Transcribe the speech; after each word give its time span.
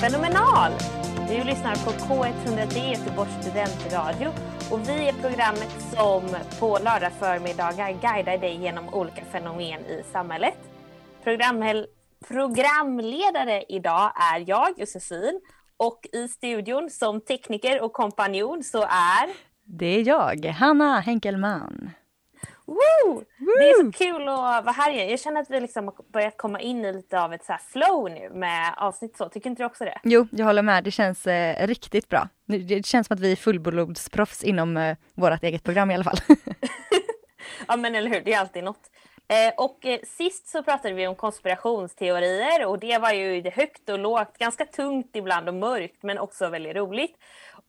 Fenomenal! 0.00 0.72
Du 1.28 1.44
lyssnar 1.44 1.74
på 1.74 1.90
K103 1.90 2.90
Göteborgs 2.90 3.34
studentradio 3.40 4.28
och 4.70 4.88
vi 4.88 5.08
är 5.08 5.12
programmet 5.12 5.80
som 5.94 6.22
på 6.60 6.78
lördagsförmiddagar 6.84 7.92
guidar 7.92 8.38
dig 8.38 8.56
genom 8.62 8.94
olika 8.94 9.24
fenomen 9.24 9.80
i 9.80 10.02
samhället. 10.12 10.54
Programhel- 11.24 11.86
programledare 12.28 13.64
idag 13.68 14.12
är 14.34 14.44
jag, 14.46 14.68
Josefin, 14.76 15.40
och 15.76 16.06
i 16.12 16.28
studion 16.28 16.90
som 16.90 17.20
tekniker 17.20 17.82
och 17.82 17.92
kompanjon 17.92 18.62
så 18.64 18.82
är 18.82 19.28
Det 19.64 19.86
är 19.86 20.08
jag, 20.08 20.44
Hanna 20.46 21.00
Henkelman. 21.00 21.90
Woo! 22.70 23.24
Det 23.38 23.70
är 23.70 23.84
så 23.84 23.98
kul 23.98 24.28
att 24.28 24.64
vara 24.64 24.72
här 24.72 24.90
igen. 24.92 25.10
Jag 25.10 25.20
känner 25.20 25.40
att 25.40 25.50
vi 25.50 25.60
liksom 25.60 25.84
har 25.84 25.94
börjat 26.12 26.36
komma 26.36 26.60
in 26.60 26.84
i 26.84 26.92
lite 26.92 27.20
av 27.20 27.32
ett 27.32 27.44
så 27.44 27.56
flow 27.72 28.10
nu 28.10 28.30
med 28.34 28.74
avsnitt 28.76 29.16
så. 29.16 29.28
Tycker 29.28 29.50
inte 29.50 29.62
du 29.62 29.66
också 29.66 29.84
det? 29.84 30.00
Jo, 30.02 30.26
jag 30.30 30.46
håller 30.46 30.62
med. 30.62 30.84
Det 30.84 30.90
känns 30.90 31.26
eh, 31.26 31.66
riktigt 31.66 32.08
bra. 32.08 32.28
Det 32.46 32.86
känns 32.86 33.06
som 33.06 33.14
att 33.14 33.20
vi 33.20 33.32
är 33.32 33.36
fullblodsproffs 33.36 34.44
inom 34.44 34.76
eh, 34.76 34.96
vårt 35.14 35.42
eget 35.44 35.62
program 35.62 35.90
i 35.90 35.94
alla 35.94 36.04
fall. 36.04 36.18
Ja 37.68 37.76
men 37.76 37.94
eller 37.94 38.10
hur, 38.10 38.20
det 38.20 38.32
är 38.32 38.40
alltid 38.40 38.64
något. 38.64 38.90
Eh, 39.28 39.52
och 39.56 39.86
eh, 39.86 40.00
sist 40.02 40.48
så 40.48 40.62
pratade 40.62 40.94
vi 40.94 41.06
om 41.06 41.14
konspirationsteorier 41.14 42.66
och 42.66 42.78
det 42.78 42.98
var 42.98 43.12
ju 43.12 43.50
högt 43.50 43.88
och 43.88 43.98
lågt, 43.98 44.38
ganska 44.38 44.66
tungt 44.66 45.10
ibland 45.16 45.48
och 45.48 45.54
mörkt 45.54 46.02
men 46.02 46.18
också 46.18 46.48
väldigt 46.48 46.76
roligt. 46.76 47.16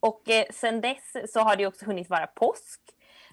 Och 0.00 0.30
eh, 0.30 0.44
sen 0.50 0.80
dess 0.80 1.32
så 1.32 1.40
har 1.40 1.56
det 1.56 1.66
också 1.66 1.84
hunnit 1.84 2.10
vara 2.10 2.26
påsk. 2.26 2.80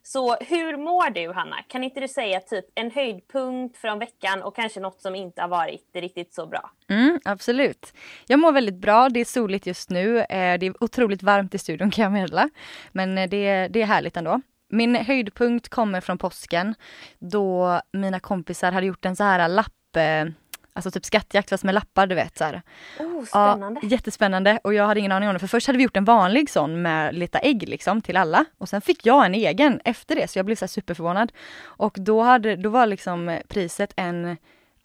Så 0.04 0.36
hur 0.36 0.78
mår 0.78 1.10
du 1.10 1.34
Hanna? 1.34 1.56
Kan 1.68 1.84
inte 1.84 2.00
du 2.00 2.08
säga 2.08 2.40
typ 2.40 2.66
en 2.76 2.92
höjdpunkt 2.92 3.78
från 3.78 4.00
veckan 4.00 4.44
och 4.44 4.56
kanske 4.56 4.80
något 4.80 5.02
som 5.02 5.16
inte 5.16 5.42
har 5.42 5.48
varit 5.48 5.90
riktigt 5.94 6.34
så 6.34 6.48
bra? 6.48 6.72
Mm, 6.90 7.20
absolut. 7.26 7.94
Jag 8.28 8.40
mår 8.40 8.52
väldigt 8.52 8.82
bra. 8.82 9.10
Det 9.10 9.20
är 9.20 9.26
soligt 9.26 9.66
just 9.66 9.90
nu. 9.90 10.20
Eh, 10.20 10.60
det 10.60 10.66
är 10.66 10.84
otroligt 10.84 11.24
varmt 11.24 11.56
i 11.56 11.58
studion 11.58 11.92
kan 11.92 12.04
jag 12.04 12.12
meddela. 12.12 12.50
Men 12.92 13.18
eh, 13.18 13.30
det, 13.30 13.68
det 13.68 13.82
är 13.82 13.86
härligt 13.86 14.18
ändå. 14.18 14.42
Min 14.70 14.96
höjdpunkt 14.96 15.70
kommer 15.70 16.02
från 16.02 16.18
påsken 16.18 16.76
då 17.20 17.82
mina 17.94 18.20
kompisar 18.20 18.72
hade 18.72 18.88
gjort 18.88 19.06
en 19.06 19.16
så 19.16 19.24
här 19.24 19.50
lapp, 19.50 19.96
eh, 19.96 20.34
alltså 20.74 20.92
typ 20.92 21.06
skattjakt 21.06 21.50
fast 21.50 21.64
med 21.64 21.76
lappar 21.76 22.08
du 22.08 22.16
vet 22.16 22.38
så 22.38 22.44
här. 22.44 22.62
Oh, 23.00 23.26
spännande. 23.26 23.80
Ja, 23.84 23.90
jättespännande 23.90 24.60
och 24.64 24.74
jag 24.74 24.88
hade 24.88 25.00
ingen 25.00 25.12
aning 25.12 25.30
om 25.30 25.34
det 25.34 25.40
för 25.40 25.48
först 25.48 25.68
hade 25.68 25.78
vi 25.78 25.84
gjort 25.84 25.98
en 25.98 26.06
vanlig 26.06 26.50
sån 26.50 26.82
med 26.82 27.16
lite 27.16 27.40
ägg 27.40 27.70
liksom 27.70 28.02
till 28.02 28.18
alla 28.18 28.46
och 28.58 28.70
sen 28.70 28.82
fick 28.82 29.06
jag 29.06 29.26
en 29.26 29.34
egen 29.34 29.82
efter 29.86 30.16
det 30.16 30.28
så 30.28 30.40
jag 30.40 30.46
blev 30.46 30.56
så 30.56 30.68
superförvånad. 30.68 31.32
Och 31.64 31.98
då, 32.00 32.22
hade, 32.22 32.56
då 32.56 32.70
var 32.70 32.86
liksom 32.86 33.40
priset 33.48 33.94
en 33.96 34.38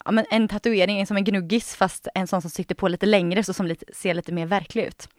Ja, 0.05 0.11
men 0.11 0.25
en 0.29 0.47
tatuering, 0.47 1.07
som 1.07 1.17
en 1.17 1.23
gnuggis 1.23 1.75
fast 1.75 2.07
en 2.15 2.27
sån 2.27 2.41
som 2.41 2.51
sitter 2.51 2.75
på 2.75 2.87
lite 2.87 3.05
längre 3.05 3.43
så 3.43 3.53
som 3.53 3.65
lite, 3.65 3.85
ser 3.93 4.13
lite 4.13 4.31
mer 4.31 4.45
verklig 4.45 4.83
ut. 4.83 5.09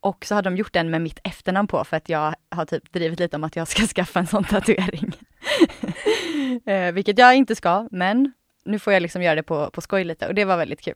Och 0.00 0.24
så 0.24 0.34
hade 0.34 0.50
de 0.50 0.56
gjort 0.56 0.72
den 0.72 0.90
med 0.90 1.02
mitt 1.02 1.20
efternamn 1.24 1.68
på 1.68 1.84
för 1.84 1.96
att 1.96 2.08
jag 2.08 2.34
har 2.50 2.64
typ 2.64 2.92
drivit 2.92 3.20
lite 3.20 3.36
om 3.36 3.44
att 3.44 3.56
jag 3.56 3.68
ska 3.68 3.86
skaffa 3.86 4.20
en 4.20 4.26
sån 4.26 4.44
tatuering. 4.44 5.12
eh, 6.66 6.92
vilket 6.92 7.18
jag 7.18 7.34
inte 7.34 7.54
ska, 7.54 7.88
men 7.90 8.32
nu 8.64 8.78
får 8.78 8.92
jag 8.92 9.02
liksom 9.02 9.22
göra 9.22 9.34
det 9.34 9.42
på, 9.42 9.70
på 9.70 9.80
skoj 9.80 10.04
lite 10.04 10.26
och 10.28 10.34
det 10.34 10.44
var 10.44 10.56
väldigt 10.56 10.80
kul. 10.80 10.94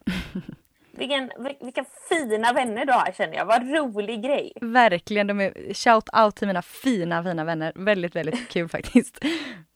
Vilken, 0.99 1.31
vil- 1.39 1.57
vilka 1.61 1.85
fina 2.09 2.53
vänner 2.53 2.85
du 2.85 2.93
har 2.93 3.13
känner 3.13 3.35
jag. 3.37 3.47
Vad 3.47 3.71
rolig 3.71 4.23
grej. 4.23 4.53
Verkligen, 4.61 5.27
de 5.27 5.41
är 5.41 5.75
shout 5.75 6.09
out 6.25 6.37
till 6.37 6.47
mina 6.47 6.63
fina, 6.63 7.25
fina 7.25 7.45
vänner. 7.45 7.73
Väldigt, 7.75 8.17
väldigt 8.17 8.49
kul 8.49 8.69
faktiskt. 8.77 9.25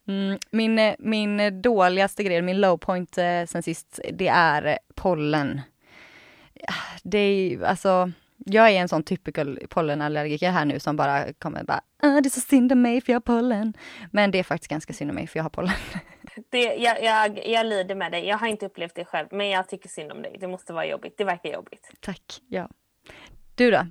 Mm, 0.08 0.38
min, 0.50 0.94
min 0.98 1.62
dåligaste 1.62 2.22
grej, 2.22 2.42
min 2.42 2.60
low 2.60 2.78
point 2.78 3.18
eh, 3.18 3.44
sen 3.46 3.62
sist, 3.62 4.00
det 4.12 4.28
är 4.28 4.78
pollen. 4.94 5.60
Det 7.02 7.18
är 7.18 7.62
alltså, 7.64 8.12
jag 8.36 8.70
är 8.70 8.80
en 8.80 8.88
sån 8.88 9.02
typical 9.02 9.58
pollenallergiker 9.68 10.50
här 10.50 10.64
nu 10.64 10.80
som 10.80 10.96
bara 10.96 11.32
kommer 11.32 11.64
bara, 11.64 11.80
ah, 12.02 12.20
det 12.20 12.28
är 12.28 12.30
så 12.30 12.40
synd 12.40 12.72
om 12.72 12.82
mig 12.82 13.00
för 13.00 13.12
jag 13.12 13.16
har 13.16 13.20
pollen. 13.20 13.72
Men 14.10 14.30
det 14.30 14.38
är 14.38 14.42
faktiskt 14.42 14.70
ganska 14.70 14.92
synd 14.92 15.10
om 15.10 15.14
mig 15.14 15.26
för 15.26 15.38
jag 15.38 15.44
har 15.44 15.50
pollen. 15.50 15.72
Det, 16.50 16.62
jag, 16.62 17.02
jag, 17.02 17.46
jag 17.46 17.66
lider 17.66 17.94
med 17.94 18.12
dig. 18.12 18.26
Jag 18.26 18.38
har 18.38 18.46
inte 18.46 18.66
upplevt 18.66 18.94
det 18.94 19.04
själv, 19.04 19.28
men 19.30 19.48
jag 19.48 19.68
tycker 19.68 19.88
synd 19.88 20.12
om 20.12 20.22
dig. 20.22 20.36
Det 20.40 20.48
måste 20.48 20.72
vara 20.72 20.86
jobbigt. 20.86 21.18
Det 21.18 21.24
verkar 21.24 21.50
jobbigt. 21.50 21.90
Tack, 22.00 22.40
ja. 22.48 22.68
Du 23.54 23.70
då? 23.70 23.86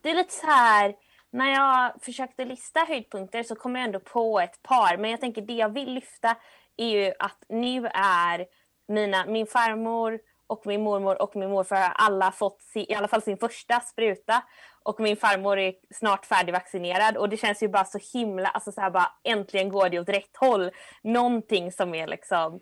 Det 0.00 0.10
är 0.10 0.14
lite 0.14 0.32
så 0.32 0.46
här, 0.46 0.94
när 1.30 1.52
jag 1.52 2.02
försökte 2.02 2.44
lista 2.44 2.80
höjdpunkter 2.80 3.42
så 3.42 3.54
kom 3.54 3.76
jag 3.76 3.84
ändå 3.84 4.00
på 4.00 4.40
ett 4.40 4.62
par. 4.62 4.96
Men 4.96 5.10
jag 5.10 5.20
tänker 5.20 5.42
det 5.42 5.52
jag 5.52 5.68
vill 5.68 5.94
lyfta 5.94 6.36
är 6.76 6.88
ju 6.88 7.12
att 7.18 7.44
nu 7.48 7.86
är 7.94 8.46
mina, 8.88 9.26
min 9.26 9.46
farmor 9.46 10.20
och 10.46 10.66
min 10.66 10.82
mormor 10.82 11.22
och 11.22 11.36
min 11.36 11.50
morfar 11.50 11.76
har 11.76 11.92
alla 11.94 12.32
fått 12.32 12.62
si, 12.62 12.86
i 12.88 12.94
alla 12.94 13.08
fall 13.08 13.22
sin 13.22 13.38
första 13.38 13.80
spruta. 13.80 14.42
Och 14.82 15.00
min 15.00 15.16
farmor 15.16 15.58
är 15.58 15.74
snart 15.94 16.26
färdigvaccinerad 16.26 17.16
och 17.16 17.28
det 17.28 17.36
känns 17.36 17.62
ju 17.62 17.68
bara 17.68 17.84
så 17.84 17.98
himla, 18.18 18.48
alltså 18.48 18.72
så 18.72 18.80
här 18.80 18.90
bara 18.90 19.08
äntligen 19.24 19.68
går 19.68 19.88
det 19.88 19.98
åt 20.00 20.08
rätt 20.08 20.36
håll. 20.36 20.70
Någonting 21.02 21.72
som 21.72 21.94
är 21.94 22.06
liksom 22.06 22.60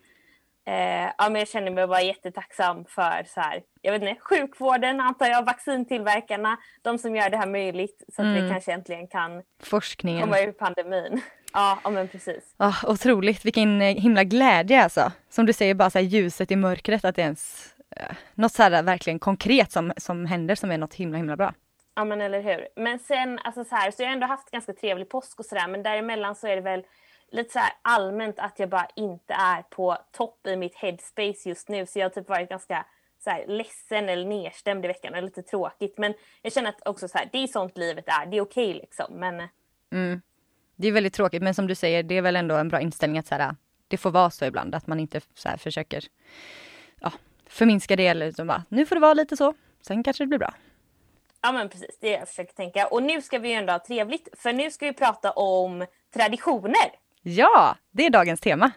Eh, 0.67 1.11
ja, 1.19 1.29
men 1.29 1.35
jag 1.35 1.49
känner 1.49 1.71
mig 1.71 1.87
bara 1.87 2.03
jättetacksam 2.03 2.85
för 2.85 3.25
så 3.35 3.41
här, 3.41 3.63
jag 3.83 3.93
vet 3.93 4.03
inte, 4.03 4.21
sjukvården 4.21 5.01
antar 5.01 5.27
jag, 5.27 5.45
vaccintillverkarna, 5.47 6.57
de 6.83 6.99
som 6.99 7.17
gör 7.17 7.31
det 7.31 7.37
här 7.37 7.47
möjligt 7.47 8.03
så 8.17 8.23
att 8.23 8.29
vi 8.29 8.39
Mm. 8.39 8.51
kanske 8.51 8.73
äntligen 8.73 9.07
kan 9.09 9.43
Forskningen. 9.63 10.23
komma 10.23 10.41
ur 10.41 10.53
pandemin. 10.53 11.21
Ja, 11.53 11.79
ja 11.85 11.91
men 11.91 12.09
precis. 12.09 12.55
Ja, 12.57 12.75
otroligt, 12.87 13.45
vilken 13.45 13.83
eh, 13.83 13.95
himla 13.97 14.25
glädje 14.25 14.83
alltså. 14.85 15.13
Som 15.31 15.47
du 15.47 15.53
säger, 15.53 15.75
bara 15.75 15.91
så 15.91 15.99
här 15.99 16.07
ljuset 16.07 16.51
i 16.51 16.57
mörkret, 16.57 17.05
att 17.05 17.17
det 17.17 17.23
ens 17.23 17.75
eh, 17.97 18.17
något 18.35 18.53
så 18.53 18.63
här 18.63 18.83
verkligen 18.83 19.19
konkret 19.19 19.73
som, 19.73 19.93
som 19.97 20.27
händer 20.27 20.55
som 20.55 20.71
är 20.71 20.79
något 20.79 20.95
himla 20.95 21.17
himla 21.19 21.37
bra. 21.37 21.53
Ja 21.99 22.05
men 22.05 22.21
eller 22.21 22.41
hur. 22.43 22.69
Men 22.77 22.99
sen, 22.99 23.39
alltså 23.39 23.65
så 23.65 23.75
här, 23.75 23.91
så 23.91 24.03
jag 24.03 24.09
har 24.09 24.13
ändå 24.13 24.27
haft 24.27 24.51
ganska 24.51 24.73
trevlig 24.73 25.09
påsk 25.09 25.41
och 25.41 25.47
sådär 25.47 25.69
men 25.69 25.83
däremellan 25.83 26.35
så 26.35 26.47
är 26.47 26.57
det 26.57 26.63
väl 26.63 26.85
lite 27.31 27.53
så 27.53 27.59
här 27.59 27.73
allmänt 27.83 28.39
att 28.39 28.59
jag 28.59 28.69
bara 28.69 28.89
inte 28.97 29.35
är 29.35 29.63
på 29.63 29.99
topp 30.13 30.47
i 30.47 30.57
mitt 30.57 30.75
headspace 30.75 31.49
just 31.49 31.69
nu 31.69 31.87
så 31.87 31.99
jag 31.99 32.05
har 32.05 32.11
typ 32.11 32.29
varit 32.29 32.49
ganska 32.49 32.87
så 33.25 33.31
här, 33.31 33.47
ledsen 33.47 34.09
eller 34.09 34.25
nedstämd 34.25 34.85
i 34.85 34.89
veckan 34.89 35.15
och 35.15 35.23
lite 35.23 35.43
tråkigt 35.43 35.99
men 35.99 36.15
jag 36.43 36.53
känner 36.53 36.69
att 36.69 36.89
också 36.89 37.09
så 37.09 37.19
här, 37.19 37.29
det 37.33 37.39
är 37.39 37.47
sånt 37.47 37.79
livet 37.79 38.09
är, 38.09 38.27
det 38.27 38.37
är 38.37 38.41
okej 38.41 38.75
liksom 38.75 39.15
men 39.15 39.41
eh. 39.41 39.47
Mm. 39.93 40.23
Det 40.77 40.89
är 40.89 40.93
väldigt 40.93 41.15
tråkigt, 41.15 41.43
men 41.43 41.55
som 41.55 41.67
du 41.67 41.75
säger, 41.75 42.03
det 42.03 42.15
är 42.15 42.23
väl 42.23 42.37
ändå 42.37 42.55
en 42.55 42.69
bra 42.69 42.81
inställning 42.81 43.19
att 43.19 43.27
så 43.27 43.35
här, 43.35 43.49
äh, 43.49 43.53
det 43.89 43.97
får 43.97 44.11
vara 44.11 44.31
så 44.31 44.45
ibland, 44.45 44.75
att 44.75 44.87
man 44.87 45.01
inte 45.01 45.21
så 45.35 45.49
här 45.49 45.57
försöker 45.57 46.05
ja, 47.01 47.13
förminska 47.47 47.97
det 47.97 48.07
eller 48.07 48.33
så 48.33 48.45
bara, 48.45 48.65
nu 48.69 48.87
får 48.87 48.97
det 48.97 49.01
vara 49.01 49.15
lite 49.15 49.37
så, 49.37 49.55
sen 49.81 50.03
kanske 50.03 50.25
det 50.25 50.29
blir 50.29 50.39
bra. 50.39 50.55
Ja 51.41 51.53
men 51.53 51.69
precis, 51.69 51.99
det 52.01 52.15
är 52.15 52.19
jag 52.19 52.29
försöker 52.29 52.55
tänka. 52.55 52.87
Och 52.87 53.03
nu 53.03 53.23
ska 53.23 53.39
vi 53.39 53.49
ju 53.49 53.55
ändå 53.55 53.73
ha 53.73 53.79
trevligt 53.79 54.29
för 54.39 54.53
nu 54.53 54.71
ska 54.71 54.87
vi 54.87 54.93
prata 54.93 55.31
om 55.31 55.87
traditioner. 56.15 56.91
Ja, 57.23 57.77
det 57.91 58.07
är 58.07 58.11
dagens 58.11 58.41
tema. 58.41 58.71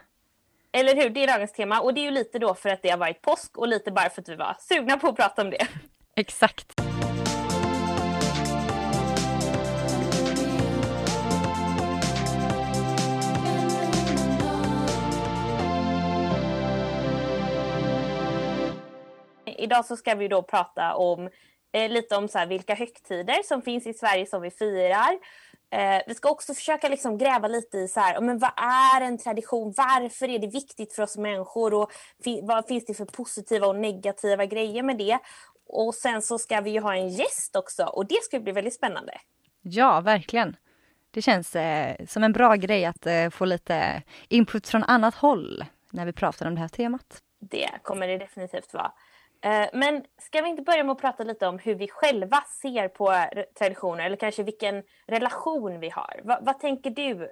Eller 0.71 0.95
hur? 0.95 1.09
Det 1.09 1.23
är 1.23 1.27
dagens 1.27 1.53
tema 1.53 1.81
och 1.81 1.93
det 1.93 2.01
är 2.01 2.05
ju 2.05 2.11
lite 2.11 2.39
då 2.39 2.53
för 2.53 2.69
att 2.69 2.81
det 2.81 2.89
har 2.89 2.97
varit 2.97 3.21
påsk 3.21 3.57
och 3.57 3.67
lite 3.67 3.91
bara 3.91 4.09
för 4.09 4.21
att 4.21 4.29
vi 4.29 4.35
var 4.35 4.55
sugna 4.59 4.97
på 4.97 5.07
att 5.07 5.15
prata 5.15 5.41
om 5.41 5.49
det. 5.49 5.67
Exakt. 6.15 6.81
Idag 19.57 19.85
så 19.85 19.97
ska 19.97 20.15
vi 20.15 20.27
då 20.27 20.41
prata 20.41 20.95
om 20.95 21.29
eh, 21.71 21.89
lite 21.91 22.15
om 22.15 22.27
så 22.27 22.37
här, 22.37 22.45
vilka 22.45 22.75
högtider 22.75 23.43
som 23.43 23.61
finns 23.61 23.87
i 23.87 23.93
Sverige 23.93 24.25
som 24.25 24.41
vi 24.41 24.51
firar. 24.51 25.19
Eh, 25.73 26.01
vi 26.07 26.15
ska 26.15 26.29
också 26.29 26.53
försöka 26.53 26.89
liksom 26.89 27.17
gräva 27.17 27.47
lite 27.47 27.77
i 27.77 27.87
så 27.87 27.99
här, 27.99 28.21
men 28.21 28.39
vad 28.39 28.51
är 28.57 29.01
en 29.01 29.17
tradition? 29.17 29.73
Varför 29.77 30.29
är 30.29 30.39
det 30.39 30.47
viktigt 30.47 30.93
för 30.93 31.03
oss 31.03 31.17
människor? 31.17 31.73
Och 31.73 31.91
fi- 32.23 32.41
vad 32.43 32.67
finns 32.67 32.85
det 32.85 32.93
för 32.93 33.05
positiva 33.05 33.67
och 33.67 33.75
negativa 33.75 34.45
grejer 34.45 34.83
med 34.83 34.97
det? 34.97 35.19
Och 35.67 35.95
sen 35.95 36.21
så 36.21 36.37
ska 36.37 36.61
vi 36.61 36.69
ju 36.69 36.79
ha 36.79 36.95
en 36.95 37.09
gäst 37.09 37.55
också 37.55 37.85
och 37.85 38.05
det 38.05 38.23
ska 38.23 38.39
bli 38.39 38.51
väldigt 38.51 38.73
spännande. 38.73 39.13
Ja, 39.61 40.01
verkligen. 40.01 40.55
Det 41.11 41.21
känns 41.21 41.55
eh, 41.55 41.95
som 42.07 42.23
en 42.23 42.31
bra 42.31 42.55
grej 42.55 42.85
att 42.85 43.05
eh, 43.05 43.29
få 43.29 43.45
lite 43.45 44.03
input 44.27 44.67
från 44.67 44.83
annat 44.83 45.15
håll 45.15 45.65
när 45.89 46.05
vi 46.05 46.13
pratar 46.13 46.45
om 46.45 46.55
det 46.55 46.61
här 46.61 46.67
temat. 46.67 47.21
Det 47.39 47.69
kommer 47.83 48.07
det 48.07 48.17
definitivt 48.17 48.73
vara. 48.73 48.91
Eh, 49.41 49.67
men 49.73 50.03
ska 50.17 50.41
vi 50.41 50.49
inte 50.49 50.61
börja 50.61 50.83
med 50.83 50.91
att 50.91 51.01
prata 51.01 51.23
lite 51.23 51.47
om 51.47 51.59
hur 51.59 51.75
vi 51.75 51.87
själva 51.87 52.43
ser 52.61 52.87
på 52.87 53.25
traditioner 53.59 54.05
eller 54.05 54.15
kanske 54.15 54.43
vilken 54.43 54.83
relation 55.07 55.79
vi 55.79 55.89
har? 55.89 56.21
Va, 56.23 56.39
vad 56.41 56.59
tänker 56.59 56.89
du? 56.89 57.31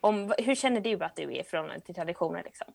Om, 0.00 0.34
hur 0.38 0.54
känner 0.54 0.80
du 0.80 1.04
att 1.04 1.16
du 1.16 1.22
är 1.22 1.40
i 1.40 1.44
förhållande 1.44 1.80
till 1.80 1.94
traditioner? 1.94 2.42
Liksom? 2.44 2.66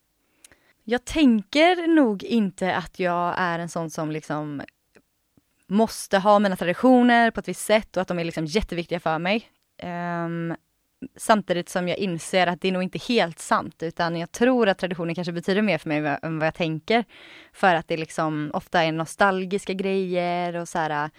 Jag 0.84 1.06
tänker 1.06 1.88
nog 1.88 2.24
inte 2.24 2.76
att 2.76 3.00
jag 3.00 3.34
är 3.38 3.60
en 3.60 3.70
sån 3.70 3.90
som 3.90 4.12
liksom 4.12 4.62
måste 5.68 6.18
ha 6.18 6.40
mina 6.40 6.56
traditioner 6.56 7.32
på 7.32 7.40
ett 7.40 7.48
visst 7.48 7.66
sätt 7.66 7.98
och 7.98 8.02
att 8.02 8.08
de 8.08 8.20
är 8.20 8.24
liksom 8.24 8.46
jätteviktiga 8.46 9.00
för 9.00 9.20
mig. 9.20 9.50
Um, 9.84 10.56
samtidigt 11.16 11.70
som 11.70 11.88
jag 11.88 11.98
inser 11.98 12.48
att 12.48 12.62
det 12.62 12.68
är 12.68 12.72
nog 12.72 12.84
inte 12.84 13.00
helt 13.08 13.40
sant 13.40 13.84
utan 13.84 14.18
jag 14.18 14.32
tror 14.32 14.70
att 14.70 14.78
traditionen 14.78 15.16
kanske 15.16 15.32
betyder 15.32 15.62
mer 15.62 15.78
för 15.78 15.90
mig 15.90 16.18
än 16.22 16.40
vad 16.40 16.48
jag 16.48 16.56
tänker. 16.56 17.06
För 17.54 17.76
att 17.76 17.88
det 17.88 17.98
liksom 17.98 18.52
ofta 18.54 18.84
är 18.84 18.92
nostalgiska 18.92 19.74
grejer 19.74 20.56
och 20.56 20.70
så 20.70 20.80
här, 20.80 21.10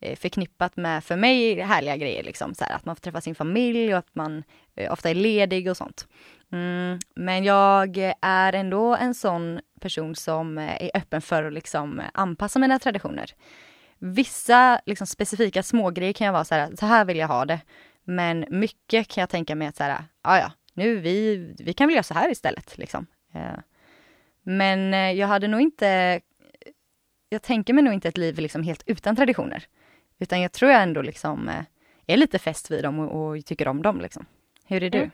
eh, 0.00 0.16
förknippat 0.16 0.76
med, 0.76 1.04
för 1.04 1.16
mig, 1.16 1.60
härliga 1.60 1.96
grejer. 1.96 2.22
Liksom, 2.22 2.54
så 2.54 2.64
här, 2.64 2.76
att 2.76 2.84
man 2.84 2.96
får 2.96 3.00
träffa 3.00 3.20
sin 3.20 3.34
familj 3.34 3.92
och 3.92 3.98
att 3.98 4.14
man 4.14 4.42
eh, 4.76 4.92
ofta 4.92 5.10
är 5.10 5.14
ledig 5.14 5.70
och 5.70 5.76
sånt. 5.76 6.06
Mm, 6.52 6.98
men 7.14 7.44
jag 7.44 8.12
är 8.20 8.52
ändå 8.52 8.96
en 8.96 9.14
sån 9.14 9.60
person 9.80 10.14
som 10.14 10.58
eh, 10.58 10.84
är 10.84 10.90
öppen 10.94 11.22
för 11.22 11.44
att 11.44 11.52
liksom 11.52 12.02
anpassa 12.14 12.58
mina 12.58 12.78
traditioner. 12.78 13.30
Vissa 13.98 14.80
liksom, 14.86 15.06
specifika 15.06 15.62
smågrejer 15.62 16.12
kan 16.12 16.24
jag 16.26 16.32
vara 16.32 16.44
så 16.44 16.54
här, 16.54 16.76
så 16.76 16.86
här 16.86 17.04
vill 17.04 17.16
jag 17.16 17.28
ha 17.28 17.44
det. 17.44 17.60
Men 18.04 18.44
mycket 18.50 19.08
kan 19.08 19.22
jag 19.22 19.30
tänka 19.30 19.54
mig 19.54 19.68
att 19.68 19.76
så 19.76 19.84
här, 19.84 20.04
ja 20.22 20.38
ja, 20.38 20.52
nu 20.74 20.96
vi, 20.96 21.36
vi 21.58 21.72
kan 21.72 21.88
väl 21.88 21.94
göra 21.94 22.02
så 22.02 22.14
här 22.14 22.30
istället 22.30 22.78
liksom. 22.78 23.06
Eh, 23.34 23.58
men 24.42 24.94
eh, 24.94 25.12
jag 25.12 25.26
hade 25.26 25.48
nog 25.48 25.60
inte, 25.60 26.20
jag 27.28 27.42
tänker 27.42 27.72
mig 27.74 27.84
nog 27.84 27.94
inte 27.94 28.08
ett 28.08 28.18
liv 28.18 28.38
liksom 28.38 28.62
helt 28.62 28.82
utan 28.86 29.16
traditioner. 29.16 29.64
Utan 30.18 30.40
jag 30.40 30.52
tror 30.52 30.70
jag 30.70 30.82
ändå 30.82 31.02
liksom 31.02 31.48
eh, 31.48 31.64
är 32.06 32.16
lite 32.16 32.38
fäst 32.38 32.70
vid 32.70 32.82
dem 32.82 32.98
och, 32.98 33.28
och 33.28 33.44
tycker 33.44 33.68
om 33.68 33.82
dem 33.82 34.00
liksom. 34.00 34.26
Hur 34.66 34.82
är 34.82 34.90
du? 34.90 34.98
Mm. 34.98 35.10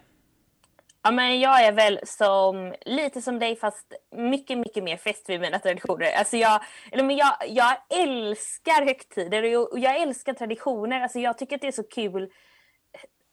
Ja, 1.02 1.10
men 1.10 1.40
jag 1.40 1.64
är 1.64 1.72
väl 1.72 2.00
som, 2.04 2.74
lite 2.86 3.22
som 3.22 3.38
dig 3.38 3.56
fast 3.56 3.92
mycket, 4.16 4.58
mycket 4.58 4.84
mer 4.84 4.96
fäst 4.96 5.30
vid 5.30 5.40
mina 5.40 5.58
traditioner. 5.58 6.12
Alltså 6.18 6.36
jag, 6.36 6.62
eller 6.92 7.04
men 7.04 7.16
jag, 7.16 7.36
jag 7.48 7.76
älskar 7.88 8.84
högtider 8.84 9.56
och 9.56 9.78
jag 9.78 10.00
älskar 10.00 10.32
traditioner. 10.32 11.00
Alltså 11.00 11.18
jag 11.18 11.38
tycker 11.38 11.56
att 11.56 11.62
det 11.62 11.68
är 11.68 11.72
så 11.72 11.88
kul 11.88 12.30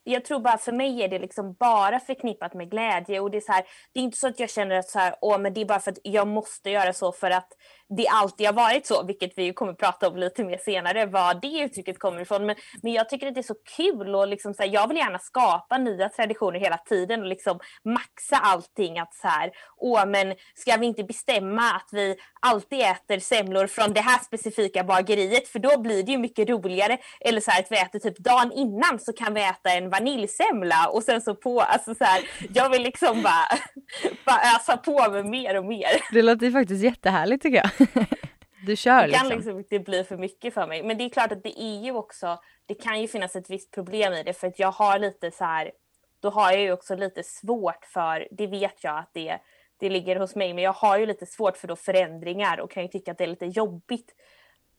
jag 0.07 0.25
tror 0.25 0.39
bara 0.39 0.57
för 0.57 0.71
mig 0.71 1.03
är 1.03 1.07
det 1.07 1.19
liksom 1.19 1.53
bara 1.53 1.99
förknippat 1.99 2.53
med 2.53 2.71
glädje 2.71 3.19
och 3.19 3.31
det 3.31 3.37
är 3.37 3.41
så 3.41 3.51
här, 3.51 3.63
det 3.93 3.99
är 3.99 4.03
inte 4.03 4.17
så 4.17 4.27
att 4.27 4.39
jag 4.39 4.49
känner 4.49 4.75
att 4.75 4.89
så 4.89 4.99
här, 4.99 5.15
åh, 5.21 5.39
men 5.39 5.53
det 5.53 5.61
är 5.61 5.65
bara 5.65 5.79
för 5.79 5.91
att 5.91 5.99
jag 6.03 6.27
måste 6.27 6.69
göra 6.69 6.93
så 6.93 7.11
för 7.11 7.31
att 7.31 7.53
det 7.89 8.07
alltid 8.07 8.47
har 8.47 8.53
varit 8.53 8.85
så, 8.85 9.03
vilket 9.03 9.37
vi 9.37 9.53
kommer 9.53 9.73
prata 9.73 10.07
om 10.07 10.17
lite 10.17 10.43
mer 10.43 10.57
senare, 10.57 11.05
var 11.05 11.33
det 11.33 11.59
uttrycket 11.59 11.99
kommer 11.99 12.21
ifrån. 12.21 12.45
Men, 12.45 12.55
men 12.83 12.93
jag 12.93 13.09
tycker 13.09 13.27
att 13.27 13.33
det 13.33 13.41
är 13.41 13.43
så 13.43 13.55
kul 13.77 14.15
och 14.15 14.27
liksom 14.27 14.53
så 14.53 14.63
här, 14.63 14.69
jag 14.69 14.87
vill 14.87 14.97
gärna 14.97 15.19
skapa 15.19 15.77
nya 15.77 16.09
traditioner 16.09 16.59
hela 16.59 16.77
tiden 16.77 17.21
och 17.21 17.27
liksom 17.27 17.59
maxa 17.83 18.37
allting. 18.37 18.99
Att 18.99 19.13
så 19.15 19.27
här, 19.27 19.51
åh, 19.77 20.05
men 20.05 20.35
ska 20.55 20.77
vi 20.77 20.85
inte 20.85 21.03
bestämma 21.03 21.61
att 21.61 21.89
vi 21.91 22.15
alltid 22.41 22.79
äter 22.79 23.19
semlor 23.19 23.67
från 23.67 23.93
det 23.93 24.01
här 24.01 24.19
specifika 24.19 24.83
bageriet 24.83 25.47
för 25.47 25.59
då 25.59 25.79
blir 25.79 26.03
det 26.03 26.11
ju 26.11 26.17
mycket 26.17 26.49
roligare. 26.49 26.97
Eller 27.19 27.41
så 27.41 27.51
här, 27.51 27.59
att 27.59 27.71
vi 27.71 27.77
äter 27.77 27.99
typ 27.99 28.17
dagen 28.17 28.51
innan 28.51 28.99
så 28.99 29.13
kan 29.13 29.33
vi 29.33 29.43
äta 29.43 29.69
en 29.69 29.89
vaniljsemla 29.99 30.89
och 30.89 31.03
sen 31.03 31.21
så 31.21 31.35
på, 31.35 31.61
alltså 31.61 31.95
så 31.95 32.03
här, 32.03 32.23
jag 32.53 32.69
vill 32.69 32.83
liksom 32.83 33.23
bara, 33.23 33.47
bara 34.25 34.55
ösa 34.55 34.77
på 34.77 35.11
med 35.11 35.25
mer 35.25 35.57
och 35.57 35.65
mer. 35.65 36.13
Det 36.13 36.21
låter 36.21 36.45
ju 36.45 36.51
faktiskt 36.51 36.83
jättehärligt 36.83 37.43
tycker 37.43 37.57
jag. 37.57 37.87
Du 38.65 38.75
kör 38.75 39.07
Det 39.07 39.13
kan 39.13 39.29
liksom. 39.29 39.37
liksom 39.37 39.57
inte 39.57 39.79
bli 39.79 40.03
för 40.03 40.17
mycket 40.17 40.53
för 40.53 40.67
mig. 40.67 40.83
Men 40.83 40.97
det 40.97 41.03
är 41.03 41.09
klart 41.09 41.31
att 41.31 41.43
det 41.43 41.61
är 41.61 41.83
ju 41.83 41.91
också, 41.91 42.39
det 42.65 42.73
kan 42.73 43.01
ju 43.01 43.07
finnas 43.07 43.35
ett 43.35 43.49
visst 43.49 43.71
problem 43.71 44.13
i 44.13 44.23
det 44.23 44.33
för 44.33 44.47
att 44.47 44.59
jag 44.59 44.71
har 44.71 44.99
lite 44.99 45.31
så 45.31 45.43
här, 45.43 45.71
då 46.19 46.29
har 46.29 46.51
jag 46.51 46.61
ju 46.61 46.71
också 46.71 46.95
lite 46.95 47.23
svårt 47.23 47.85
för, 47.85 48.27
det 48.31 48.47
vet 48.47 48.83
jag 48.83 48.97
att 48.97 49.09
det, 49.13 49.37
det 49.79 49.89
ligger 49.89 50.15
hos 50.15 50.35
mig, 50.35 50.53
men 50.53 50.63
jag 50.63 50.73
har 50.73 50.97
ju 50.97 51.05
lite 51.05 51.25
svårt 51.25 51.57
för 51.57 51.67
då 51.67 51.75
förändringar 51.75 52.59
och 52.59 52.71
kan 52.71 52.83
ju 52.83 52.89
tycka 52.89 53.11
att 53.11 53.17
det 53.17 53.23
är 53.23 53.27
lite 53.27 53.45
jobbigt 53.45 54.15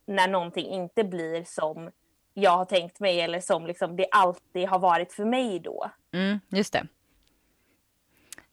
när 0.07 0.29
någonting 0.29 0.67
inte 0.67 1.05
blir 1.05 1.45
som 1.45 1.91
jag 2.35 2.51
har 2.51 2.65
tänkt 2.65 3.01
mig 3.01 3.21
eller 3.21 3.41
som 3.41 3.67
liksom 3.67 3.97
det 3.97 4.07
alltid 4.11 4.69
har 4.69 4.79
varit 4.79 5.13
för 5.13 5.25
mig 5.25 5.61
då. 5.61 5.91
Mm, 6.13 6.41
just 6.49 6.73
det. 6.73 6.87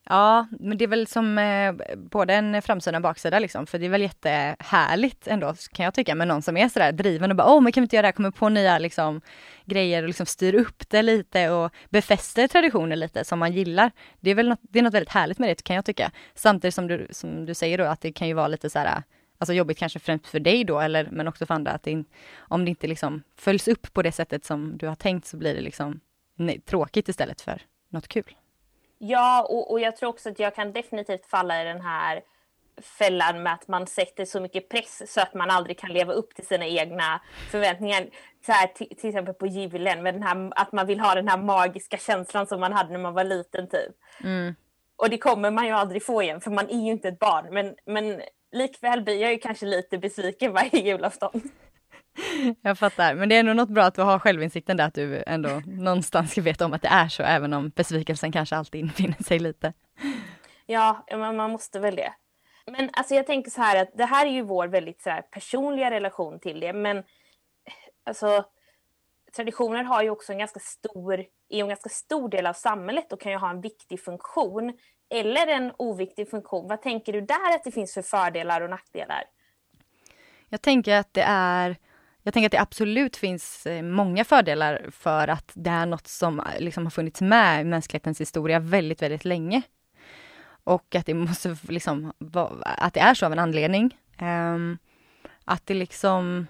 Ja, 0.10 0.48
men 0.60 0.78
det 0.78 0.84
är 0.86 0.88
väl 0.88 1.08
som 1.08 1.38
eh, 1.38 1.74
både 1.96 2.34
en 2.34 2.62
framsida 2.62 2.92
och 2.92 2.96
en 2.96 3.02
baksida 3.02 3.40
liksom, 3.40 3.68
för 3.68 3.80
det 3.80 3.86
är 3.86 3.90
väl 3.90 4.02
jättehärligt 4.02 5.28
ändå 5.28 5.54
kan 5.72 5.84
jag 5.84 5.94
tycka 5.94 6.16
med 6.16 6.28
någon 6.28 6.42
som 6.42 6.58
är 6.58 6.70
sådär 6.70 6.92
driven 6.92 7.32
och 7.32 7.38
bara 7.38 7.54
åh 7.54 7.62
men 7.62 7.72
kan 7.72 7.82
vi 7.82 7.86
inte 7.86 7.96
göra 7.96 8.02
det 8.02 8.08
här, 8.08 8.14
kommer 8.14 8.32
på 8.32 8.50
nya 8.50 8.80
liksom 8.80 9.22
grejer 9.66 10.04
och 10.04 10.08
liksom 10.08 10.26
styr 10.26 10.56
upp 10.56 10.90
det 10.90 11.02
lite 11.02 11.50
och 11.50 11.72
befäster 11.90 12.48
traditioner 12.48 12.96
lite 12.96 13.26
som 13.26 13.40
man 13.40 13.54
gillar. 13.54 13.92
Det 14.20 14.32
är 14.32 14.36
väl 14.36 14.50
något, 14.50 14.60
det 14.62 14.80
är 14.80 14.84
något 14.84 14.94
väldigt 14.94 15.14
härligt 15.14 15.40
med 15.40 15.50
det 15.50 15.64
kan 15.64 15.76
jag 15.76 15.86
tycka. 15.86 16.12
Samtidigt 16.36 16.76
som 16.76 16.88
du, 16.88 17.08
som 17.12 17.46
du 17.46 17.54
säger 17.54 17.78
då 17.78 17.84
att 17.84 18.02
det 18.02 18.12
kan 18.12 18.28
ju 18.28 18.34
vara 18.34 18.48
lite 18.48 18.70
så 18.70 18.80
här 18.80 19.04
alltså 19.46 19.54
jobbigt 19.54 19.78
kanske 19.78 20.00
främst 20.00 20.28
för 20.28 20.40
dig 20.40 20.64
då, 20.64 20.80
eller, 20.80 21.10
men 21.12 21.28
också 21.28 21.46
för 21.46 21.54
andra, 21.54 21.72
att 21.72 21.84
det, 21.84 22.04
om 22.38 22.66
det 22.66 22.70
inte 22.70 22.88
liksom 22.88 23.24
följs 23.36 23.68
upp 23.68 23.94
på 23.94 24.02
det 24.02 24.12
sättet 24.12 24.46
som 24.46 24.78
du 24.78 24.88
har 24.88 24.96
tänkt 24.96 25.28
så 25.28 25.38
blir 25.38 25.54
det 25.54 25.62
liksom 25.62 26.00
nej, 26.36 26.60
tråkigt 26.60 27.10
istället 27.10 27.42
för 27.42 27.62
något 27.90 28.08
kul. 28.08 28.36
Ja, 28.98 29.44
och, 29.44 29.72
och 29.72 29.80
jag 29.80 29.96
tror 29.96 30.10
också 30.10 30.30
att 30.30 30.40
jag 30.40 30.56
kan 30.56 30.74
definitivt 30.74 31.26
falla 31.26 31.62
i 31.62 31.66
den 31.66 31.82
här 31.82 32.22
fällan 32.82 33.44
med 33.44 33.54
att 33.54 33.68
man 33.68 33.88
sätter 33.88 34.26
så 34.26 34.40
mycket 34.40 34.70
press 34.70 35.14
så 35.14 35.22
att 35.22 35.34
man 35.34 35.50
aldrig 35.50 35.80
kan 35.80 35.94
leva 35.94 36.14
upp 36.14 36.36
till 36.36 36.48
sina 36.48 36.66
egna 36.66 37.22
förväntningar. 37.52 38.08
Så 38.46 38.52
här, 38.52 38.68
till, 38.68 39.10
exempel 39.10 39.34
på 39.34 39.48
julen, 39.48 40.04
med 40.04 40.14
den 40.14 40.24
här, 40.24 40.52
att 40.56 40.72
man 40.72 40.88
vill 40.88 41.00
ha 41.00 41.16
den 41.16 41.28
här 41.28 41.38
magiska 41.38 41.98
känslan 41.98 42.48
som 42.48 42.60
man 42.60 42.74
hade 42.74 42.92
när 42.92 43.00
man 43.00 43.14
var 43.14 43.24
liten. 43.24 43.68
typ. 43.68 43.96
Mm. 44.24 44.56
Och 44.96 45.10
det 45.10 45.18
kommer 45.18 45.52
man 45.52 45.66
ju 45.66 45.72
aldrig 45.72 46.06
få 46.06 46.24
igen 46.24 46.42
för 46.42 46.52
man 46.52 46.70
är 46.70 46.86
ju 46.86 46.92
inte 46.92 47.08
ett 47.08 47.20
barn. 47.20 47.54
Men, 47.54 47.76
men 47.86 48.22
likväl 48.56 49.02
blir 49.02 49.22
jag 49.22 49.32
ju 49.32 49.38
kanske 49.38 49.66
lite 49.66 49.98
besviken 49.98 50.54
varje 50.54 50.80
julafton. 50.80 51.42
Jag 52.62 52.78
fattar, 52.78 53.16
men 53.16 53.30
det 53.30 53.36
är 53.36 53.40
ändå 53.40 53.54
något 53.54 53.70
bra 53.70 53.84
att 53.84 53.96
du 53.96 54.02
har 54.02 54.20
självinsikten 54.20 54.78
där 54.78 54.88
att 54.88 54.94
du 54.94 55.24
ändå 55.28 55.62
någonstans 55.66 56.32
ska 56.32 56.42
veta 56.42 56.66
om 56.66 56.74
att 56.74 56.82
det 56.82 56.88
är 56.88 57.08
så, 57.08 57.24
även 57.24 57.54
om 57.54 57.70
besvikelsen 57.70 58.32
kanske 58.32 58.56
alltid 58.56 58.82
infinner 58.82 59.24
sig 59.24 59.40
lite. 59.40 59.74
Ja, 60.66 61.06
men 61.12 61.36
man 61.36 61.52
måste 61.52 61.80
väl 61.80 61.96
det. 61.96 62.14
Men 62.72 62.90
alltså 62.94 63.16
jag 63.16 63.28
tänker 63.28 63.52
så 63.52 63.62
här 63.62 63.82
att 63.82 63.90
det 63.94 64.06
här 64.06 64.26
är 64.26 64.32
ju 64.32 64.42
vår 64.42 64.68
väldigt 64.68 65.02
så 65.02 65.10
här, 65.10 65.22
personliga 65.22 65.92
relation 65.92 66.40
till 66.40 66.60
det, 66.60 66.74
men 66.74 67.04
alltså 68.06 68.46
traditioner 69.36 69.84
har 69.84 70.04
ju 70.04 70.10
också 70.10 70.32
en 70.32 70.38
ganska 70.38 70.60
stor, 70.60 71.20
är 71.50 71.60
en 71.60 71.68
ganska 71.68 71.90
stor 71.90 72.30
del 72.30 72.46
av 72.46 72.54
samhället 72.54 73.14
och 73.14 73.22
kan 73.22 73.32
ju 73.32 73.38
ha 73.38 73.50
en 73.50 73.62
viktig 73.62 74.04
funktion 74.04 74.74
eller 75.10 75.48
en 75.48 75.72
oviktig 75.78 76.30
funktion. 76.30 76.68
Vad 76.68 76.82
tänker 76.82 77.14
du 77.14 77.22
där 77.22 77.56
att 77.56 77.64
det 77.64 77.72
finns 77.72 77.94
för 77.94 78.02
fördelar 78.02 78.62
och 78.62 78.70
nackdelar? 78.70 79.24
Jag 80.50 80.62
tänker 80.62 80.96
att 80.96 81.14
det 81.14 81.24
är 81.28 81.78
jag 82.26 82.34
tänker 82.34 82.46
att 82.46 82.52
det 82.52 82.62
absolut 82.62 83.18
finns 83.18 83.66
eh, 83.66 83.82
många 83.82 84.26
fördelar 84.26 84.86
för 84.92 85.28
att 85.28 85.52
det 85.54 85.70
är 85.70 85.86
något 85.86 86.08
som 86.08 86.40
eh, 86.40 86.46
liksom 86.60 86.84
har 86.84 86.92
funnits 86.92 87.22
med 87.22 87.62
i 87.62 87.64
mänsklighetens 87.64 88.22
historia 88.22 88.60
väldigt, 88.60 89.02
väldigt 89.02 89.26
länge. 89.26 89.62
Och 90.64 90.96
att 90.96 91.06
det 91.06 91.14
måste 91.14 91.58
liksom, 91.62 92.14
att 92.62 92.94
det 92.94 93.00
är 93.00 93.14
så 93.14 93.26
av 93.26 93.32
en 93.32 93.40
anledning. 93.40 93.98
Um, 94.22 94.78
att 95.46 95.66
det 95.66 95.74
liksom, 95.74 96.48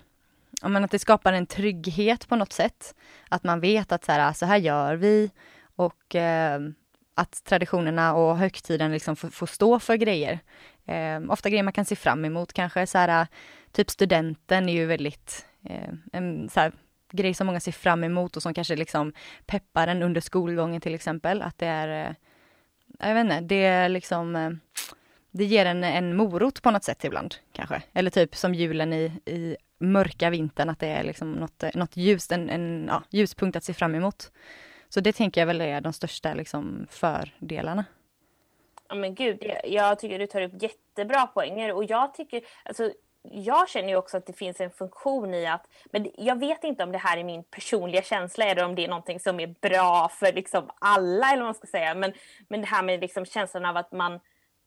men 0.61 0.83
att 0.83 0.91
det 0.91 0.99
skapar 0.99 1.33
en 1.33 1.45
trygghet 1.45 2.27
på 2.27 2.35
något 2.35 2.53
sätt. 2.53 2.95
Att 3.29 3.43
man 3.43 3.59
vet 3.59 3.91
att 3.91 4.05
så 4.05 4.11
här, 4.11 4.29
ah, 4.29 4.33
så 4.33 4.45
här 4.45 4.57
gör 4.57 4.95
vi 4.95 5.31
och 5.75 6.15
ehm, 6.15 6.75
att 7.15 7.43
traditionerna 7.43 8.15
och 8.15 8.37
högtiden 8.37 8.91
liksom 8.91 9.15
får, 9.15 9.29
får 9.29 9.47
stå 9.47 9.79
för 9.79 9.95
grejer. 9.95 10.39
Eh, 10.85 11.21
ofta 11.29 11.49
grejer 11.49 11.63
man 11.63 11.73
kan 11.73 11.85
se 11.85 11.95
fram 11.95 12.25
emot 12.25 12.53
kanske 12.53 12.87
så 12.87 12.97
här, 12.97 13.27
typ 13.71 13.89
studenten 13.89 14.69
är 14.69 14.73
ju 14.73 14.85
väldigt 14.85 15.45
eh, 15.63 15.93
en 16.13 16.49
så 16.49 16.59
här, 16.59 16.71
grej 17.11 17.33
som 17.33 17.47
många 17.47 17.59
ser 17.59 17.71
fram 17.71 18.03
emot 18.03 18.35
och 18.35 18.43
som 18.43 18.53
kanske 18.53 18.75
liksom 18.75 19.13
peppar 19.45 19.87
en 19.87 20.03
under 20.03 20.21
skolgången 20.21 20.81
till 20.81 20.95
exempel. 20.95 21.41
Att 21.41 21.57
det 21.57 21.67
är, 21.67 22.07
eh, 22.07 22.15
jag 22.99 23.13
vet 23.15 23.23
inte, 23.23 23.41
det 23.41 23.65
är 23.65 23.89
liksom 23.89 24.35
eh, 24.35 24.51
det 25.31 25.45
ger 25.45 25.65
en, 25.65 25.83
en 25.83 26.15
morot 26.15 26.61
på 26.61 26.71
något 26.71 26.83
sätt 26.83 27.03
ibland 27.03 27.35
kanske. 27.53 27.81
Eller 27.93 28.09
typ 28.09 28.35
som 28.35 28.55
julen 28.55 28.93
i, 28.93 29.11
i 29.25 29.57
mörka 29.79 30.29
vintern, 30.29 30.69
att 30.69 30.79
det 30.79 30.87
är 30.87 31.03
liksom 31.03 31.31
något, 31.31 31.63
eh, 31.63 31.69
något 31.73 31.97
ljust, 31.97 32.31
en, 32.31 32.49
en 32.49 32.85
ja, 32.87 33.03
ljuspunkt 33.09 33.55
att 33.55 33.63
se 33.63 33.73
fram 33.73 33.95
emot. 33.95 34.31
Så 34.89 34.99
det 34.99 35.13
tänker 35.13 35.41
jag 35.41 35.45
väl 35.45 35.61
är 35.61 35.81
de 35.81 35.93
största 35.93 36.33
liksom 36.33 36.87
fördelarna. 36.89 37.85
Ja 38.87 38.95
men 38.95 39.15
gud, 39.15 39.51
jag 39.63 39.99
tycker 39.99 40.19
du 40.19 40.27
tar 40.27 40.41
upp 40.41 40.61
jättebra 40.61 41.27
poänger 41.27 41.73
och 41.73 41.83
jag 41.83 42.13
tycker, 42.13 42.41
alltså 42.63 42.91
jag 43.31 43.69
känner 43.69 43.89
ju 43.89 43.95
också 43.95 44.17
att 44.17 44.25
det 44.25 44.33
finns 44.33 44.61
en 44.61 44.71
funktion 44.71 45.33
i 45.33 45.47
att, 45.47 45.67
men 45.91 46.11
jag 46.17 46.39
vet 46.39 46.63
inte 46.63 46.83
om 46.83 46.91
det 46.91 46.97
här 46.97 47.17
är 47.17 47.23
min 47.23 47.43
personliga 47.43 48.01
känsla 48.01 48.45
eller 48.45 48.65
om 48.65 48.75
det 48.75 48.83
är 48.83 48.87
någonting 48.87 49.19
som 49.19 49.39
är 49.39 49.55
bra 49.61 50.09
för 50.09 50.33
liksom 50.33 50.69
alla 50.79 51.31
eller 51.31 51.41
vad 51.41 51.47
man 51.47 51.55
ska 51.55 51.67
säga. 51.67 51.95
Men, 51.95 52.13
men 52.47 52.61
det 52.61 52.67
här 52.67 52.83
med 52.83 53.01
liksom 53.01 53.25
känslan 53.25 53.65
av 53.65 53.77
att 53.77 53.91
man, 53.91 54.19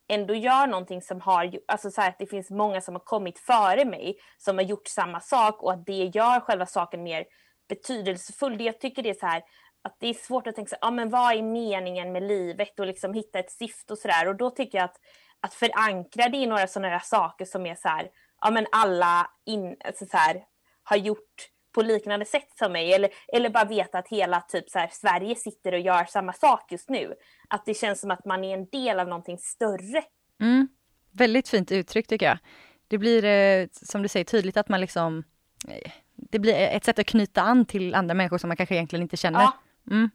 ändå 0.09 0.35
gör 0.35 0.67
någonting 0.67 1.03
som 1.03 1.21
har, 1.21 1.59
alltså 1.69 1.91
så 1.91 2.01
här, 2.01 2.09
att 2.09 2.19
det 2.19 2.27
finns 2.27 2.51
många 2.51 2.81
som 2.81 2.95
har 2.95 3.01
kommit 3.01 3.39
före 3.39 3.85
mig 3.85 4.19
som 4.39 4.59
har 4.59 4.65
gjort 4.65 4.89
samma 4.89 5.21
sak 5.21 5.63
och 5.63 5.73
att 5.73 5.87
det 5.87 6.11
gör 6.15 6.41
själva 6.41 6.67
saken 6.67 7.03
mer 7.03 7.25
betydelsefull. 7.69 8.61
Jag 8.61 8.81
tycker 8.81 9.03
det 9.03 9.11
är 9.11 9.15
så 9.15 9.27
här 9.27 9.43
att 9.83 9.97
det 10.01 10.07
är 10.07 10.15
svårt 10.15 10.47
att 10.47 10.55
tänka 10.55 10.69
sig, 10.69 10.79
ja 10.81 10.91
men 10.91 11.11
vad 11.11 11.37
är 11.37 11.43
meningen 11.43 12.13
med 12.13 12.23
livet 12.23 12.81
och 12.81 12.87
liksom 12.87 13.15
hitta 13.15 13.39
ett 13.39 13.51
syfte 13.51 13.93
och 13.93 13.99
sådär 13.99 14.29
och 14.29 14.37
då 14.37 14.51
tycker 14.51 14.79
jag 14.79 14.85
att, 14.85 15.01
att 15.41 15.55
förankra 15.55 16.29
det 16.29 16.37
i 16.37 16.47
några 16.47 16.67
sådana 16.67 16.89
här 16.89 16.99
saker 16.99 17.45
som 17.45 17.67
är 17.67 17.75
så 17.75 17.89
här, 17.89 18.11
ja 18.41 18.51
men 18.51 18.67
alla 18.73 19.31
in, 19.47 19.77
alltså 19.85 20.07
så 20.07 20.17
här, 20.17 20.45
har 20.83 20.97
gjort 20.97 21.49
på 21.75 21.83
liknande 21.83 22.25
sätt 22.25 22.49
som 22.59 22.73
mig 22.73 22.93
eller, 22.93 23.11
eller 23.33 23.51
bara 23.51 23.65
veta 23.65 23.99
att 23.99 24.09
hela 24.09 24.41
typ 24.41 24.71
så 24.71 24.79
här, 24.79 24.89
Sverige 24.93 25.35
sitter 25.35 25.73
och 25.73 25.81
gör 25.81 26.05
samma 26.05 26.33
sak 26.33 26.73
just 26.73 26.89
nu. 26.89 27.15
Att 27.49 27.67
det 27.67 27.75
känns 27.75 28.01
som 28.01 28.11
att 28.11 28.25
man 28.25 28.45
är 28.45 28.55
en 28.55 28.67
del 28.67 29.01
av 29.01 29.09
någonting 29.09 29.39
större. 29.39 30.03
Mm. 30.41 30.69
Väldigt 31.13 31.49
fint 31.49 31.73
uttryck 31.73 32.07
tycker 32.07 32.27
jag. 32.27 32.39
Det 32.89 32.99
blir 32.99 33.25
eh, 33.25 33.69
som 33.73 34.03
du 34.03 34.09
säger 34.09 34.25
tydligt 34.25 34.57
att 34.57 34.69
man 34.69 34.81
liksom 34.81 35.25
eh, 35.69 35.93
det 36.31 36.39
blir 36.39 36.55
ett 36.55 36.85
sätt 36.85 36.99
att 36.99 37.07
knyta 37.07 37.43
an 37.43 37.65
till 37.65 37.95
andra 37.95 38.15
människor 38.15 38.39
som 38.39 38.49
man 38.49 38.57
kanske 38.57 38.75
egentligen 38.75 39.03
inte 39.03 39.17
känner. 39.17 39.41
Ja. 39.41 39.55
Mm. 39.91 40.11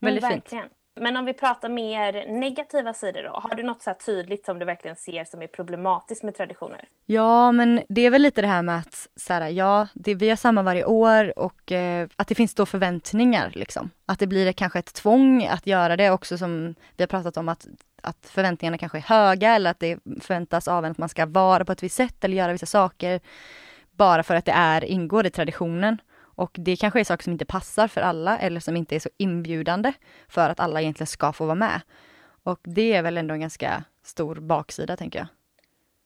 Väldigt 0.00 0.24
mm, 0.24 0.42
fint. 0.48 0.72
Men 1.00 1.16
om 1.16 1.24
vi 1.24 1.32
pratar 1.32 1.68
mer 1.68 2.40
negativa 2.40 2.94
sidor 2.94 3.22
då, 3.22 3.30
har 3.30 3.54
du 3.54 3.62
något 3.62 3.82
så 3.82 3.94
tydligt 4.06 4.44
som 4.44 4.58
du 4.58 4.64
verkligen 4.64 4.96
ser 4.96 5.24
som 5.24 5.42
är 5.42 5.46
problematiskt 5.46 6.22
med 6.22 6.36
traditioner? 6.36 6.88
Ja, 7.06 7.52
men 7.52 7.80
det 7.88 8.00
är 8.00 8.10
väl 8.10 8.22
lite 8.22 8.40
det 8.40 8.46
här 8.46 8.62
med 8.62 8.78
att 8.78 9.08
så 9.16 9.32
här, 9.32 9.48
ja, 9.48 9.88
det, 9.94 10.14
vi 10.14 10.28
har 10.28 10.36
samma 10.36 10.62
varje 10.62 10.84
år 10.84 11.38
och 11.38 11.72
eh, 11.72 12.08
att 12.16 12.28
det 12.28 12.34
finns 12.34 12.54
då 12.54 12.66
förväntningar 12.66 13.52
liksom. 13.54 13.90
Att 14.06 14.18
det 14.18 14.26
blir 14.26 14.52
kanske 14.52 14.78
ett 14.78 14.94
tvång 14.94 15.46
att 15.46 15.66
göra 15.66 15.96
det 15.96 16.10
också 16.10 16.38
som 16.38 16.74
vi 16.96 17.02
har 17.02 17.08
pratat 17.08 17.36
om 17.36 17.48
att, 17.48 17.66
att 18.02 18.26
förväntningarna 18.26 18.78
kanske 18.78 18.98
är 18.98 19.02
höga 19.02 19.54
eller 19.54 19.70
att 19.70 19.80
det 19.80 19.98
förväntas 20.20 20.68
av 20.68 20.84
en 20.84 20.90
att 20.90 20.98
man 20.98 21.08
ska 21.08 21.26
vara 21.26 21.64
på 21.64 21.72
ett 21.72 21.82
visst 21.82 21.96
sätt 21.96 22.24
eller 22.24 22.36
göra 22.36 22.52
vissa 22.52 22.66
saker 22.66 23.20
bara 23.96 24.22
för 24.22 24.34
att 24.34 24.44
det 24.44 24.52
är, 24.52 24.84
ingår 24.84 25.26
i 25.26 25.30
traditionen. 25.30 25.98
Och 26.36 26.50
det 26.54 26.76
kanske 26.76 27.00
är 27.00 27.04
saker 27.04 27.24
som 27.24 27.32
inte 27.32 27.44
passar 27.44 27.88
för 27.88 28.00
alla 28.00 28.38
eller 28.38 28.60
som 28.60 28.76
inte 28.76 28.94
är 28.94 29.00
så 29.00 29.10
inbjudande 29.16 29.92
för 30.28 30.50
att 30.50 30.60
alla 30.60 30.80
egentligen 30.80 31.06
ska 31.06 31.32
få 31.32 31.44
vara 31.44 31.54
med. 31.54 31.80
Och 32.42 32.60
det 32.62 32.92
är 32.92 33.02
väl 33.02 33.18
ändå 33.18 33.34
en 33.34 33.40
ganska 33.40 33.84
stor 34.04 34.34
baksida 34.34 34.96
tänker 34.96 35.18
jag. 35.18 35.28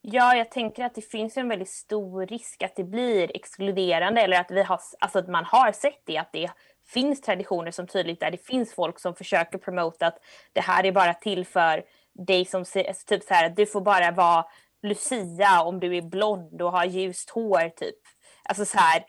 Ja, 0.02 0.34
jag 0.34 0.50
tänker 0.50 0.84
att 0.84 0.94
det 0.94 1.02
finns 1.02 1.36
en 1.36 1.48
väldigt 1.48 1.68
stor 1.68 2.26
risk 2.26 2.62
att 2.62 2.76
det 2.76 2.84
blir 2.84 3.36
exkluderande 3.36 4.20
eller 4.20 4.40
att, 4.40 4.50
vi 4.50 4.62
har, 4.62 4.80
alltså 5.00 5.18
att 5.18 5.28
man 5.28 5.44
har 5.44 5.72
sett 5.72 6.02
det, 6.06 6.18
att 6.18 6.32
det 6.32 6.50
finns 6.86 7.20
traditioner 7.20 7.70
som 7.70 7.86
tydligt 7.86 8.20
där 8.20 8.30
det 8.30 8.46
finns 8.46 8.74
folk 8.74 9.00
som 9.00 9.14
försöker 9.14 9.58
promota 9.58 10.06
att 10.06 10.18
det 10.52 10.60
här 10.60 10.86
är 10.86 10.92
bara 10.92 11.14
till 11.14 11.46
för 11.46 11.82
dig 12.26 12.44
som 12.44 12.64
typ 13.06 13.22
så 13.22 13.34
här 13.34 13.46
att 13.46 13.56
du 13.56 13.66
får 13.66 13.80
bara 13.80 14.10
vara 14.10 14.44
Lucia 14.82 15.62
om 15.62 15.80
du 15.80 15.96
är 15.96 16.02
blond 16.02 16.62
och 16.62 16.72
har 16.72 16.84
ljust 16.84 17.30
hår 17.30 17.68
typ. 17.68 17.98
Alltså 18.44 18.64
så 18.64 18.78
här, 18.78 19.04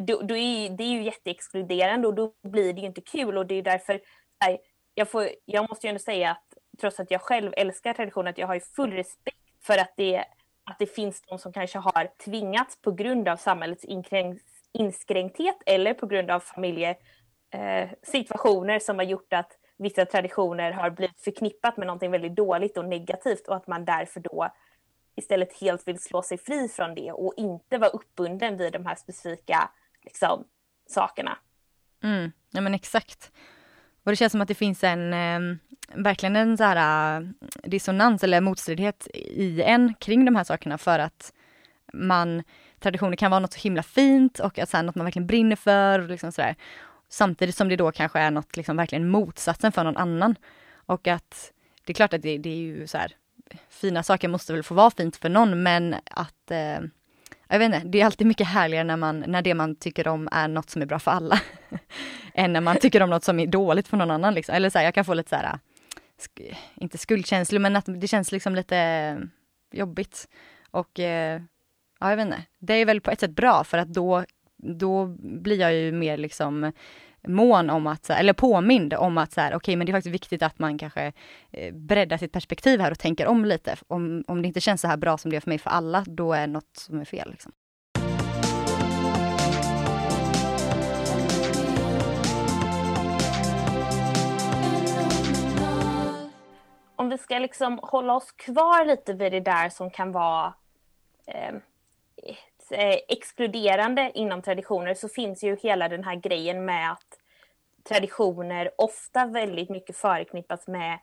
då, 0.00 0.22
då 0.22 0.36
är, 0.36 0.70
det 0.70 0.84
är 0.84 0.88
ju 0.88 1.02
jätteexkluderande 1.02 2.08
och 2.08 2.14
då 2.14 2.32
blir 2.42 2.72
det 2.72 2.80
ju 2.80 2.86
inte 2.86 3.00
kul 3.00 3.38
och 3.38 3.46
det 3.46 3.54
är 3.54 3.62
därför 3.62 4.00
här, 4.40 4.58
jag, 4.94 5.10
får, 5.10 5.28
jag 5.44 5.68
måste 5.68 5.86
ju 5.86 5.88
ändå 5.88 5.98
säga 5.98 6.30
att 6.30 6.44
trots 6.80 7.00
att 7.00 7.10
jag 7.10 7.20
själv 7.20 7.52
älskar 7.56 7.94
tradition 7.94 8.26
att 8.26 8.38
jag 8.38 8.46
har 8.46 8.54
ju 8.54 8.60
full 8.60 8.92
respekt 8.92 9.36
för 9.62 9.78
att 9.78 9.92
det, 9.96 10.24
att 10.70 10.78
det 10.78 10.86
finns 10.86 11.22
de 11.22 11.38
som 11.38 11.52
kanske 11.52 11.78
har 11.78 12.10
tvingats 12.24 12.82
på 12.82 12.92
grund 12.92 13.28
av 13.28 13.36
samhällets 13.36 13.84
inskränkthet 14.72 15.56
eller 15.66 15.94
på 15.94 16.06
grund 16.06 16.30
av 16.30 16.40
familjesituationer 16.40 18.74
eh, 18.74 18.80
som 18.80 18.98
har 18.98 19.04
gjort 19.04 19.32
att 19.32 19.52
vissa 19.78 20.04
traditioner 20.04 20.72
har 20.72 20.90
blivit 20.90 21.20
förknippat 21.20 21.76
med 21.76 21.86
någonting 21.86 22.10
väldigt 22.10 22.36
dåligt 22.36 22.78
och 22.78 22.84
negativt 22.84 23.48
och 23.48 23.56
att 23.56 23.66
man 23.66 23.84
därför 23.84 24.20
då 24.20 24.48
istället 25.16 25.60
helt 25.60 25.88
vill 25.88 25.98
slå 25.98 26.22
sig 26.22 26.38
fri 26.38 26.68
från 26.68 26.94
det 26.94 27.12
och 27.12 27.34
inte 27.36 27.78
vara 27.78 27.90
uppbunden 27.90 28.56
vid 28.56 28.72
de 28.72 28.86
här 28.86 28.94
specifika 28.94 29.70
liksom, 30.04 30.44
sakerna. 30.88 31.38
Mm, 32.02 32.32
ja 32.50 32.60
men 32.60 32.74
exakt. 32.74 33.32
Och 34.04 34.12
det 34.12 34.16
känns 34.16 34.32
som 34.32 34.40
att 34.40 34.48
det 34.48 34.54
finns 34.54 34.84
en, 34.84 35.12
eh, 35.12 35.56
verkligen 35.94 36.36
en 36.36 36.56
så 36.56 36.64
här 36.64 37.20
äh, 37.20 37.28
dissonans 37.64 38.24
eller 38.24 38.40
motstridighet 38.40 39.08
i 39.14 39.62
en 39.62 39.94
kring 39.94 40.24
de 40.24 40.36
här 40.36 40.44
sakerna 40.44 40.78
för 40.78 40.98
att 40.98 41.32
man, 41.92 42.42
traditioner 42.80 43.16
kan 43.16 43.30
vara 43.30 43.40
något 43.40 43.52
så 43.52 43.60
himla 43.60 43.82
fint 43.82 44.38
och 44.38 44.58
att 44.58 44.68
så 44.68 44.76
här, 44.76 44.84
något 44.84 44.94
man 44.94 45.04
verkligen 45.04 45.26
brinner 45.26 45.56
för 45.56 45.98
och 45.98 46.08
liksom 46.08 46.32
sådär. 46.32 46.56
Samtidigt 47.08 47.56
som 47.56 47.68
det 47.68 47.76
då 47.76 47.92
kanske 47.92 48.18
är 48.18 48.30
något 48.30 48.56
liksom 48.56 48.76
verkligen 48.76 49.08
motsatsen 49.08 49.72
för 49.72 49.84
någon 49.84 49.96
annan. 49.96 50.36
Och 50.74 51.08
att 51.08 51.52
det 51.84 51.92
är 51.92 51.94
klart 51.94 52.12
att 52.12 52.22
det, 52.22 52.38
det 52.38 52.50
är 52.50 52.56
ju 52.56 52.86
så 52.86 52.98
här, 52.98 53.12
fina 53.68 54.02
saker 54.02 54.28
måste 54.28 54.52
väl 54.52 54.62
få 54.62 54.74
vara 54.74 54.90
fint 54.90 55.16
för 55.16 55.28
någon 55.28 55.62
men 55.62 55.94
att 56.10 56.50
eh, 56.50 56.80
jag 57.50 57.58
vet 57.58 57.74
inte, 57.74 57.88
det 57.88 58.00
är 58.00 58.06
alltid 58.06 58.26
mycket 58.26 58.46
härligare 58.46 58.84
när, 58.84 58.96
man, 58.96 59.24
när 59.26 59.42
det 59.42 59.54
man 59.54 59.76
tycker 59.76 60.08
om 60.08 60.28
är 60.32 60.48
något 60.48 60.70
som 60.70 60.82
är 60.82 60.86
bra 60.86 60.98
för 60.98 61.10
alla. 61.10 61.40
än 62.34 62.52
när 62.52 62.60
man 62.60 62.76
tycker 62.76 63.02
om 63.02 63.10
något 63.10 63.24
som 63.24 63.40
är 63.40 63.46
dåligt 63.46 63.88
för 63.88 63.96
någon 63.96 64.10
annan. 64.10 64.34
Liksom. 64.34 64.54
Eller 64.54 64.70
så 64.70 64.78
här, 64.78 64.84
jag 64.84 64.94
kan 64.94 65.04
få 65.04 65.14
lite 65.14 65.28
så 65.28 65.36
här, 65.36 65.58
sk 66.18 66.40
inte 66.74 66.98
skuldkänslor, 66.98 67.58
men 67.60 67.76
att 67.76 67.84
det 67.86 68.08
känns 68.08 68.32
liksom 68.32 68.54
lite 68.54 69.18
jobbigt. 69.72 70.28
Och 70.70 71.00
eh, 71.00 71.42
ja, 72.00 72.10
jag 72.10 72.16
vet 72.16 72.26
inte. 72.26 72.42
Det 72.58 72.74
är 72.74 72.84
väl 72.84 73.00
på 73.00 73.10
ett 73.10 73.20
sätt 73.20 73.30
bra 73.30 73.64
för 73.64 73.78
att 73.78 73.88
då, 73.88 74.24
då 74.56 75.06
blir 75.18 75.60
jag 75.60 75.74
ju 75.74 75.92
mer 75.92 76.16
liksom 76.16 76.72
mån 77.26 77.70
om 77.70 77.86
att, 77.86 78.10
eller 78.10 78.32
påmind 78.32 78.94
om 78.94 79.18
att 79.18 79.32
så 79.32 79.40
här, 79.40 79.50
okej 79.50 79.56
okay, 79.56 79.76
men 79.76 79.86
det 79.86 79.90
är 79.90 79.94
faktiskt 79.94 80.14
viktigt 80.14 80.42
att 80.42 80.58
man 80.58 80.78
kanske 80.78 81.12
eh, 81.50 81.74
breddar 81.74 82.16
sitt 82.16 82.32
perspektiv 82.32 82.80
här 82.80 82.90
och 82.90 82.98
tänker 82.98 83.26
om 83.26 83.44
lite. 83.44 83.76
Om, 83.88 84.24
om 84.26 84.42
det 84.42 84.48
inte 84.48 84.60
känns 84.60 84.80
så 84.80 84.88
här 84.88 84.96
bra 84.96 85.18
som 85.18 85.30
det 85.30 85.36
är 85.36 85.40
för 85.40 85.50
mig 85.50 85.58
för 85.58 85.70
alla, 85.70 86.04
då 86.06 86.32
är 86.32 86.40
det 86.40 86.46
något 86.46 86.76
som 86.76 87.00
är 87.00 87.04
fel. 87.04 87.30
Liksom. 87.30 87.52
Om 96.96 97.08
vi 97.08 97.18
ska 97.18 97.38
liksom 97.38 97.80
hålla 97.82 98.14
oss 98.14 98.32
kvar 98.32 98.84
lite 98.84 99.12
vid 99.14 99.32
det 99.32 99.40
där 99.40 99.68
som 99.68 99.90
kan 99.90 100.12
vara 100.12 100.54
eh, 101.26 101.54
eh, 102.72 102.96
exkluderande 103.08 104.10
inom 104.14 104.42
traditioner 104.42 104.94
så 104.94 105.08
finns 105.08 105.44
ju 105.44 105.56
hela 105.56 105.88
den 105.88 106.04
här 106.04 106.14
grejen 106.14 106.64
med 106.64 106.92
att 106.92 107.18
traditioner 107.88 108.70
ofta 108.78 109.26
väldigt 109.26 109.68
mycket 109.68 109.96
förknippas 109.96 110.66
med 110.66 110.98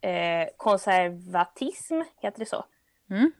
eh, 0.00 0.48
konservatism, 0.56 2.00
heter 2.20 2.38
det 2.38 2.46
så? 2.46 2.64
Mm, 3.10 3.32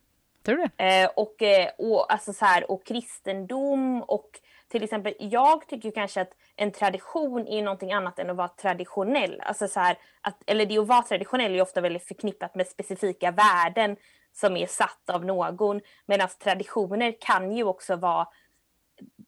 tror 0.42 0.56
du 0.56 0.84
eh, 0.84 1.10
och, 1.16 1.42
eh, 1.42 1.70
och, 1.78 2.12
alltså 2.12 2.32
så 2.32 2.44
här, 2.44 2.70
och 2.70 2.86
kristendom 2.86 4.02
och 4.02 4.40
till 4.68 4.82
exempel, 4.82 5.14
jag 5.18 5.68
tycker 5.68 5.90
kanske 5.90 6.20
att 6.20 6.32
en 6.56 6.72
tradition 6.72 7.46
är 7.46 7.62
någonting 7.62 7.92
annat 7.92 8.18
än 8.18 8.30
att 8.30 8.36
vara 8.36 8.48
traditionell. 8.48 9.40
Alltså 9.40 9.68
så 9.68 9.80
här, 9.80 9.98
att, 10.20 10.42
eller 10.46 10.66
det 10.66 10.78
att 10.78 10.88
vara 10.88 11.02
traditionell 11.02 11.54
är 11.54 11.62
ofta 11.62 11.80
väldigt 11.80 12.08
förknippat 12.08 12.54
med 12.54 12.66
specifika 12.66 13.30
värden 13.30 13.96
som 14.32 14.56
är 14.56 14.66
satt 14.66 15.10
av 15.10 15.24
någon. 15.24 15.80
Medan 16.06 16.28
traditioner 16.38 17.14
kan 17.20 17.52
ju 17.52 17.64
också 17.64 17.96
vara 17.96 18.28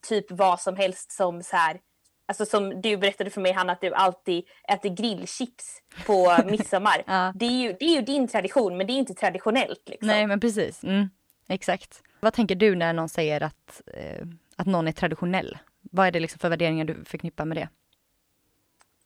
typ 0.08 0.30
vad 0.30 0.60
som 0.60 0.76
helst 0.76 1.12
som 1.12 1.42
så 1.42 1.56
här, 1.56 1.80
Alltså 2.26 2.46
som 2.46 2.80
du 2.80 2.96
berättade 2.96 3.30
för 3.30 3.40
mig 3.40 3.52
Hanna 3.52 3.72
att 3.72 3.80
du 3.80 3.94
alltid 3.94 4.44
äter 4.68 4.88
grillchips 4.88 5.82
på 6.06 6.36
midsommar. 6.50 7.02
ja. 7.06 7.32
det, 7.34 7.46
är 7.46 7.50
ju, 7.50 7.76
det 7.80 7.84
är 7.84 7.94
ju 7.94 8.00
din 8.00 8.28
tradition 8.28 8.76
men 8.76 8.86
det 8.86 8.92
är 8.92 8.98
inte 8.98 9.14
traditionellt. 9.14 9.82
Liksom. 9.86 10.06
Nej 10.06 10.26
men 10.26 10.40
precis, 10.40 10.84
mm, 10.84 11.10
exakt. 11.48 12.02
Vad 12.20 12.32
tänker 12.32 12.54
du 12.54 12.74
när 12.74 12.92
någon 12.92 13.08
säger 13.08 13.40
att, 13.40 13.82
eh, 13.86 14.26
att 14.56 14.66
någon 14.66 14.88
är 14.88 14.92
traditionell? 14.92 15.58
Vad 15.80 16.06
är 16.06 16.10
det 16.10 16.20
liksom 16.20 16.38
för 16.38 16.48
värderingar 16.48 16.84
du 16.84 17.04
förknippar 17.04 17.44
med 17.44 17.56
det? 17.56 17.68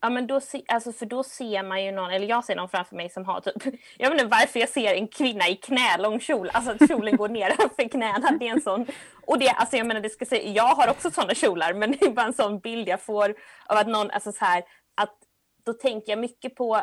Ja 0.01 0.11
men 0.11 0.27
då, 0.27 0.41
se, 0.41 0.63
alltså 0.69 0.93
för 0.93 1.07
då 1.07 1.23
ser 1.23 1.63
man 1.63 1.85
ju 1.85 1.93
någon, 1.93 2.11
eller 2.11 2.27
jag 2.27 2.45
ser 2.45 2.57
någon 2.57 2.69
framför 2.69 2.97
mig 2.97 3.11
som 3.11 3.25
har 3.25 3.41
typ, 3.41 3.55
jag 3.97 4.11
vet 4.11 4.21
inte 4.21 4.37
varför 4.37 4.61
jag 4.61 4.69
ser 4.69 4.95
en 4.95 5.09
kvinna 5.09 5.49
i 5.49 5.57
knälång 5.57 6.21
kjol, 6.21 6.51
alltså 6.53 6.73
att 6.73 6.89
kjolen 6.89 7.17
går 7.17 7.29
ner 7.29 7.51
för 7.77 7.89
knäna, 7.89 8.31
det 8.31 8.49
är 8.49 8.51
en 8.51 8.61
sån. 8.61 8.87
Och 9.27 9.39
det, 9.39 9.51
alltså 9.51 9.77
jag 9.77 9.87
menar 9.87 10.01
det 10.01 10.11
ska 10.11 10.27
säga, 10.27 10.51
jag 10.51 10.75
har 10.75 10.91
också 10.91 11.11
sådana 11.11 11.35
kjolar 11.35 11.75
men 11.75 11.91
det 12.01 12.07
är 12.07 12.11
bara 12.11 12.27
en 12.27 12.33
sån 12.33 12.59
bild 12.59 12.89
jag 12.89 13.01
får 13.01 13.35
av 13.67 13.77
att 13.77 13.89
någon, 13.89 14.11
alltså 14.11 14.33
så 14.33 14.45
här, 14.45 14.65
att 14.95 15.15
då 15.65 15.73
tänker 15.73 16.13
jag 16.13 16.19
mycket 16.19 16.55
på 16.55 16.77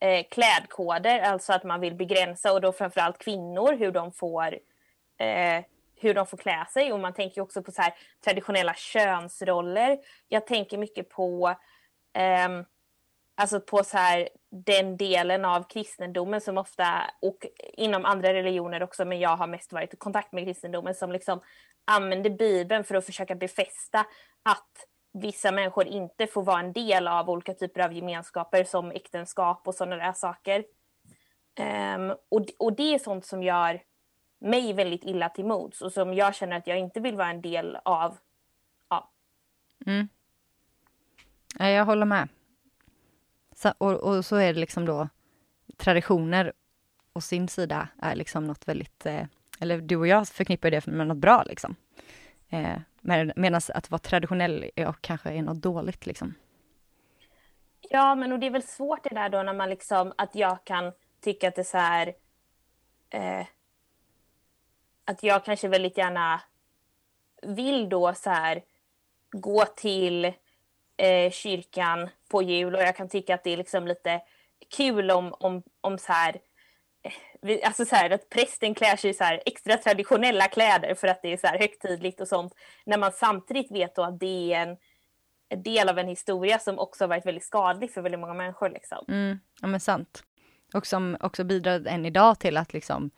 eh, 0.00 0.26
klädkoder, 0.30 1.20
alltså 1.20 1.52
att 1.52 1.64
man 1.64 1.80
vill 1.80 1.94
begränsa 1.94 2.52
och 2.52 2.60
då 2.60 2.72
framförallt 2.72 3.18
kvinnor, 3.18 3.76
hur 3.76 3.92
de 3.92 4.12
får 4.12 4.58
eh, 5.18 5.64
hur 6.00 6.14
de 6.14 6.26
får 6.26 6.36
klä 6.36 6.66
sig 6.72 6.92
och 6.92 7.00
man 7.00 7.14
tänker 7.14 7.40
också 7.40 7.62
på 7.62 7.72
så 7.72 7.82
här, 7.82 7.94
traditionella 8.24 8.74
könsroller. 8.74 9.98
Jag 10.28 10.46
tänker 10.46 10.78
mycket 10.78 11.08
på 11.08 11.54
eh, 12.18 12.48
alltså 13.34 13.60
på 13.60 13.84
så 13.84 13.96
här, 13.96 14.28
den 14.50 14.96
delen 14.96 15.44
av 15.44 15.62
kristendomen 15.62 16.40
som 16.40 16.58
ofta, 16.58 17.10
och 17.20 17.46
inom 17.72 18.04
andra 18.04 18.34
religioner 18.34 18.82
också, 18.82 19.04
men 19.04 19.20
jag 19.20 19.36
har 19.36 19.46
mest 19.46 19.72
varit 19.72 19.94
i 19.94 19.96
kontakt 19.96 20.32
med 20.32 20.44
kristendomen 20.44 20.94
som 20.94 21.12
liksom 21.12 21.40
använder 21.84 22.30
Bibeln 22.30 22.84
för 22.84 22.94
att 22.94 23.06
försöka 23.06 23.34
befästa 23.34 24.06
att 24.42 24.86
vissa 25.12 25.52
människor 25.52 25.86
inte 25.86 26.26
får 26.26 26.42
vara 26.42 26.60
en 26.60 26.72
del 26.72 27.08
av 27.08 27.30
olika 27.30 27.54
typer 27.54 27.80
av 27.80 27.92
gemenskaper 27.92 28.64
som 28.64 28.90
äktenskap 28.90 29.68
och 29.68 29.74
sådana 29.74 29.96
där 29.96 30.12
saker. 30.12 30.64
Um, 31.96 32.10
och, 32.28 32.46
och 32.58 32.72
det 32.72 32.94
är 32.94 32.98
sånt 32.98 33.26
som 33.26 33.42
gör 33.42 33.82
mig 34.38 34.72
väldigt 34.72 35.04
illa 35.04 35.28
till 35.28 35.44
mods 35.44 35.82
och 35.82 35.92
som 35.92 36.14
jag 36.14 36.34
känner 36.34 36.56
att 36.56 36.66
jag 36.66 36.78
inte 36.78 37.00
vill 37.00 37.16
vara 37.16 37.30
en 37.30 37.42
del 37.42 37.78
av. 37.82 38.18
Ja. 38.88 39.10
Mm. 39.86 40.08
Jag 41.58 41.84
håller 41.84 42.06
med. 42.06 42.28
Så, 43.54 43.72
och, 43.78 43.94
och, 43.94 44.24
så 44.24 44.36
är 44.36 44.54
det 44.54 44.60
liksom 44.60 44.84
då 44.84 45.08
traditioner 45.76 46.52
och 47.12 47.24
sin 47.24 47.48
sida 47.48 47.88
är 48.02 48.14
liksom 48.14 48.44
något 48.44 48.68
väldigt, 48.68 49.06
eh, 49.06 49.26
eller 49.60 49.80
du 49.80 49.96
och 49.96 50.06
jag 50.06 50.28
förknippar 50.28 50.70
det 50.70 50.86
med 50.86 51.06
något 51.06 51.16
bra 51.16 51.42
liksom. 51.42 51.76
Eh, 52.48 52.78
Medan 53.36 53.60
att 53.74 53.90
vara 53.90 53.98
traditionell 53.98 54.70
är, 54.76 54.94
kanske 55.00 55.30
är 55.30 55.42
något 55.42 55.62
dåligt 55.62 56.06
liksom. 56.06 56.34
Ja, 57.80 58.14
men 58.14 58.32
och 58.32 58.38
det 58.38 58.46
är 58.46 58.50
väl 58.50 58.62
svårt 58.62 59.04
det 59.04 59.14
där 59.14 59.28
då 59.28 59.42
när 59.42 59.52
man 59.52 59.70
liksom, 59.70 60.12
att 60.18 60.34
jag 60.34 60.64
kan 60.64 60.92
tycka 61.20 61.48
att 61.48 61.54
det 61.54 61.62
är 61.62 61.64
så 61.64 61.78
här, 61.78 62.14
eh, 63.10 63.46
att 65.04 65.22
jag 65.22 65.44
kanske 65.44 65.68
väldigt 65.68 65.98
gärna 65.98 66.40
vill 67.42 67.88
då 67.88 68.14
så 68.14 68.30
här 68.30 68.62
gå 69.30 69.64
till 69.64 70.32
eh, 70.98 71.30
kyrkan 71.30 72.08
på 72.28 72.42
jul 72.42 72.74
och 72.74 72.82
jag 72.82 72.96
kan 72.96 73.08
tycka 73.08 73.34
att 73.34 73.44
det 73.44 73.52
är 73.52 73.56
liksom 73.56 73.86
lite 73.86 74.20
kul 74.76 75.10
om, 75.10 75.34
om, 75.40 75.62
om 75.80 75.98
så 75.98 76.12
här 76.12 76.40
eh, 77.02 77.12
Alltså 77.64 77.84
så 77.84 77.96
här, 77.96 78.10
att 78.10 78.28
prästen 78.28 78.74
klär 78.74 78.96
sig 78.96 79.10
i 79.10 79.14
så 79.14 79.24
här 79.24 79.42
extra 79.46 79.76
traditionella 79.76 80.48
kläder 80.48 80.94
för 80.94 81.08
att 81.08 81.22
det 81.22 81.32
är 81.32 81.36
så 81.36 81.46
här 81.46 81.58
högtidligt 81.58 82.20
och 82.20 82.28
sånt. 82.28 82.54
När 82.84 82.98
man 82.98 83.12
samtidigt 83.12 83.70
vet 83.70 83.94
då 83.94 84.02
att 84.02 84.20
det 84.20 84.52
är 84.52 84.62
en, 84.62 84.76
en 85.48 85.62
del 85.62 85.88
av 85.88 85.98
en 85.98 86.08
historia 86.08 86.58
som 86.58 86.78
också 86.78 87.04
har 87.04 87.08
varit 87.08 87.26
väldigt 87.26 87.44
skadlig 87.44 87.92
för 87.92 88.02
väldigt 88.02 88.20
många 88.20 88.34
människor. 88.34 88.70
Liksom. 88.70 89.04
Mm, 89.08 89.38
ja 89.60 89.66
men 89.66 89.80
sant. 89.80 90.24
Och 90.74 90.86
som 90.86 91.16
också 91.20 91.44
bidrar 91.44 91.86
än 91.86 92.06
idag 92.06 92.38
till 92.38 92.56
att 92.56 92.72
liksom, 92.72 93.10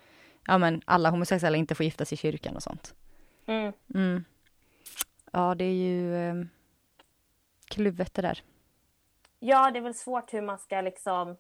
ja 0.46 0.58
men 0.58 0.82
alla 0.84 1.10
homosexuella 1.10 1.56
inte 1.56 1.74
får 1.74 1.84
gifta 1.84 2.04
sig 2.04 2.14
i 2.14 2.18
kyrkan 2.18 2.56
och 2.56 2.62
sånt. 2.62 2.94
Mm. 3.46 3.72
Mm. 3.94 4.24
Ja, 5.32 5.54
det 5.54 5.64
är 5.64 5.74
ju 5.74 6.28
eh, 6.28 6.34
kluvet 7.70 8.14
det 8.14 8.22
där. 8.22 8.42
Ja, 9.38 9.70
det 9.70 9.78
är 9.78 9.82
väl 9.82 9.94
svårt 9.94 10.34
hur 10.34 10.42
man 10.42 10.58
ska 10.58 10.80
liksom... 10.80 11.36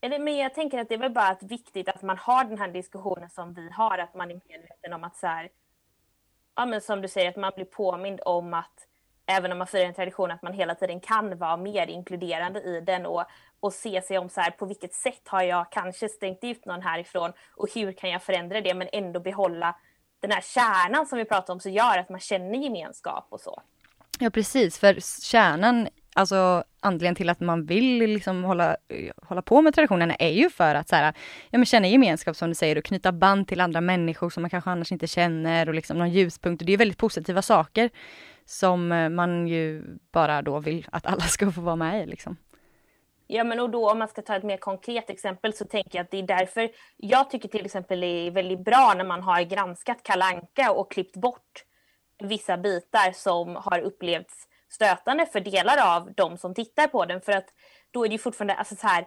Eller, 0.00 0.18
men 0.18 0.36
jag 0.36 0.54
tänker 0.54 0.78
att 0.78 0.88
det 0.88 0.94
är 0.94 0.98
väl 0.98 1.12
bara 1.12 1.36
viktigt 1.40 1.88
att 1.88 2.02
man 2.02 2.18
har 2.18 2.44
den 2.44 2.58
här 2.58 2.68
diskussionen 2.68 3.30
som 3.30 3.54
vi 3.54 3.70
har, 3.70 3.98
att 3.98 4.14
man 4.14 4.30
är 4.30 4.40
medveten 4.48 4.92
om 4.92 5.04
att 5.04 5.16
så 5.16 5.26
här, 5.26 5.50
ja 6.56 6.66
men 6.66 6.80
som 6.80 7.00
du 7.00 7.08
säger, 7.08 7.28
att 7.28 7.36
man 7.36 7.52
blir 7.54 7.64
påmind 7.64 8.20
om 8.24 8.54
att 8.54 8.88
även 9.26 9.52
om 9.52 9.58
man 9.58 9.66
firar 9.66 9.84
en 9.84 9.94
tradition, 9.94 10.30
att 10.30 10.42
man 10.42 10.52
hela 10.52 10.74
tiden 10.74 11.00
kan 11.00 11.38
vara 11.38 11.56
mer 11.56 11.86
inkluderande 11.86 12.60
i 12.60 12.80
den 12.80 13.06
och, 13.06 13.24
och 13.60 13.72
se 13.72 14.02
sig 14.02 14.18
om 14.18 14.28
så 14.28 14.40
här, 14.40 14.50
på 14.50 14.66
vilket 14.66 14.94
sätt 14.94 15.28
har 15.28 15.42
jag 15.42 15.72
kanske 15.72 16.08
stängt 16.08 16.44
ut 16.44 16.64
någon 16.64 16.82
härifrån 16.82 17.32
och 17.56 17.68
hur 17.74 17.92
kan 17.92 18.10
jag 18.10 18.22
förändra 18.22 18.60
det 18.60 18.74
men 18.74 18.88
ändå 18.92 19.20
behålla 19.20 19.76
den 20.20 20.30
här 20.30 20.40
kärnan 20.40 21.06
som 21.06 21.18
vi 21.18 21.24
pratar 21.24 21.54
om 21.54 21.60
som 21.60 21.72
gör 21.72 21.98
att 21.98 22.08
man 22.08 22.20
känner 22.20 22.58
gemenskap 22.58 23.26
och 23.28 23.40
så. 23.40 23.62
Ja 24.18 24.30
precis, 24.30 24.78
för 24.78 25.22
kärnan, 25.22 25.88
alltså 26.14 26.64
anledningen 26.80 27.14
till 27.14 27.30
att 27.30 27.40
man 27.40 27.66
vill 27.66 27.98
liksom 27.98 28.44
hålla, 28.44 28.76
eh, 28.88 29.12
hålla 29.22 29.42
på 29.42 29.62
med 29.62 29.74
traditionerna 29.74 30.14
är 30.14 30.30
ju 30.30 30.50
för 30.50 30.74
att 30.74 30.88
så 30.88 30.96
här, 30.96 31.14
ja, 31.50 31.58
men 31.58 31.66
känna 31.66 31.88
gemenskap 31.88 32.36
som 32.36 32.48
du 32.48 32.54
säger 32.54 32.78
och 32.78 32.84
knyta 32.84 33.12
band 33.12 33.48
till 33.48 33.60
andra 33.60 33.80
människor 33.80 34.30
som 34.30 34.42
man 34.42 34.50
kanske 34.50 34.70
annars 34.70 34.92
inte 34.92 35.06
känner 35.06 35.68
och 35.68 35.74
liksom 35.74 35.98
någon 35.98 36.10
ljuspunkt. 36.10 36.66
Det 36.66 36.72
är 36.72 36.76
väldigt 36.76 36.98
positiva 36.98 37.42
saker 37.42 37.90
som 38.44 38.92
eh, 38.92 39.08
man 39.08 39.48
ju 39.48 39.84
bara 40.12 40.42
då 40.42 40.58
vill 40.58 40.86
att 40.92 41.06
alla 41.06 41.20
ska 41.28 41.50
få 41.50 41.60
vara 41.60 41.76
med 41.76 42.02
i 42.02 42.06
liksom. 42.06 42.36
Ja 43.26 43.44
men 43.44 43.60
och 43.60 43.70
då 43.70 43.90
om 43.90 43.98
man 43.98 44.08
ska 44.08 44.22
ta 44.22 44.36
ett 44.36 44.42
mer 44.42 44.56
konkret 44.56 45.10
exempel 45.10 45.52
så 45.52 45.64
tänker 45.64 45.98
jag 45.98 46.04
att 46.04 46.10
det 46.10 46.18
är 46.18 46.22
därför 46.22 46.70
jag 46.96 47.30
tycker 47.30 47.48
till 47.48 47.64
exempel 47.64 48.00
det 48.00 48.06
är 48.06 48.30
väldigt 48.30 48.64
bra 48.64 48.94
när 48.96 49.04
man 49.04 49.22
har 49.22 49.42
granskat 49.42 50.02
Kalanka 50.02 50.72
och 50.72 50.90
klippt 50.90 51.16
bort 51.16 51.64
vissa 52.22 52.56
bitar 52.56 53.12
som 53.12 53.56
har 53.56 53.78
upplevts 53.78 54.34
stötande 54.68 55.26
för 55.26 55.40
delar 55.40 55.96
av 55.96 56.12
de 56.14 56.38
som 56.38 56.54
tittar 56.54 56.86
på 56.86 57.04
den 57.04 57.20
för 57.20 57.32
att 57.32 57.48
då 57.90 58.04
är 58.04 58.08
det 58.08 58.18
fortfarande 58.18 58.54
alltså 58.54 58.76
så 58.76 58.86
här 58.86 59.06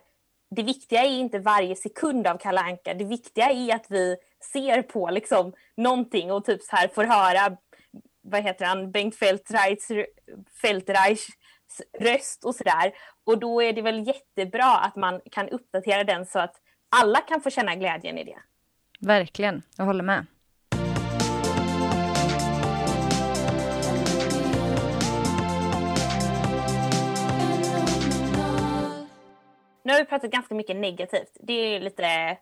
det 0.50 0.64
viktiga 0.64 1.04
är 1.04 1.10
inte 1.10 1.40
varje 1.40 1.76
sekund 1.76 2.28
av 2.28 2.38
Kalanka. 2.38 2.94
Det 2.94 3.06
viktiga 3.06 3.50
är 3.50 3.76
att 3.76 3.86
vi 3.90 4.18
ser 4.54 4.82
på 4.82 5.10
liksom 5.10 5.54
någonting 5.78 6.32
och 6.32 6.46
typ 6.46 6.62
så 6.62 6.76
här 6.76 6.88
får 6.88 7.04
höra 7.04 7.58
vad 8.22 8.44
heter 8.44 8.66
han, 8.66 8.92
Bengt 8.92 9.16
Feldreichs, 9.16 9.88
Feldreichs 10.62 11.28
röst 12.00 12.46
och 12.46 12.56
sådär. 12.56 12.94
Och 13.24 13.40
då 13.40 13.64
är 13.64 13.74
det 13.74 13.82
väl 13.82 14.08
jättebra 14.08 14.78
att 14.78 14.96
man 14.96 15.22
kan 15.32 15.50
uppdatera 15.50 16.04
den 16.04 16.26
så 16.26 16.40
att 16.40 16.56
alla 16.90 17.20
kan 17.20 17.42
få 17.42 17.50
känna 17.50 17.76
glädjen 17.76 18.18
i 18.18 18.24
det. 18.24 18.40
Verkligen, 19.00 19.62
jag 19.78 19.86
håller 19.86 20.04
med. 20.04 20.26
Nu 29.88 29.94
har 29.94 30.00
vi 30.00 30.06
pratat 30.06 30.32
ganska 30.32 30.56
mycket 30.56 30.76
negativt. 30.76 31.38
Det 31.40 31.54
är 31.54 31.80
lite 31.80 32.38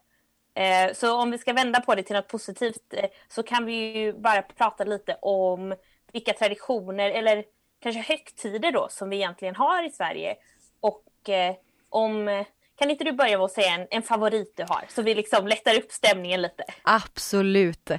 eh, 0.56 0.94
så 0.94 1.22
om 1.22 1.32
vi 1.32 1.38
ska 1.38 1.54
vända 1.54 1.80
på 1.80 1.96
det 1.96 2.04
till 2.04 2.16
något 2.16 2.28
positivt 2.28 2.94
eh, 2.94 3.06
så 3.28 3.44
kan 3.44 3.66
vi 3.66 3.74
ju 3.74 4.14
bara 4.14 4.42
prata 4.42 4.84
lite 4.84 5.18
om 5.22 5.76
vilka 6.12 6.34
traditioner 6.34 7.12
eller 7.12 7.44
kanske 7.82 8.02
högtider 8.02 8.72
då 8.72 8.88
som 8.90 9.10
vi 9.10 9.16
egentligen 9.16 9.56
har 9.56 9.88
i 9.88 9.90
Sverige. 9.90 10.36
Och 10.80 11.30
eh, 11.30 11.56
om 11.90 12.46
kan 12.76 12.92
inte 12.92 13.04
du 13.04 13.12
börja 13.12 13.38
med 13.38 13.46
att 13.46 13.52
säga 13.52 13.74
en, 13.74 13.88
en, 13.90 14.02
favorit 14.02 14.54
du 14.58 14.64
har 14.64 14.86
så 14.90 15.02
vi 15.02 15.16
liksom 15.16 15.48
lättar 15.48 15.76
upp 15.76 15.92
stämningen 15.92 16.42
lite? 16.42 16.64
Absolut. 16.84 17.92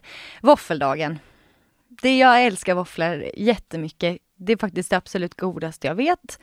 Våffeldagen. 0.42 1.18
Det 1.88 2.18
jag 2.18 2.44
älskar 2.44 2.74
våfflor 2.74 3.30
jättemycket. 3.36 4.18
Det 4.36 4.52
är 4.52 4.56
faktiskt 4.56 4.90
det 4.90 4.96
absolut 4.96 5.34
godaste 5.34 5.86
jag 5.86 5.94
vet. 5.94 6.40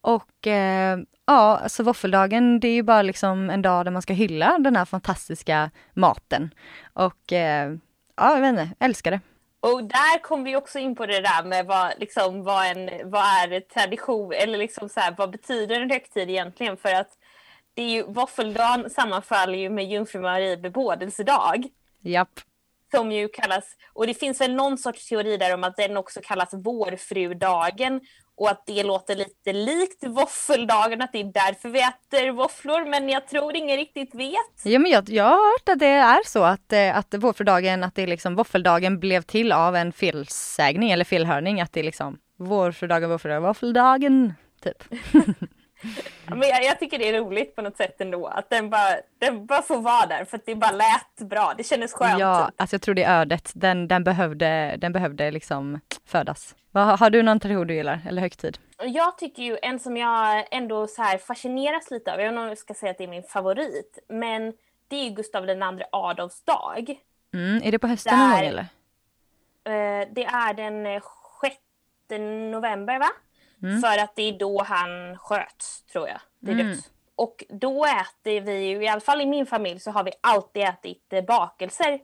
Och 0.00 0.46
eh, 0.46 0.98
ja, 1.26 1.58
alltså 1.62 1.82
våffeldagen 1.82 2.60
det 2.60 2.68
är 2.68 2.74
ju 2.74 2.82
bara 2.82 3.02
liksom 3.02 3.50
en 3.50 3.62
dag 3.62 3.84
där 3.84 3.92
man 3.92 4.02
ska 4.02 4.12
hylla 4.12 4.58
den 4.58 4.76
här 4.76 4.84
fantastiska 4.84 5.70
maten. 5.94 6.50
Och 6.92 7.32
eh, 7.32 7.72
ja, 8.16 8.34
jag 8.34 8.40
vet 8.40 8.48
inte, 8.48 8.68
älskar 8.78 9.10
det. 9.10 9.20
Och 9.60 9.84
där 9.84 10.22
kommer 10.22 10.44
vi 10.44 10.56
också 10.56 10.78
in 10.78 10.94
på 10.94 11.06
det 11.06 11.20
där 11.20 11.44
med 11.44 11.66
vad, 11.66 11.92
liksom, 11.98 12.44
vad, 12.44 12.66
en, 12.66 13.10
vad 13.10 13.22
är 13.22 13.60
tradition 13.60 14.32
eller 14.32 14.58
liksom 14.58 14.88
så 14.88 15.00
här, 15.00 15.14
vad 15.18 15.30
betyder 15.30 15.80
en 15.80 15.90
högtid 15.90 16.30
egentligen? 16.30 16.76
För 16.76 16.94
att 16.94 17.10
det 17.74 17.82
är 17.82 17.90
ju, 17.90 18.02
våffeldagen 18.02 18.90
sammanfaller 18.90 19.58
ju 19.58 19.70
med 19.70 19.84
Jungfru 19.84 20.20
Marie 20.20 20.56
bebådelsedag. 20.56 21.68
Japp. 22.00 22.40
Som 22.94 23.12
ju 23.12 23.28
kallas, 23.28 23.64
och 23.92 24.06
det 24.06 24.14
finns 24.14 24.40
väl 24.40 24.54
någon 24.54 24.78
sorts 24.78 25.08
teori 25.08 25.36
där 25.36 25.54
om 25.54 25.64
att 25.64 25.76
den 25.76 25.96
också 25.96 26.20
kallas 26.24 26.54
vårfrudagen 26.54 28.00
och 28.36 28.50
att 28.50 28.66
det 28.66 28.82
låter 28.82 29.16
lite 29.16 29.52
likt 29.52 30.04
våffeldagen, 30.04 31.02
att 31.02 31.12
det 31.12 31.20
är 31.20 31.32
därför 31.32 31.68
vi 31.68 31.80
äter 31.80 32.30
våfflor, 32.30 32.90
men 32.90 33.08
jag 33.08 33.28
tror 33.28 33.56
ingen 33.56 33.76
riktigt 33.76 34.14
vet. 34.14 34.64
Ja, 34.64 34.78
men 34.78 34.90
jag, 34.90 35.08
jag 35.08 35.24
har 35.24 35.52
hört 35.52 35.68
att 35.68 35.78
det 35.78 35.86
är 35.86 36.26
så 36.26 36.42
att, 36.42 36.72
eh, 36.72 36.96
att 36.96 37.14
vårfrudagen, 37.14 37.84
att 37.84 37.94
det 37.94 38.02
är 38.02 38.06
liksom 38.06 38.36
våffeldagen 38.36 39.00
blev 39.00 39.22
till 39.22 39.52
av 39.52 39.76
en 39.76 39.92
felsägning 39.92 40.90
eller 40.90 41.04
felhörning, 41.04 41.60
att 41.60 41.72
det 41.72 41.80
är 41.80 41.84
liksom 41.84 42.18
vårfrudagen, 42.38 43.10
vårfrudagen, 43.10 43.42
våffeldagen, 43.42 44.34
typ. 44.62 44.84
men 46.26 46.48
jag, 46.48 46.64
jag, 46.64 46.78
tycker 46.78 46.98
det 46.98 47.08
är 47.08 47.20
roligt 47.20 47.56
på 47.56 47.62
något 47.62 47.76
sätt 47.76 48.00
ändå, 48.00 48.26
att 48.26 48.50
den 48.50 48.70
bara, 48.70 48.96
den 49.18 49.46
bara 49.46 49.62
får 49.62 49.80
vara 49.80 50.06
där 50.06 50.24
för 50.24 50.36
att 50.36 50.46
det 50.46 50.54
bara 50.54 50.72
lät 50.72 51.28
bra, 51.30 51.54
det 51.56 51.64
kändes 51.64 51.92
skönt. 51.92 52.20
Ja, 52.20 52.50
alltså 52.56 52.74
jag 52.74 52.82
tror 52.82 52.94
det 52.94 53.02
är 53.02 53.20
ödet, 53.20 53.52
den, 53.54 53.88
den 53.88 54.04
behövde, 54.04 54.76
den 54.78 54.92
behövde 54.92 55.30
liksom 55.30 55.80
födas. 56.06 56.54
Har, 56.72 56.96
har 56.96 57.10
du 57.10 57.22
någon 57.22 57.40
tradition 57.40 57.66
du 57.66 57.74
gillar, 57.74 58.00
eller 58.08 58.22
högtid? 58.22 58.58
Jag 58.78 59.18
tycker 59.18 59.42
ju 59.42 59.58
en 59.62 59.78
som 59.78 59.96
jag 59.96 60.46
ändå 60.50 60.86
så 60.86 61.02
här 61.02 61.18
fascineras 61.18 61.90
lite 61.90 62.12
av, 62.12 62.20
jag 62.20 62.24
vet 62.24 62.32
inte 62.32 62.42
om 62.42 62.48
jag 62.48 62.58
ska 62.58 62.74
säga 62.74 62.90
att 62.90 62.98
det 62.98 63.04
är 63.04 63.08
min 63.08 63.22
favorit, 63.22 63.98
men 64.08 64.52
det 64.88 64.96
är 64.96 65.10
Gustav 65.10 65.48
II 65.48 65.82
Adolfs 65.92 66.42
dag. 66.44 67.00
Mm, 67.34 67.62
är 67.64 67.72
det 67.72 67.78
på 67.78 67.86
hösten 67.86 68.18
gång 68.18 68.38
eller? 68.38 68.66
Eh, 69.64 70.08
det 70.12 70.24
är 70.24 70.54
den 70.54 71.00
6 71.40 71.56
november 72.52 72.98
va? 72.98 73.08
Mm. 73.62 73.80
För 73.80 73.98
att 73.98 74.16
det 74.16 74.22
är 74.22 74.38
då 74.38 74.62
han 74.62 75.18
sköts, 75.18 75.82
tror 75.82 76.08
jag. 76.08 76.20
Det 76.38 76.52
är 76.52 76.60
mm. 76.60 76.78
Och 77.16 77.44
då 77.48 77.84
äter 77.84 78.40
vi 78.40 78.64
ju, 78.64 78.84
i 78.84 78.88
alla 78.88 79.00
fall 79.00 79.20
i 79.20 79.26
min 79.26 79.46
familj 79.46 79.80
så 79.80 79.90
har 79.90 80.04
vi 80.04 80.12
alltid 80.20 80.62
ätit 80.62 81.12
eh, 81.12 81.24
bakelser. 81.24 82.00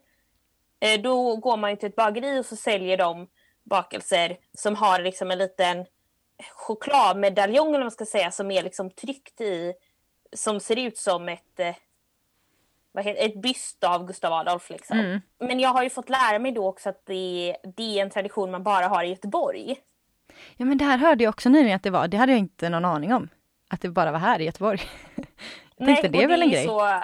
Eh, 0.81 1.01
då 1.01 1.37
går 1.37 1.57
man 1.57 1.71
ju 1.71 1.77
till 1.77 1.89
ett 1.89 1.97
bageri 1.97 2.41
och 2.41 2.47
så 2.47 2.57
säljer 2.57 2.97
de 2.97 3.29
bakelser 3.65 4.37
som 4.59 4.77
har 4.77 5.01
liksom 5.01 5.31
en 5.31 5.39
liten 5.39 5.87
chokladmedaljong 6.53 7.69
eller 7.69 7.79
vad 7.79 7.85
man 7.85 7.91
ska 7.91 8.07
säga 8.07 8.31
som 8.31 8.51
är 8.51 8.63
liksom 8.63 8.91
tryckt 8.91 9.41
i 9.41 9.75
som 10.33 10.61
ser 10.61 10.79
ut 10.79 10.99
som 10.99 11.29
ett 11.29 11.61
eh, 11.61 11.75
vad 12.93 13.05
heter, 13.05 13.27
ett 13.27 13.43
byst 13.43 13.85
av 13.85 14.07
Gustav 14.07 14.33
Adolf. 14.33 14.71
Liksom. 14.71 14.99
Mm. 14.99 15.21
Men 15.39 15.61
jag 15.61 15.71
har 15.71 15.83
ju 15.83 15.91
fått 15.91 16.09
lära 16.09 16.39
mig 16.39 16.53
då 16.53 16.67
också 16.67 16.89
att 16.89 17.07
det, 17.07 17.57
det 17.77 17.99
är 17.99 18.03
en 18.03 18.11
tradition 18.11 18.51
man 18.51 18.63
bara 18.63 18.89
har 18.89 19.05
i 19.05 19.09
Göteborg. 19.09 19.77
Ja 20.57 20.65
men 20.65 20.79
det 20.79 20.85
här 20.85 20.99
hörde 20.99 21.25
jag 21.25 21.31
också 21.31 21.49
nyligen 21.49 21.77
att 21.77 21.83
det 21.83 21.91
var, 21.91 22.09
det 22.09 22.17
hade 22.17 22.33
jag 22.33 22.39
inte 22.39 22.69
någon 22.69 22.85
aning 22.85 23.15
om. 23.15 23.29
Att 23.71 23.81
det 23.81 23.89
bara 23.89 24.13
var 24.13 24.19
här 24.19 24.41
i 24.41 24.45
Göteborg. 24.45 24.81
jag 25.77 25.87
tänkte 25.87 26.09
Nej, 26.09 26.11
det 26.11 26.23
är 26.23 26.29
väl 26.29 26.43
en 26.43 26.51
grej. 26.51 26.67
Så, 26.67 27.03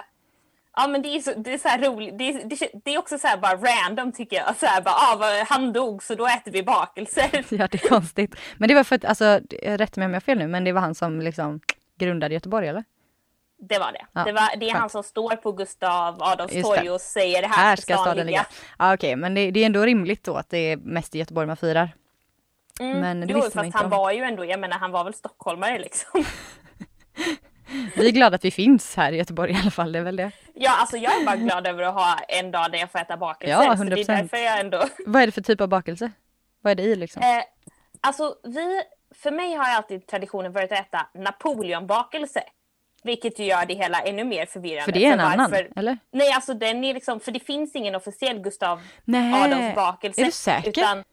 Ja 0.81 0.89
men 0.89 1.03
det 1.03 1.09
är, 1.09 1.21
så, 1.21 1.33
det 1.37 1.55
är 1.55 1.59
så 1.59 1.69
här 1.69 1.79
roligt, 1.79 2.19
det 2.19 2.29
är, 2.29 2.45
det, 2.45 2.69
det 2.85 2.95
är 2.95 2.99
också 2.99 3.19
så 3.19 3.29
bara 3.43 3.57
random 3.57 4.13
tycker 4.13 4.37
jag. 4.37 4.57
Så 4.57 4.67
här 4.67 4.83
bara, 4.83 4.95
ah, 4.95 5.45
han 5.49 5.73
dog 5.73 6.03
så 6.03 6.15
då 6.15 6.27
äter 6.27 6.53
vi 6.53 6.63
bakelser. 6.63 7.45
Ja 7.55 7.69
det 7.71 7.85
är 7.85 7.89
konstigt. 7.89 8.37
Men 8.57 8.69
det 8.69 8.75
var 8.75 8.85
för 8.85 8.97
att, 8.97 9.05
alltså 9.05 9.41
rätt 9.63 9.97
mig 9.97 10.07
om 10.07 10.13
jag 10.13 10.17
har 10.17 10.21
fel 10.21 10.39
nu, 10.39 10.47
men 10.47 10.65
det 10.65 10.73
var 10.73 10.81
han 10.81 10.95
som 10.95 11.21
liksom 11.21 11.61
grundade 11.99 12.35
Göteborg 12.35 12.69
eller? 12.69 12.85
Det 13.61 13.79
var 13.79 13.93
det. 13.93 14.07
Ja, 14.13 14.25
det, 14.25 14.33
var, 14.33 14.57
det 14.57 14.71
är 14.71 14.75
han 14.75 14.91
som 14.91 15.03
står 15.03 15.37
på 15.37 15.53
Gustav 15.53 16.23
Adolfs 16.23 16.63
torg 16.63 16.91
och 16.91 17.01
säger 17.01 17.43
det 17.43 17.49
här, 17.49 17.57
här 17.57 17.77
ska 17.77 17.97
staden 17.97 18.27
ligga. 18.27 18.47
Ja, 18.79 18.95
Okej, 18.95 19.09
okay, 19.09 19.17
men 19.17 19.35
det, 19.35 19.51
det, 19.51 19.61
är 19.61 19.67
ändå 19.67 19.83
rimligt 19.83 20.25
då 20.25 20.35
att 20.35 20.51
det 20.51 20.73
är 20.73 20.77
mest 20.77 21.15
i 21.15 21.19
Göteborg 21.19 21.47
man 21.47 21.57
firar. 21.57 21.91
Mm, 22.81 23.01
men 23.01 23.21
det 23.21 23.27
jo, 23.33 23.41
visste 23.41 23.57
man 23.57 23.67
inte 23.67 23.79
han 23.79 23.85
om. 23.85 23.91
var 23.91 24.13
ju 24.13 24.23
ändå, 24.23 24.45
jag 24.45 24.61
menar 24.61 24.79
han 24.79 24.91
var 24.91 25.05
väl 25.05 25.15
stockholmare 25.15 25.79
liksom. 25.79 26.25
vi 27.97 28.09
är 28.09 28.13
glada 28.13 28.35
att 28.35 28.45
vi 28.45 28.51
finns 28.51 28.97
här 28.97 29.13
i 29.13 29.17
Göteborg 29.17 29.53
i 29.53 29.57
alla 29.63 29.71
fall, 29.71 29.93
det 29.93 29.99
är 29.99 30.03
väl 30.03 30.17
det. 30.17 30.31
Ja, 30.55 30.77
alltså 30.81 30.97
jag 30.97 31.21
är 31.21 31.27
bara 31.27 31.37
glad 31.37 31.67
över 31.67 31.83
att 31.83 31.95
ha 31.95 32.19
en 32.29 32.51
dag 32.51 32.73
där 32.73 32.79
jag 32.79 32.91
får 32.91 32.99
äta 32.99 33.17
bakelse. 33.17 33.65
Ja, 33.65 33.75
100%. 33.75 33.91
det 33.95 34.01
är 34.01 34.05
därför 34.05 34.37
jag 34.37 34.61
ändå... 34.61 34.85
Vad 35.07 35.23
är 35.23 35.27
det 35.27 35.33
för 35.33 35.43
typ 35.43 35.61
av 35.61 35.69
bakelse? 35.69 36.11
Vad 36.61 36.71
är 36.71 36.75
det 36.75 36.83
i 36.83 36.97
liksom? 36.97 37.23
Eh, 37.23 37.43
alltså 38.01 38.35
vi, 38.45 38.83
för 39.15 39.31
mig 39.31 39.55
har 39.55 39.65
alltid 39.65 40.07
traditionen 40.07 40.53
varit 40.53 40.73
att 40.73 40.81
äta 40.81 41.07
napoleonbakelse. 41.15 42.43
Vilket 43.03 43.39
ju 43.39 43.45
gör 43.45 43.67
det 43.67 43.75
hela 43.75 44.01
ännu 44.01 44.25
mer 44.25 44.47
förvirrande. 44.47 44.85
För 44.85 44.93
det 44.93 45.05
är 45.05 45.13
en 45.13 45.19
för 45.19 45.25
annan, 45.25 45.55
eller? 45.77 45.99
Nej, 46.11 46.33
alltså 46.33 46.55
den 46.55 46.85
är 46.85 46.95
liksom, 46.95 47.21
för 47.21 47.33
det 47.33 47.41
finns 47.41 47.75
ingen 47.75 47.95
officiell 47.95 48.39
Gustav 48.39 48.81
Adolfs 49.35 49.75
bakelse. 49.75 50.21
Är 50.21 50.25
du 50.25 50.33
säker? 50.33 50.69
Utan 50.69 51.05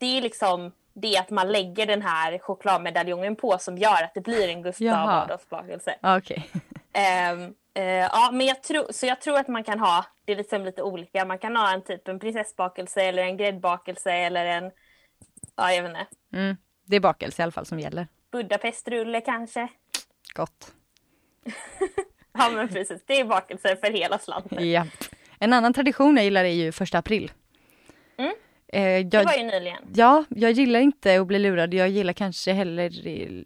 det 0.00 0.18
är 0.18 0.22
liksom 0.22 0.72
det 0.94 1.18
att 1.18 1.30
man 1.30 1.52
lägger 1.52 1.86
den 1.86 2.02
här 2.02 2.38
chokladmedaljongen 2.38 3.36
på 3.36 3.58
som 3.58 3.78
gör 3.78 4.02
att 4.02 4.14
det 4.14 4.20
blir 4.20 4.48
en 4.48 4.62
Gustav 4.62 5.08
Adolfs 5.08 5.48
bakelse. 5.48 5.94
Okej. 6.02 6.50
Okay. 6.54 7.32
um, 7.32 7.54
uh, 7.78 7.84
ja, 7.84 8.30
men 8.32 8.46
jag 8.46 8.62
tror, 8.62 8.92
så 8.92 9.06
jag 9.06 9.20
tror 9.20 9.38
att 9.38 9.48
man 9.48 9.64
kan 9.64 9.80
ha, 9.80 10.06
det 10.24 10.32
är 10.32 10.36
liksom 10.36 10.64
lite 10.64 10.82
olika, 10.82 11.24
man 11.24 11.38
kan 11.38 11.56
ha 11.56 11.72
en 11.72 11.82
typ 11.82 12.08
en 12.08 12.18
prinsessbakelse 12.18 13.02
eller 13.02 13.22
en 13.22 13.36
gräddbakelse 13.36 14.12
eller 14.12 14.46
en, 14.46 14.70
ja 15.56 15.72
jag 15.72 15.82
vet 15.82 15.90
inte. 15.90 16.06
Mm, 16.32 16.56
det 16.86 16.96
är 16.96 17.00
bakelse 17.00 17.42
i 17.42 17.44
alla 17.44 17.52
fall 17.52 17.66
som 17.66 17.80
gäller. 17.80 18.08
Budapestrulle 18.32 19.20
kanske. 19.20 19.68
Gott. 20.34 20.72
ja 22.32 22.50
men 22.50 22.68
precis, 22.68 23.02
det 23.06 23.20
är 23.20 23.24
bakelser 23.24 23.76
för 23.76 23.90
hela 23.90 24.18
slanten. 24.18 24.70
Ja. 24.70 24.86
En 25.38 25.52
annan 25.52 25.72
tradition 25.72 26.16
jag 26.16 26.24
gillar 26.24 26.44
är 26.44 26.48
ju 26.48 26.72
första 26.72 26.98
april. 26.98 27.32
Mm. 28.16 28.34
Eh, 28.72 28.82
jag, 28.82 29.10
det 29.10 29.24
var 29.24 29.34
ju 29.34 29.42
nyligen. 29.42 29.78
Ja, 29.94 30.24
jag 30.28 30.52
gillar 30.52 30.80
inte 30.80 31.20
att 31.20 31.26
bli 31.26 31.38
lurad. 31.38 31.74
Jag 31.74 31.88
gillar 31.88 32.12
kanske 32.12 32.52
heller, 32.52 32.90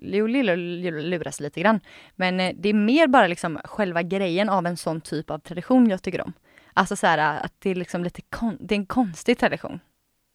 jo, 0.02 0.26
luras 0.26 1.40
lite 1.40 1.60
grann. 1.60 1.80
Men 2.16 2.40
eh, 2.40 2.52
det 2.56 2.68
är 2.68 2.74
mer 2.74 3.06
bara 3.06 3.26
liksom 3.26 3.60
själva 3.64 4.02
grejen 4.02 4.48
av 4.48 4.66
en 4.66 4.76
sån 4.76 5.00
typ 5.00 5.30
av 5.30 5.38
tradition 5.38 5.90
jag 5.90 6.02
tycker 6.02 6.20
om. 6.20 6.32
Alltså 6.74 6.96
så 6.96 7.06
här 7.06 7.44
att 7.44 7.52
det 7.58 7.70
är 7.70 7.74
liksom 7.74 8.04
lite 8.04 8.22
kon 8.22 8.56
det 8.60 8.74
är 8.74 8.78
en 8.78 8.86
konstig 8.86 9.38
tradition. 9.38 9.80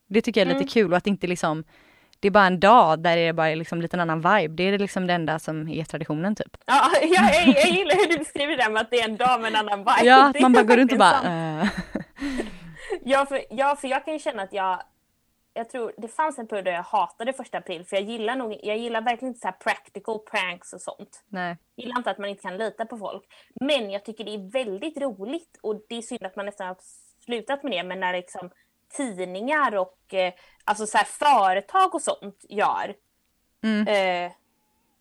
Det 0.10 0.22
tycker 0.22 0.42
jag 0.42 0.48
är 0.48 0.52
mm. 0.52 0.62
lite 0.62 0.74
kul 0.74 0.92
och 0.92 0.98
att 0.98 1.08
inte 1.08 1.28
liksom 1.28 1.64
det 2.20 2.28
är 2.28 2.32
bara 2.32 2.46
en 2.46 2.60
dag 2.60 3.00
där 3.00 3.16
det 3.16 3.22
är 3.22 3.34
bara 3.34 3.56
liksom 3.56 3.82
lite 3.82 3.96
en 3.98 4.02
annan 4.10 4.18
vibe. 4.22 4.56
Det 4.56 4.64
är 4.64 4.80
liksom 4.80 5.08
det 5.08 5.14
enda 5.14 5.40
som 5.40 5.68
är 5.68 5.84
traditionen 5.84 6.36
typ. 6.36 6.58
Ja, 6.66 6.92
jag, 7.02 7.12
jag, 7.12 7.48
jag 7.48 7.70
gillar 7.70 7.96
hur 7.96 8.14
du 8.14 8.18
beskriver 8.18 8.58
det 8.58 8.70
med 8.70 8.82
att 8.82 8.92
det 8.92 9.00
är 9.00 9.10
en 9.10 9.18
dag 9.18 9.42
med 9.42 9.48
en 9.48 9.56
annan 9.56 9.80
vibe. 9.80 10.04
Ja, 10.04 10.34
man 10.42 10.54
bara 10.54 10.64
går 10.64 10.78
runt 10.78 10.92
och 10.92 10.98
bara... 10.98 11.22
Ja, 13.04 13.26
för, 13.26 13.46
ja, 13.50 13.76
för 13.76 13.88
jag 13.88 14.06
kan 14.06 14.14
ju 14.14 14.20
känna 14.20 14.44
att 14.44 14.54
jag 14.54 14.84
jag 15.54 15.70
tror 15.70 15.94
det 15.98 16.08
fanns 16.08 16.40
en 16.40 16.48
period 16.48 16.66
där 16.66 16.72
jag 16.72 16.84
hatade 16.84 17.34
första 17.34 17.58
april 17.58 17.86
för 17.86 17.96
jag 17.96 18.06
gillar 18.06 18.36
nog, 18.36 18.60
jag 18.64 18.78
gillar 18.78 19.02
verkligen 19.02 19.28
inte 19.28 19.40
så 19.40 19.48
här 19.48 19.56
practical 19.56 20.20
pranks 20.20 20.74
och 20.74 20.82
sånt. 20.82 21.24
Nej. 21.28 21.58
Jag 21.76 21.84
gillar 21.84 21.98
inte 21.98 22.12
att 22.12 22.18
man 22.18 22.30
inte 22.30 22.42
kan 22.42 22.58
lita 22.58 22.86
på 22.86 22.98
folk. 22.98 23.24
Men 23.56 23.92
jag 23.92 24.06
tycker 24.06 24.24
det 24.24 24.34
är 24.34 24.52
väldigt 24.52 24.98
roligt 24.98 25.60
och 25.62 25.82
det 25.90 25.96
är 25.96 26.02
synd 26.02 26.26
att 26.26 26.36
man 26.36 26.46
nästan 26.46 26.68
har 26.68 26.78
slutat 27.26 27.64
med 27.64 27.72
det 27.72 27.84
men 27.84 28.00
när 28.00 28.14
liksom 28.14 28.50
tidningar 28.98 29.76
och 29.76 30.14
eh, 30.14 30.34
alltså 30.64 30.86
så 30.86 30.98
här, 30.98 31.06
företag 31.06 31.96
och 31.96 32.02
sånt 32.02 32.46
gör. 32.50 32.96
Mm. 33.64 33.88
Eh, 33.88 34.32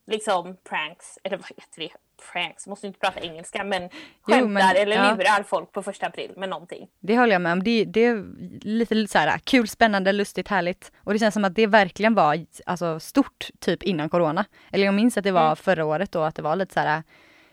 liksom 0.06 0.56
pranks, 0.64 1.18
eller 1.24 1.36
vad 1.36 1.48
heter 1.48 1.80
det? 1.80 1.92
Pranks, 2.32 2.66
måste 2.66 2.86
inte 2.86 2.98
prata 2.98 3.20
engelska 3.20 3.64
men 3.64 3.88
skämtar 4.22 4.40
jo, 4.40 4.48
men, 4.48 4.76
eller 4.76 4.96
ja. 4.96 5.14
lurar 5.14 5.42
folk 5.42 5.72
på 5.72 5.82
första 5.82 6.06
april 6.06 6.32
med 6.36 6.48
någonting. 6.48 6.88
Det 7.00 7.18
håller 7.18 7.32
jag 7.32 7.42
med 7.42 7.52
om. 7.52 7.62
Det, 7.62 7.84
det 7.84 8.04
är 8.04 8.24
lite 8.60 9.06
så 9.06 9.18
här 9.18 9.38
kul, 9.38 9.68
spännande, 9.68 10.12
lustigt, 10.12 10.48
härligt. 10.48 10.92
Och 11.04 11.12
det 11.12 11.18
känns 11.18 11.34
som 11.34 11.44
att 11.44 11.54
det 11.54 11.66
verkligen 11.66 12.14
var 12.14 12.46
alltså, 12.66 13.00
stort 13.00 13.48
typ 13.58 13.82
innan 13.82 14.08
corona. 14.08 14.44
Eller 14.72 14.84
jag 14.84 14.94
minns 14.94 15.16
att 15.16 15.24
det 15.24 15.32
var 15.32 15.46
mm. 15.46 15.56
förra 15.56 15.84
året 15.84 16.12
då 16.12 16.22
att 16.22 16.34
det 16.34 16.42
var 16.42 16.56
lite 16.56 16.74
så 16.74 16.80
här 16.80 17.02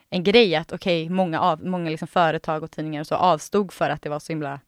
en 0.09 0.23
grej 0.23 0.55
att 0.55 0.71
okej, 0.71 1.03
okay, 1.03 1.15
många, 1.15 1.41
av, 1.41 1.65
många 1.65 1.89
liksom 1.89 2.07
företag 2.07 2.63
och 2.63 2.71
tidningar 2.71 3.01
och 3.01 3.07
så 3.07 3.15
avstod 3.15 3.73
för 3.73 3.89
att 3.89 4.01
det 4.01 4.09
var 4.09 4.19
så 4.19 4.31
himla 4.31 4.59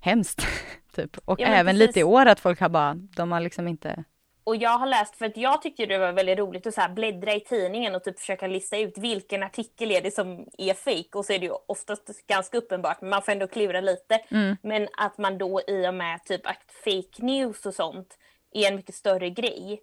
hemskt. 0.00 0.46
typ. 0.94 1.16
Och 1.24 1.40
ja, 1.40 1.46
även 1.46 1.74
precis. 1.74 1.86
lite 1.86 2.00
i 2.00 2.04
år 2.04 2.26
att 2.26 2.40
folk 2.40 2.60
har 2.60 2.68
bara, 2.68 2.94
de 2.94 3.32
har 3.32 3.40
liksom 3.40 3.68
inte 3.68 4.04
och 4.44 4.56
jag 4.56 4.78
har 4.78 4.86
läst, 4.86 5.16
för 5.16 5.26
att 5.26 5.36
jag 5.36 5.62
tyckte 5.62 5.86
det 5.86 5.98
var 5.98 6.12
väldigt 6.12 6.38
roligt 6.38 6.66
att 6.66 6.74
så 6.74 6.86
bläddra 6.94 7.34
i 7.34 7.40
tidningen 7.40 7.94
och 7.94 8.04
typ 8.04 8.18
försöka 8.18 8.46
lista 8.46 8.78
ut 8.78 8.98
vilken 8.98 9.42
artikel 9.42 9.90
är 9.90 10.02
det 10.02 10.14
som 10.14 10.46
är 10.58 10.74
fake 10.74 11.18
och 11.18 11.24
så 11.24 11.32
är 11.32 11.38
det 11.38 11.46
ju 11.46 11.52
oftast 11.66 12.26
ganska 12.26 12.58
uppenbart 12.58 13.00
men 13.00 13.10
man 13.10 13.22
får 13.22 13.32
ändå 13.32 13.46
klura 13.46 13.80
lite. 13.80 14.14
Mm. 14.28 14.56
Men 14.62 14.88
att 14.92 15.18
man 15.18 15.38
då 15.38 15.60
i 15.66 15.88
och 15.88 15.94
med 15.94 16.24
typ 16.24 16.46
att 16.46 16.62
fake 16.84 17.24
news 17.26 17.66
och 17.66 17.74
sånt 17.74 18.18
är 18.52 18.68
en 18.68 18.76
mycket 18.76 18.94
större 18.94 19.30
grej. 19.30 19.80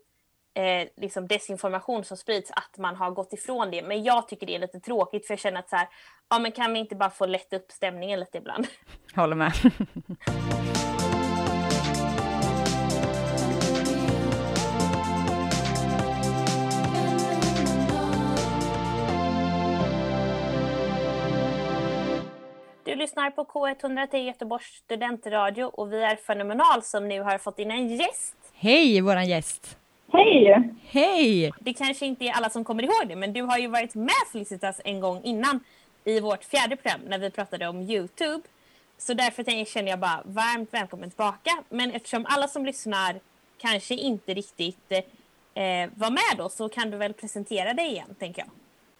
Eh, 0.54 0.88
liksom 0.98 1.28
desinformation 1.28 2.04
som 2.04 2.17
sprids, 2.17 2.52
att 2.52 2.78
man 2.78 2.96
har 2.96 3.12
gått 3.12 3.34
ifrån 3.34 3.72
det. 3.72 3.84
Men 3.84 4.04
jag 4.04 4.28
tycker 4.28 4.48
det 4.48 4.56
är 4.56 4.60
lite 4.60 4.80
tråkigt 4.80 5.28
för 5.28 5.34
jag 5.34 5.39
känner 5.39 5.60
att 5.60 5.70
så 5.70 5.76
här, 5.76 5.88
ja 6.30 6.39
men 6.39 6.52
kan 6.52 6.74
vi 6.74 6.80
inte 6.80 6.96
bara 6.96 7.10
få 7.10 7.26
lätta 7.26 7.56
upp 7.56 7.72
stämningen 7.72 8.20
lite 8.20 8.38
ibland? 8.38 8.67
Håller 9.15 9.36
med. 9.36 9.52
lyssnar 22.97 23.31
på 23.31 23.43
K103 23.43 24.17
Göteborgs 24.17 24.65
studentradio 24.65 25.63
och 25.63 25.93
vi 25.93 26.03
är 26.03 26.15
Fenomenal 26.15 26.83
som 26.83 27.07
nu 27.07 27.21
har 27.21 27.38
fått 27.38 27.60
in 27.60 27.71
en 27.71 27.95
gäst. 27.95 28.36
Hej 28.53 29.01
våran 29.01 29.29
gäst! 29.29 29.77
Hej! 30.13 30.69
Hej! 30.88 31.51
Det 31.60 31.73
kanske 31.73 32.05
inte 32.05 32.25
är 32.25 32.31
alla 32.31 32.49
som 32.49 32.63
kommer 32.63 32.83
ihåg 32.83 33.07
det 33.07 33.15
men 33.15 33.33
du 33.33 33.41
har 33.41 33.57
ju 33.57 33.67
varit 33.67 33.95
med 33.95 34.27
Felicitas 34.31 34.81
en 34.86 34.99
gång 34.99 35.23
innan 35.23 35.60
i 36.03 36.19
vårt 36.19 36.43
fjärde 36.43 36.75
program 36.75 37.01
när 37.07 37.19
vi 37.19 37.29
pratade 37.29 37.67
om 37.67 37.81
Youtube. 37.81 38.41
Så 38.97 39.13
därför 39.13 39.65
känner 39.65 39.89
jag 39.89 39.99
bara 39.99 40.21
varmt 40.25 40.73
välkommen 40.73 41.10
tillbaka. 41.10 41.63
Men 41.69 41.91
eftersom 41.91 42.25
alla 42.29 42.47
som 42.47 42.65
lyssnar 42.65 43.19
kanske 43.57 43.95
inte 43.95 44.33
riktigt 44.33 44.91
eh, 44.91 45.89
var 45.95 46.10
med 46.10 46.38
då 46.38 46.49
så 46.49 46.69
kan 46.69 46.91
du 46.91 46.97
väl 46.97 47.13
presentera 47.13 47.73
dig 47.73 47.88
igen 47.88 48.15
tänker 48.19 48.41
jag. 48.41 48.49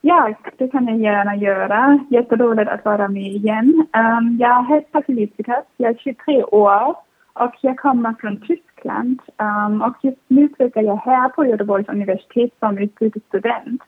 Ja, 0.10 0.34
det 0.58 0.68
kan 0.68 0.88
jag 0.88 0.98
gärna 0.98 1.36
göra. 1.36 2.00
Jätteroligt 2.10 2.72
att 2.72 2.86
vara 2.86 3.08
med 3.08 3.32
igen. 3.32 3.88
Um, 3.98 4.38
jag 4.40 4.68
heter 4.68 5.02
Felicitas, 5.02 5.66
jag 5.78 5.92
är 5.92 5.98
23 5.98 6.44
år 6.44 6.96
och 7.34 7.56
jag 7.62 7.78
kommer 7.78 8.14
från 8.20 8.42
Tyskland. 8.42 9.20
Um, 9.38 9.82
och 9.82 9.96
just 10.02 10.22
nu 10.28 10.48
pluggar 10.48 10.82
jag 10.82 10.96
här 10.96 11.30
på 11.30 11.46
Göteborgs 11.46 11.90
universitet 11.90 12.52
som 12.60 12.78
utbytesstudent. 12.78 13.82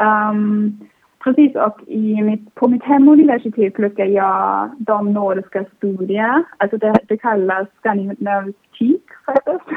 Um, 0.00 0.06
ehm, 0.06 0.80
precis, 1.24 1.56
och 1.56 1.80
i 1.86 2.22
mitt, 2.22 2.54
på 2.54 2.68
mitt 2.68 2.84
hemuniversitet 2.84 3.74
pluggar 3.74 4.06
jag 4.06 4.70
de 4.78 5.12
nordiska 5.12 5.64
studier. 5.76 6.44
Alltså 6.56 6.76
det, 6.76 6.98
det 7.08 7.16
kallas 7.16 7.68
skandinavistik 7.78 9.04
faktiskt. 9.26 9.70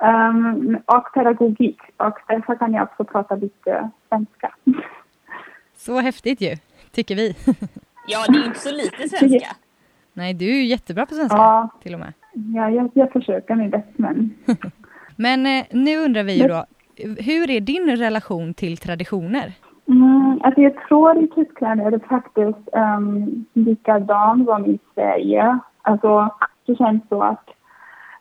Um, 0.00 0.78
och 0.86 1.12
pedagogik. 1.14 1.80
Och 1.96 2.18
därför 2.28 2.54
kan 2.54 2.74
jag 2.74 2.82
också 2.82 3.04
prata 3.04 3.34
lite 3.34 3.90
svenska. 4.08 4.54
Så 5.80 6.00
häftigt 6.00 6.40
ju, 6.40 6.56
tycker 6.92 7.16
vi. 7.16 7.34
Ja, 8.06 8.18
det 8.28 8.38
är 8.38 8.46
inte 8.46 8.58
så 8.58 8.70
lite 8.70 9.08
svenska. 9.08 9.48
Nej, 10.12 10.34
du 10.34 10.50
är 10.50 10.54
ju 10.54 10.64
jättebra 10.64 11.06
på 11.06 11.14
svenska 11.14 11.36
ja. 11.36 11.68
till 11.82 11.94
och 11.94 12.00
med. 12.00 12.12
Ja, 12.32 12.70
jag, 12.70 12.90
jag 12.94 13.12
försöker 13.12 13.54
mitt 13.54 13.70
bästa 13.70 13.92
men... 13.96 14.30
men 15.16 15.46
eh, 15.46 15.64
nu 15.70 15.96
undrar 15.96 16.22
vi 16.22 16.42
ju 16.42 16.48
då, 16.48 16.64
hur 17.18 17.50
är 17.50 17.60
din 17.60 17.96
relation 17.96 18.54
till 18.54 18.76
traditioner? 18.76 19.52
Mm, 19.88 20.40
alltså 20.42 20.60
jag 20.60 20.74
tror 20.88 21.24
i 21.24 21.28
Tyskland 21.28 21.80
är 21.80 21.90
det 21.90 22.00
faktiskt 22.00 22.68
um, 22.72 23.46
likadant 23.52 24.46
som 24.46 24.66
i 24.66 24.78
Sverige. 24.94 25.58
Alltså 25.82 26.34
det 26.66 26.76
känns 26.76 27.02
så 27.08 27.22
att 27.22 27.48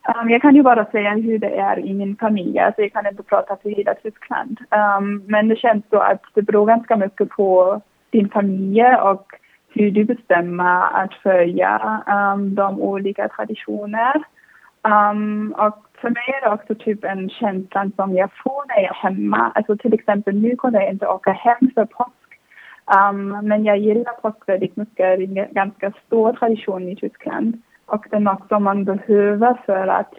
Um, 0.08 0.30
jag 0.30 0.42
kan 0.42 0.56
ju 0.56 0.64
bara 0.64 0.86
säga 0.86 1.12
hur 1.12 1.40
det 1.40 1.56
är 1.56 1.80
i 1.80 1.94
min 1.94 2.16
familj, 2.16 2.60
alltså 2.60 2.82
jag 2.82 2.94
kan 2.94 3.08
inte 3.08 3.24
prata 3.24 3.58
för 3.62 3.70
hela 3.70 3.94
Tyskland. 3.94 4.60
Um, 4.72 5.24
men 5.28 5.48
det 5.48 5.56
känns 5.56 5.86
så 5.90 6.00
att 6.00 6.22
det 6.34 6.42
beror 6.42 6.66
ganska 6.66 6.98
mycket 6.98 7.30
på 7.30 7.82
din 8.10 8.30
familj 8.30 8.84
och 8.86 9.26
hur 9.74 9.92
du 9.92 10.04
bestämmer 10.04 11.04
att 11.04 11.14
följa 11.14 12.04
um, 12.08 12.56
de 12.56 12.82
olika 12.82 13.28
traditioner. 13.28 14.24
Um, 14.84 15.56
och 15.58 15.86
för 16.02 16.10
mig 16.10 16.24
är 16.42 16.46
det 16.46 16.54
också 16.54 16.76
typ 16.76 17.04
en 17.04 17.30
känsla 17.30 17.92
som 17.96 18.16
jag 18.16 18.30
får 18.44 18.68
när 18.68 18.76
jag 18.76 18.90
är 18.90 19.10
hemma. 19.10 19.52
Alltså 19.56 19.78
till 19.78 19.94
exempel 19.94 20.36
nu 20.36 20.56
kunde 20.56 20.84
jag 20.84 20.92
inte 20.92 21.08
åka 21.08 21.32
hem 21.32 21.72
för 21.76 21.86
påsk. 21.86 22.12
Um, 23.12 23.48
men 23.48 23.64
jag 23.64 23.78
gillar 23.78 24.14
påsk 24.14 24.38
väldigt 24.50 24.76
mycket. 24.76 24.96
Det 24.98 25.04
är 25.04 25.48
en 25.48 25.54
ganska 25.54 25.92
stor 26.06 26.34
tradition 26.34 26.90
i 26.90 26.96
Tyskland. 26.96 27.62
Och 27.90 28.06
det 28.10 28.16
är 28.16 28.20
något 28.20 28.48
som 28.48 28.64
man 28.64 28.84
behöver 28.84 29.62
för 29.66 29.88
att... 29.88 30.14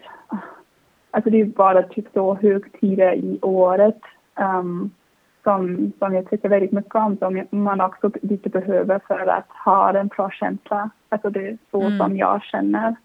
Alltså 1.11 1.29
det 1.29 1.41
är 1.41 1.45
bara 1.45 1.83
typ 1.83 2.05
så 2.13 2.35
högtider 2.35 3.13
i 3.13 3.39
året 3.41 3.99
um, 4.39 4.91
som, 5.43 5.91
som 5.99 6.15
jag 6.15 6.29
tycker 6.29 6.49
väldigt 6.49 6.71
mycket 6.71 6.95
om. 6.95 7.17
Som 7.17 7.45
man 7.49 7.81
också 7.81 8.11
lite 8.21 8.49
behöver 8.49 8.99
för 9.07 9.27
att 9.27 9.47
ha 9.65 9.99
en 9.99 10.07
bra 10.07 10.29
känsla. 10.29 10.89
Alltså 11.09 11.29
det 11.29 11.47
är 11.47 11.57
så 11.71 11.81
mm. 11.81 11.97
som 11.97 12.17
jag 12.17 12.43
känner. 12.43 12.95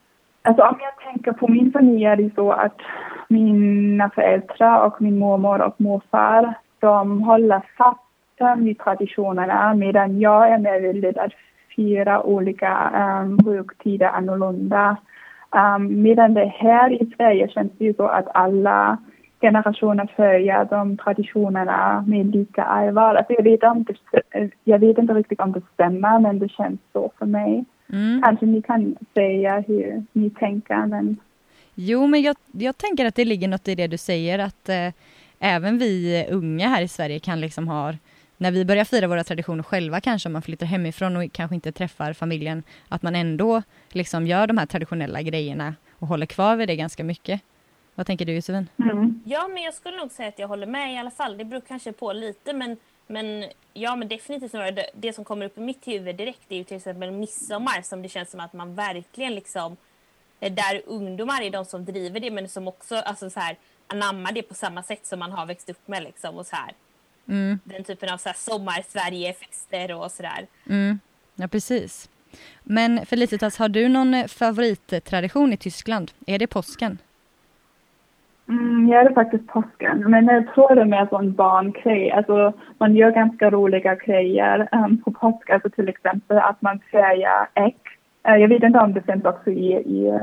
Alltså 0.43 0.63
om 0.63 0.79
jag 0.81 1.13
tänker 1.13 1.33
på 1.33 1.49
min 1.49 1.73
familj 1.73 2.05
är 2.05 2.17
det 2.17 2.35
så 2.35 2.53
att 2.53 2.81
mina 3.29 4.11
föräldrar 4.11 4.87
och 4.87 5.03
min 5.03 5.19
mormor 5.19 5.61
och 5.63 5.81
morfar 5.81 6.55
de 6.79 7.23
håller 7.23 7.63
fast 7.77 8.01
vid 8.57 8.79
traditionerna 8.79 9.75
medan 9.75 10.21
jag 10.21 10.49
är 10.49 10.59
mer 10.59 10.81
villig 10.81 11.19
att 11.19 11.33
fira 11.77 12.23
olika 12.23 12.91
um, 13.23 13.39
högtider 13.45 14.07
annorlunda. 14.07 14.97
Um, 15.51 16.03
medan 16.03 16.35
det 16.35 16.53
här 16.59 17.03
i 17.03 17.13
Sverige 17.17 17.49
känns 17.49 17.73
det 17.79 17.85
ju 17.85 17.95
så 17.95 18.07
att 18.07 18.27
alla 18.35 18.99
generationer 19.41 20.13
följer 20.17 20.65
de 20.65 20.97
traditionerna 20.97 22.05
med 22.07 22.27
lika 22.27 22.63
allvar. 22.63 23.15
Alltså 23.15 23.33
jag, 23.33 23.43
vet 23.43 23.63
inte, 23.77 23.95
jag 24.65 24.79
vet 24.79 24.99
inte 24.99 25.15
riktigt 25.15 25.41
om 25.41 25.53
det 25.53 25.63
stämmer 25.75 26.19
men 26.21 26.39
det 26.39 26.49
känns 26.49 26.81
så 26.93 27.13
för 27.19 27.27
mig. 27.27 27.65
Mm. 27.93 28.23
Kanske 28.23 28.47
ni 28.47 28.63
kan 28.63 28.97
säga 29.15 29.65
hur 29.67 30.05
ni 30.13 30.31
tänker 30.31 30.87
men... 30.87 31.17
Jo 31.75 32.07
men 32.07 32.23
jag, 32.23 32.37
jag 32.53 32.79
tänker 32.79 33.07
att 33.07 33.15
det 33.15 33.25
ligger 33.25 33.49
något 33.49 33.69
i 33.69 33.75
det 33.75 33.87
du 33.87 33.99
säger 33.99 34.39
att 34.39 34.69
eh, 34.69 34.93
även 35.39 35.79
vi 35.79 36.25
unga 36.31 36.69
här 36.69 36.83
i 36.83 36.89
Sverige 36.89 37.19
kan 37.19 37.41
liksom 37.41 37.69
ha 37.69 37.93
när 38.37 38.51
vi 38.51 38.65
börjar 38.65 38.85
fira 38.85 39.07
våra 39.07 39.25
traditioner 39.25 39.63
själva 39.63 40.01
kanske 40.01 40.29
om 40.29 40.33
man 40.33 40.43
flyttar 40.43 40.67
hemifrån 40.67 41.17
och 41.17 41.33
kanske 41.33 41.55
inte 41.55 41.73
träffar 41.73 42.13
familjen, 42.13 42.63
att 42.89 43.03
man 43.03 43.17
ändå 43.17 43.63
liksom 43.89 44.27
gör 44.27 44.47
de 44.47 44.59
här 44.59 44.67
traditionella 44.67 45.23
grejerna 45.23 45.75
och 45.99 46.09
håller 46.09 46.27
kvar 46.27 46.57
vid 46.57 46.69
det 46.69 46.77
ganska 46.77 47.05
mycket. 47.05 47.41
Vad 47.95 48.07
tänker 48.07 48.25
du 48.25 48.35
Josefin? 48.35 48.69
Mm. 48.79 49.23
Ja, 49.25 49.49
men 49.49 49.63
jag 49.63 49.75
skulle 49.75 49.97
nog 49.97 50.13
säga 50.13 50.29
att 50.29 50.39
jag 50.39 50.49
håller 50.49 50.67
med 50.67 50.95
i 50.95 50.99
alla 50.99 51.11
fall. 51.11 51.39
Det 51.39 51.45
beror 51.45 51.61
kanske 51.61 51.93
på 51.93 52.13
lite, 52.13 52.53
men, 52.53 52.77
men 53.07 53.45
ja, 53.73 53.97
men 53.97 54.09
definitivt 54.09 54.53
det, 54.53 54.91
det 54.95 55.13
som 55.13 55.25
kommer 55.25 55.47
upp 55.47 55.59
i 55.59 55.61
mitt 55.61 55.87
huvud 55.89 56.17
direkt 56.17 56.53
är 56.53 56.57
ju 56.57 56.65
till 56.65 56.77
exempel 56.77 57.11
midsommar 57.11 57.83
som 57.83 58.03
det 58.03 58.09
känns 58.09 58.31
som 58.31 58.41
att 58.41 58.53
man 58.53 58.75
verkligen 58.75 59.35
liksom 59.35 59.77
där 60.41 60.83
ungdomar 60.87 61.43
är 61.43 61.51
de 61.51 61.65
som 61.65 61.85
driver 61.85 62.21
det 62.21 62.31
men 62.31 62.49
som 62.49 62.69
också 62.69 62.97
alltså 62.97 63.31
så 63.31 63.41
här, 63.41 63.57
anammar 63.87 64.33
det 64.33 64.43
på 64.43 64.55
samma 64.55 64.83
sätt 64.83 65.07
som 65.07 65.19
man 65.19 65.33
har 65.33 65.47
växt 65.47 65.71
upp 65.71 65.89
med 65.89 66.03
liksom 66.03 66.35
och 66.35 66.47
så 66.47 66.57
här. 66.57 66.73
Mm. 67.29 67.59
Den 67.65 67.85
typen 67.85 68.09
av 68.09 68.19
sommar-Sverige-fester 68.19 69.95
och 70.03 70.11
sådär. 70.11 70.47
Mm. 70.71 70.99
Ja, 71.35 71.49
precis. 71.49 72.09
Men 72.65 73.07
Felicitas, 73.07 73.59
har 73.59 73.69
du 73.69 73.89
någon 73.89 74.29
favorittradition 74.29 75.53
i 75.53 75.57
Tyskland? 75.57 76.13
Är 76.27 76.39
det 76.39 76.47
påsken? 76.47 76.99
Mm, 78.49 78.89
jag 78.89 79.07
är 79.07 79.15
faktiskt 79.15 79.47
påsken, 79.47 80.11
men 80.11 80.27
jag 80.27 80.55
tror 80.55 80.75
det 80.75 80.81
är 80.81 80.85
mer 80.85 81.15
en 81.15 81.35
barngrej. 81.35 82.11
Alltså, 82.11 82.53
man 82.79 82.97
gör 82.97 83.11
ganska 83.11 83.51
roliga 83.51 83.95
grejer 83.95 84.69
um, 84.73 85.03
på 85.03 85.11
påsk, 85.11 85.51
alltså 85.51 85.71
till 85.71 85.89
exempel 85.89 86.39
att 86.39 86.63
man 86.63 86.81
färgar 86.93 87.49
ägg. 87.55 87.77
Uh, 88.29 88.37
jag 88.37 88.49
vet 88.49 88.63
inte 88.63 88.79
om 88.79 88.93
det 88.93 89.03
finns 89.03 89.25
också 89.25 89.51
i, 89.51 89.73
i 89.73 90.21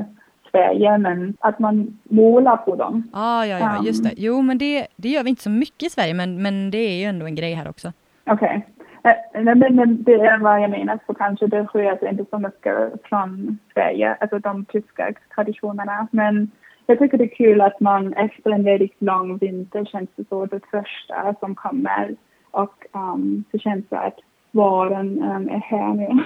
Sverige, 0.53 0.97
men 0.97 1.37
att 1.39 1.59
man 1.59 1.99
målar 2.03 2.57
på 2.57 2.75
dem. 2.75 3.03
Ah, 3.13 3.45
ja, 3.45 3.59
ja, 3.59 3.83
just 3.85 4.03
det. 4.03 4.09
Um, 4.09 4.15
jo, 4.17 4.41
men 4.41 4.57
det, 4.57 4.87
det 4.95 5.09
gör 5.09 5.23
vi 5.23 5.29
inte 5.29 5.41
så 5.41 5.49
mycket 5.49 5.83
i 5.83 5.89
Sverige, 5.89 6.13
men, 6.13 6.41
men 6.41 6.71
det 6.71 6.77
är 6.77 6.99
ju 6.99 7.05
ändå 7.05 7.25
en 7.25 7.35
grej 7.35 7.53
här 7.53 7.69
också. 7.69 7.93
Okej. 8.25 8.67
Okay. 9.03 9.41
Uh, 9.41 9.55
men, 9.55 9.75
men 9.75 10.03
det 10.03 10.13
är 10.13 10.37
vad 10.37 10.61
jag 10.61 10.69
menar, 10.69 10.99
så 11.07 11.13
kanske 11.13 11.47
det 11.47 11.65
sker 11.65 12.09
inte 12.09 12.25
så 12.29 12.39
mycket 12.39 12.75
från 13.03 13.57
Sverige, 13.73 14.15
alltså 14.19 14.39
de 14.39 14.65
tyska 14.65 15.13
traditionerna. 15.35 16.07
Men 16.11 16.51
jag 16.85 16.99
tycker 16.99 17.17
det 17.17 17.23
är 17.23 17.35
kul 17.35 17.61
att 17.61 17.79
man 17.79 18.13
efter 18.13 18.51
en 18.51 18.63
väldigt 18.63 19.01
lång 19.01 19.37
vinter 19.37 19.85
känns 19.85 20.09
det 20.15 20.27
så 20.29 20.45
det 20.45 20.59
första 20.71 21.35
som 21.39 21.55
kommer 21.55 22.15
och 22.51 22.85
um, 22.91 23.43
så 23.51 23.57
känns 23.57 23.85
det 23.89 23.99
att 23.99 24.19
våren 24.51 25.23
um, 25.23 25.49
är 25.49 25.59
här 25.59 25.93
nu. 25.93 26.23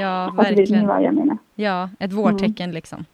Ja, 0.00 0.32
verkligen. 0.36 0.86
vad 0.86 1.02
jag 1.02 1.14
menar. 1.14 1.36
Ja, 1.54 1.88
ett 1.98 2.12
vårtecken 2.12 2.64
mm. 2.64 2.74
liksom. 2.74 3.04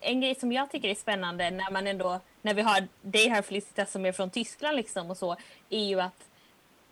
En 0.00 0.20
grej 0.20 0.34
som 0.34 0.52
jag 0.52 0.70
tycker 0.70 0.88
är 0.88 0.94
spännande 0.94 1.50
när 1.50 1.70
man 1.70 1.86
ändå, 1.86 2.20
när 2.42 2.54
vi 2.54 2.62
har 2.62 2.88
dig 3.02 3.28
här 3.28 3.42
Felicitas 3.42 3.92
som 3.92 4.06
är 4.06 4.12
från 4.12 4.30
Tyskland 4.30 4.76
liksom 4.76 5.10
och 5.10 5.16
så, 5.16 5.36
är 5.70 5.84
ju 5.84 6.00
att 6.00 6.30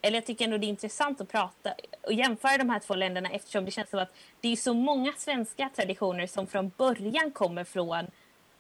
eller 0.03 0.17
jag 0.17 0.27
tycker 0.27 0.45
ändå 0.45 0.59
det 0.59 0.67
är 0.67 0.69
intressant 0.69 1.21
att 1.21 1.29
prata 1.29 1.75
och 2.03 2.13
jämföra 2.13 2.59
de 2.59 2.71
här 2.71 2.79
två 2.79 2.95
länderna 2.95 3.29
eftersom 3.31 3.65
det 3.65 3.71
känns 3.71 3.91
som 3.91 3.99
att 3.99 4.13
det 4.41 4.49
är 4.49 4.57
så 4.57 4.75
många 4.75 5.13
svenska 5.17 5.71
traditioner 5.77 6.27
som 6.27 6.47
från 6.47 6.71
början 6.77 7.31
kommer 7.31 7.65
från 7.65 8.07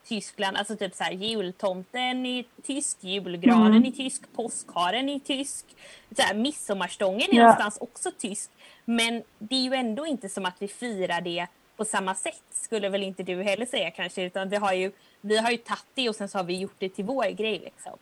Tyskland, 0.05 0.57
alltså 0.57 0.77
typ 0.77 0.95
så 0.95 1.05
här 1.05 1.13
jultomten 1.13 2.27
i 2.27 2.45
tysk, 2.63 2.99
julgranen 3.01 3.67
mm. 3.67 3.85
i 3.85 3.93
tysk, 3.93 4.23
påskharen 4.33 5.09
i 5.09 5.21
tysk, 5.21 5.65
så 6.17 6.23
här, 6.23 6.35
midsommarstången 6.35 7.31
är 7.31 7.37
ja. 7.37 7.43
någonstans 7.43 7.79
också 7.81 8.11
tysk. 8.19 8.51
Men 8.85 9.23
det 9.39 9.55
är 9.55 9.63
ju 9.63 9.75
ändå 9.75 10.07
inte 10.07 10.29
som 10.29 10.45
att 10.45 10.63
vi 10.63 10.69
firar 10.69 11.21
det 11.21 11.47
på 11.79 11.85
samma 11.85 12.15
sätt, 12.15 12.45
skulle 12.51 12.89
väl 12.89 13.03
inte 13.03 13.23
du 13.23 13.43
heller 13.43 13.67
säga 13.67 13.91
kanske, 13.91 14.23
utan 14.23 14.49
det 14.49 14.57
har 14.57 14.73
ju, 14.73 14.91
vi 15.21 15.39
har 15.39 15.51
ju 15.51 15.57
tagit 15.57 15.93
det 15.95 16.09
och 16.09 16.15
sen 16.15 16.29
så 16.29 16.39
har 16.39 16.45
vi 16.45 16.61
gjort 16.61 16.77
det 16.79 16.89
till 16.89 17.05
vår 17.05 17.37
grej 17.37 17.59
liksom. 17.65 17.93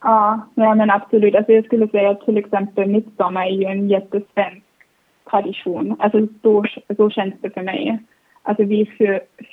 Ja, 0.00 0.48
ja 0.54 0.74
men 0.74 0.90
absolut. 0.90 1.34
Alltså 1.34 1.52
jag 1.52 1.64
skulle 1.64 1.88
säga 1.88 2.10
att 2.10 2.24
till 2.24 2.38
exempel 2.38 2.88
midsommar 2.88 3.46
är 3.46 3.50
ju 3.50 3.64
en 3.64 3.88
jättesvensk 3.88 4.66
tradition. 5.30 5.96
Alltså 5.98 6.28
så, 6.42 6.64
så 6.96 7.10
känns 7.10 7.34
det 7.40 7.50
för 7.50 7.62
mig. 7.62 7.98
Alltså 8.42 8.64
vi 8.64 8.86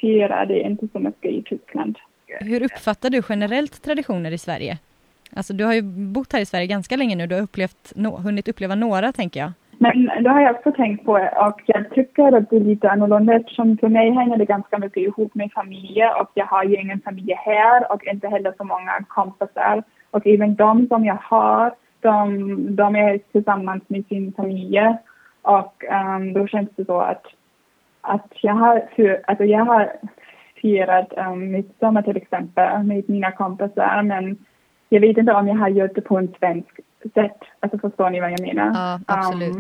firar 0.01 0.45
det 0.45 0.59
inte 0.59 0.87
så 0.93 0.99
mycket 0.99 1.31
i 1.31 1.43
Tyskland. 1.43 1.97
Hur 2.39 2.63
uppfattar 2.63 3.09
du 3.09 3.21
generellt 3.29 3.83
traditioner 3.83 4.31
i 4.31 4.37
Sverige? 4.37 4.77
Alltså 5.35 5.53
du 5.53 5.63
har 5.63 5.73
ju 5.73 5.81
bott 5.81 6.33
här 6.33 6.41
i 6.41 6.45
Sverige 6.45 6.67
ganska 6.67 6.97
länge 6.97 7.15
nu, 7.15 7.27
du 7.27 7.35
har 7.35 7.41
upplevt, 7.41 7.93
no, 7.95 8.07
hunnit 8.07 8.47
uppleva 8.47 8.75
några 8.75 9.11
tänker 9.11 9.39
jag. 9.39 9.51
Men 9.83 10.23
det 10.23 10.29
har 10.29 10.41
jag 10.41 10.55
också 10.55 10.71
tänkt 10.71 11.05
på 11.05 11.11
och 11.47 11.61
jag 11.65 11.89
tycker 11.89 12.37
att 12.37 12.49
det 12.49 12.55
är 12.55 12.59
lite 12.59 12.89
annorlunda 12.89 13.33
eftersom 13.33 13.77
för 13.77 13.89
mig 13.89 14.11
hänger 14.11 14.37
det 14.37 14.45
ganska 14.45 14.77
mycket 14.77 15.03
ihop 15.03 15.35
med 15.35 15.51
familj 15.51 16.03
och 16.21 16.31
jag 16.33 16.45
har 16.45 16.63
ju 16.63 16.75
ingen 16.75 17.01
familj 17.01 17.33
här 17.45 17.91
och 17.91 18.07
inte 18.07 18.27
heller 18.27 18.53
så 18.57 18.63
många 18.63 19.03
kompisar. 19.07 19.83
Och 20.11 20.27
även 20.27 20.55
de 20.55 20.87
som 20.87 21.05
jag 21.05 21.17
har, 21.21 21.73
de, 21.99 22.75
de 22.75 22.95
är 22.95 23.17
tillsammans 23.31 23.83
med 23.87 24.05
sin 24.07 24.33
familj 24.33 24.79
och 25.41 25.83
um, 25.91 26.33
då 26.33 26.47
känns 26.47 26.69
det 26.75 26.85
så 26.85 26.99
att 26.99 27.25
att 28.01 28.31
jag 28.41 28.53
har, 28.53 28.83
för, 28.95 29.21
alltså 29.27 29.45
jag 29.45 29.65
har 29.65 29.91
firat 30.61 31.13
um, 31.17 31.51
midsommar 31.51 32.01
till 32.01 32.17
exempel 32.17 32.83
med 32.83 33.09
mina 33.09 33.31
kompisar 33.31 34.03
men 34.03 34.37
jag 34.89 35.01
vet 35.01 35.17
inte 35.17 35.33
om 35.33 35.47
jag 35.47 35.55
har 35.55 35.69
gjort 35.69 35.95
det 35.95 36.01
på 36.01 36.17
en 36.17 36.33
svensk 36.39 36.79
sätt. 37.09 37.37
Alltså 37.59 37.77
förstår 37.77 38.09
ni 38.09 38.19
vad 38.19 38.31
jag 38.31 38.41
menar? 38.41 38.71
Ja, 38.73 38.99
absolut. 39.07 39.55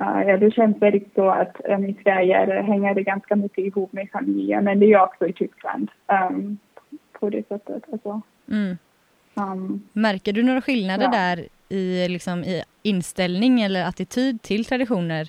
Um, 0.00 0.06
uh, 0.06 0.22
ja, 0.28 0.36
det 0.36 0.50
känns 0.50 0.82
väldigt 0.82 1.14
så 1.14 1.30
att 1.30 1.60
um, 1.64 1.84
i 1.84 1.96
Sverige 2.02 2.62
hänger 2.62 2.94
det 2.94 3.02
ganska 3.02 3.36
mycket 3.36 3.64
ihop 3.64 3.92
med 3.92 4.08
familjen 4.12 4.64
men 4.64 4.80
det 4.80 4.92
är 4.92 5.02
också 5.02 5.26
i 5.26 5.32
Tyskland 5.32 5.90
um, 6.30 6.58
på 7.12 7.30
det 7.30 7.48
sättet. 7.48 7.82
Alltså. 7.92 8.20
Mm. 8.50 8.76
Um, 9.34 9.82
Märker 9.92 10.32
du 10.32 10.42
några 10.42 10.60
skillnader 10.60 11.04
ja. 11.04 11.10
där 11.10 11.44
i, 11.68 12.08
liksom, 12.08 12.44
i 12.44 12.62
inställning 12.82 13.60
eller 13.60 13.84
attityd 13.84 14.42
till 14.42 14.64
traditioner 14.64 15.28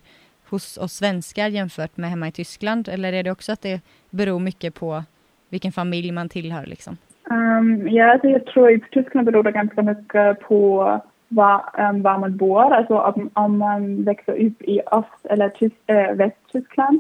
hos 0.50 0.78
oss 0.78 0.94
svenskar 0.94 1.48
jämfört 1.48 1.98
med 1.98 2.10
hemma 2.10 2.28
i 2.28 2.32
Tyskland? 2.32 2.88
Eller 2.88 3.14
är 3.14 3.24
det 3.24 3.32
också 3.32 3.52
att 3.52 3.62
det 3.62 3.82
beror 4.10 4.40
mycket 4.40 4.76
på 4.76 5.04
vilken 5.50 5.72
familj 5.72 6.12
man 6.12 6.30
tillhör? 6.30 6.66
Liksom? 6.66 6.98
Um, 7.30 7.88
ja, 7.90 8.12
alltså 8.12 8.28
jag 8.28 8.46
tror 8.46 8.72
i 8.72 8.80
Tyskland 8.92 9.26
beror 9.26 9.44
det 9.44 9.52
ganska 9.52 9.82
mycket 9.82 10.40
på 10.40 11.02
var, 11.28 11.64
um, 11.90 12.02
var 12.02 12.18
man 12.18 12.38
bor. 12.38 12.74
Alltså 12.74 12.98
om, 13.00 13.30
om 13.34 13.58
man 13.58 14.04
växer 14.04 14.46
upp 14.46 14.62
i 14.62 14.82
Öst 14.92 15.26
eller 15.30 15.50
Tysk, 15.50 15.76
äh, 15.88 16.12
Västtyskland 16.12 17.00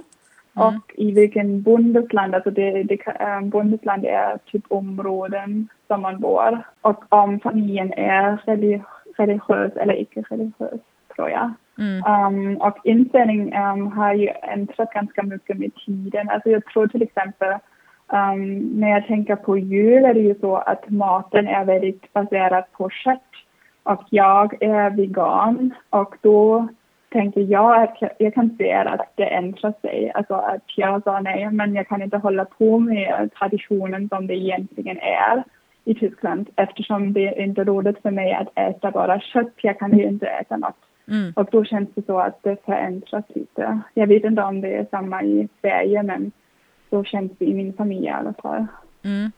mm. 0.55 0.67
och 0.67 0.91
i 0.95 1.11
vilken 1.11 1.61
bundesland, 1.61 2.35
alltså 2.35 2.51
det, 2.51 2.83
det 2.83 2.99
um, 3.37 3.49
bundesland 3.49 4.05
är 4.05 4.37
typ 4.45 4.63
områden 4.67 5.67
som 5.87 6.01
man 6.01 6.19
bor. 6.19 6.61
Och 6.81 7.03
om 7.09 7.39
familjen 7.39 7.93
är 7.93 8.37
religiös 9.17 9.71
eller 9.75 10.01
icke 10.01 10.23
religiös, 10.29 10.79
tror 11.15 11.29
jag. 11.29 11.53
Mm. 11.77 12.03
Um, 12.05 12.57
och 12.57 12.77
inställning 12.83 13.57
um, 13.57 13.91
har 13.91 14.13
ju 14.13 14.29
ändrat 14.41 14.93
ganska 14.93 15.23
mycket 15.23 15.57
med 15.57 15.71
tiden. 15.85 16.29
Alltså 16.29 16.49
jag 16.49 16.65
tror 16.65 16.87
till 16.87 17.01
exempel 17.01 17.53
um, 18.07 18.59
när 18.79 18.89
jag 18.89 19.07
tänker 19.07 19.35
på 19.35 19.57
jul 19.57 20.05
är 20.05 20.13
det 20.13 20.19
ju 20.19 20.35
så 20.39 20.55
att 20.55 20.89
maten 20.89 21.47
är 21.47 21.65
väldigt 21.65 22.13
baserad 22.13 22.63
på 22.71 22.89
kött. 22.89 23.21
Och 23.85 24.03
jag 24.09 24.63
är 24.63 24.89
vegan 24.89 25.73
och 25.89 26.15
då 26.21 26.67
tänker 27.09 27.41
jag 27.41 27.83
att 27.83 27.97
jag 28.19 28.33
kan 28.33 28.55
se 28.57 28.73
att 28.73 29.11
det 29.15 29.23
ändrar 29.23 29.73
sig. 29.81 30.11
Alltså 30.15 30.33
att 30.33 30.63
jag 30.77 31.03
sa 31.03 31.19
nej, 31.19 31.51
men 31.51 31.75
jag 31.75 31.87
kan 31.87 32.01
inte 32.01 32.17
hålla 32.17 32.45
på 32.45 32.79
med 32.79 33.29
traditionen 33.39 34.09
som 34.09 34.27
det 34.27 34.33
egentligen 34.35 34.97
är 34.97 35.43
i 35.85 35.93
Tyskland 35.93 36.49
eftersom 36.55 37.13
det 37.13 37.41
inte 37.41 37.61
är 37.61 37.65
roligt 37.65 38.01
för 38.01 38.11
mig 38.11 38.33
att 38.33 38.47
äta 38.55 38.91
bara 38.91 39.19
kött. 39.19 39.53
Jag 39.61 39.79
kan 39.79 39.97
ju 39.97 40.07
inte 40.07 40.27
äta 40.27 40.57
något 40.57 40.75
Mm. 41.07 41.33
Och 41.35 41.47
då 41.51 41.65
känns 41.65 41.89
det 41.95 42.05
så 42.05 42.19
att 42.19 42.43
det 42.43 42.65
förändras 42.65 43.25
lite. 43.35 43.79
Jag 43.93 44.07
vet 44.07 44.23
inte 44.23 44.41
om 44.41 44.61
det 44.61 44.75
är 44.75 44.87
samma 44.91 45.23
i 45.23 45.47
Sverige 45.61 46.03
men 46.03 46.31
så 46.89 47.03
känns 47.03 47.31
det 47.37 47.45
i 47.45 47.53
min 47.53 47.73
familj 47.73 48.05
i 48.05 48.09
alla 48.09 48.33
fall. 48.33 48.65
Mm. 49.03 49.31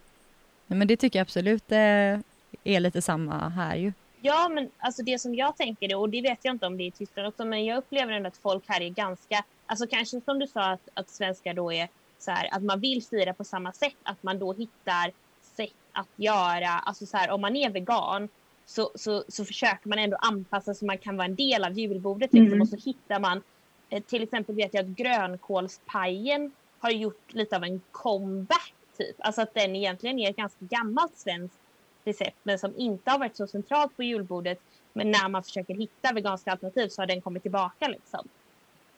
Men 0.66 0.88
det 0.88 0.96
tycker 0.96 1.18
jag 1.18 1.24
absolut 1.24 1.72
eh, 1.72 2.18
är 2.64 2.80
lite 2.80 3.02
samma 3.02 3.48
här 3.48 3.76
ju. 3.76 3.92
Ja, 4.22 4.48
men 4.48 4.70
alltså 4.78 5.02
det 5.02 5.18
som 5.18 5.34
jag 5.34 5.56
tänker, 5.56 5.94
och 5.94 6.08
det 6.08 6.22
vet 6.22 6.38
jag 6.42 6.54
inte 6.54 6.66
om 6.66 6.76
det 6.76 6.84
är 6.84 6.86
i 6.86 6.90
Tyskland 6.90 7.28
också, 7.28 7.44
men 7.44 7.64
jag 7.64 7.78
upplever 7.78 8.12
ändå 8.12 8.28
att 8.28 8.36
folk 8.36 8.64
här 8.68 8.80
är 8.80 8.88
ganska, 8.88 9.44
alltså 9.66 9.86
kanske 9.86 10.20
som 10.20 10.38
du 10.38 10.46
sa 10.46 10.70
att, 10.72 10.88
att 10.94 11.10
svenskar 11.10 11.54
då 11.54 11.72
är 11.72 11.88
så 12.18 12.30
här, 12.30 12.48
att 12.52 12.62
man 12.62 12.80
vill 12.80 13.02
fira 13.02 13.34
på 13.34 13.44
samma 13.44 13.72
sätt, 13.72 13.96
att 14.02 14.22
man 14.22 14.38
då 14.38 14.52
hittar 14.52 15.12
sätt 15.42 15.72
att 15.92 16.08
göra, 16.16 16.68
alltså 16.68 17.06
så 17.06 17.16
här, 17.16 17.30
om 17.30 17.40
man 17.40 17.56
är 17.56 17.70
vegan 17.70 18.28
så, 18.66 18.90
så, 18.94 19.24
så 19.28 19.44
försöker 19.44 19.88
man 19.88 19.98
ändå 19.98 20.16
anpassa 20.20 20.74
så 20.74 20.84
man 20.86 20.98
kan 20.98 21.16
vara 21.16 21.24
en 21.26 21.34
del 21.36 21.64
av 21.64 21.72
julbordet 21.72 22.32
liksom, 22.32 22.46
Mm. 22.46 22.60
och 22.60 22.68
så 22.68 22.76
hittar 22.76 23.20
man, 23.20 23.42
eh, 23.90 24.02
till 24.02 24.22
exempel 24.22 24.54
vet 24.54 24.74
jag 24.74 24.84
att 24.84 24.96
grönkålspajen 24.96 26.52
har 26.78 26.90
gjort 26.90 27.32
lite 27.32 27.56
av 27.56 27.64
en 27.64 27.80
comeback 27.90 28.74
typ, 28.98 29.16
alltså 29.18 29.42
att 29.42 29.54
den 29.54 29.76
egentligen 29.76 30.18
är 30.18 30.30
ett 30.30 30.36
ganska 30.36 30.64
gammalt 30.64 31.16
svenskt 31.16 31.58
recept 32.04 32.38
men 32.42 32.58
som 32.58 32.72
inte 32.76 33.10
har 33.10 33.18
varit 33.18 33.36
så 33.36 33.46
centralt 33.46 33.96
på 33.96 34.02
julbordet. 34.02 34.58
Men 34.92 35.10
när 35.10 35.28
man 35.28 35.42
försöker 35.42 35.74
hitta 35.74 36.14
veganska 36.14 36.50
alternativ 36.50 36.88
så 36.88 37.02
har 37.02 37.06
den 37.06 37.20
kommit 37.20 37.42
tillbaka 37.42 37.88
liksom. 37.88 38.28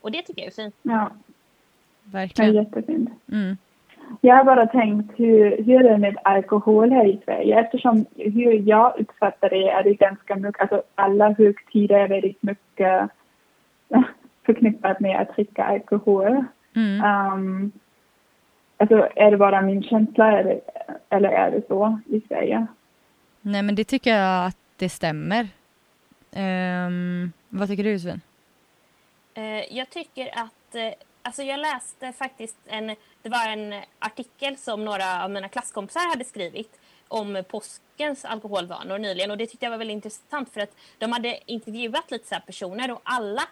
Och 0.00 0.10
det 0.10 0.22
tycker 0.22 0.42
jag 0.42 0.46
är 0.46 0.62
fint. 0.62 0.74
Ja, 0.82 1.10
det 2.04 2.18
är 2.18 2.20
Verkligen. 2.20 2.54
jättefint. 2.54 3.10
Mm. 3.32 3.56
Jag 4.20 4.36
har 4.36 4.44
bara 4.44 4.66
tänkt 4.66 5.20
hur, 5.20 5.62
hur 5.62 5.84
är 5.84 5.90
det 5.90 5.98
med 5.98 6.16
alkohol 6.24 6.90
här 6.90 7.06
i 7.06 7.20
Sverige? 7.24 7.60
Eftersom 7.60 8.06
hur 8.16 8.68
jag 8.68 9.00
uppfattar 9.00 9.50
det 9.50 9.68
är 9.68 9.82
det 9.82 9.94
ganska 9.94 10.36
mycket, 10.36 10.60
alltså 10.60 10.82
alla 10.94 11.34
högtider 11.38 11.96
är 11.98 12.08
väldigt 12.08 12.42
mycket 12.42 13.10
förknippat 14.46 15.00
med 15.00 15.20
att 15.20 15.36
dricka 15.36 15.64
alkohol. 15.64 16.44
Mm. 16.76 17.04
Um, 17.32 17.72
alltså 18.76 19.08
är 19.16 19.30
det 19.30 19.36
bara 19.36 19.62
min 19.62 19.82
känsla 19.82 20.38
eller, 20.38 20.60
eller 21.08 21.28
är 21.28 21.50
det 21.50 21.66
så 21.68 21.98
i 22.06 22.20
Sverige? 22.28 22.66
Nej 23.40 23.62
men 23.62 23.74
det 23.74 23.84
tycker 23.84 24.16
jag 24.16 24.46
att 24.46 24.56
det 24.76 24.88
stämmer. 24.88 25.48
Um, 26.30 27.32
vad 27.48 27.68
tycker 27.68 27.84
du 27.84 27.98
Sven? 27.98 28.20
Uh, 29.38 29.76
jag 29.76 29.90
tycker 29.90 30.38
att, 30.38 30.74
uh, 30.74 30.90
alltså 31.22 31.42
jag 31.42 31.60
läste 31.60 32.12
faktiskt 32.12 32.56
en, 32.66 32.86
det 33.22 33.28
var 33.28 33.48
en 33.48 33.82
artikel 33.98 34.56
som 34.56 34.84
några 34.84 35.24
av 35.24 35.30
mina 35.30 35.48
klasskompisar 35.48 36.10
hade 36.10 36.24
skrivit 36.24 36.80
om 37.08 37.44
påskens 37.48 38.24
alkoholvanor 38.24 38.98
nyligen 38.98 39.30
och 39.30 39.36
det 39.36 39.46
tyckte 39.46 39.66
jag 39.66 39.70
var 39.70 39.78
väldigt 39.78 39.94
intressant 39.94 40.52
för 40.52 40.60
att 40.60 40.76
de 40.98 41.12
hade 41.12 41.38
intervjuat 41.46 42.10
lite 42.10 42.28
så 42.28 42.34
här 42.34 42.42
personer 42.42 42.90
och 42.90 43.00
alla 43.02 43.42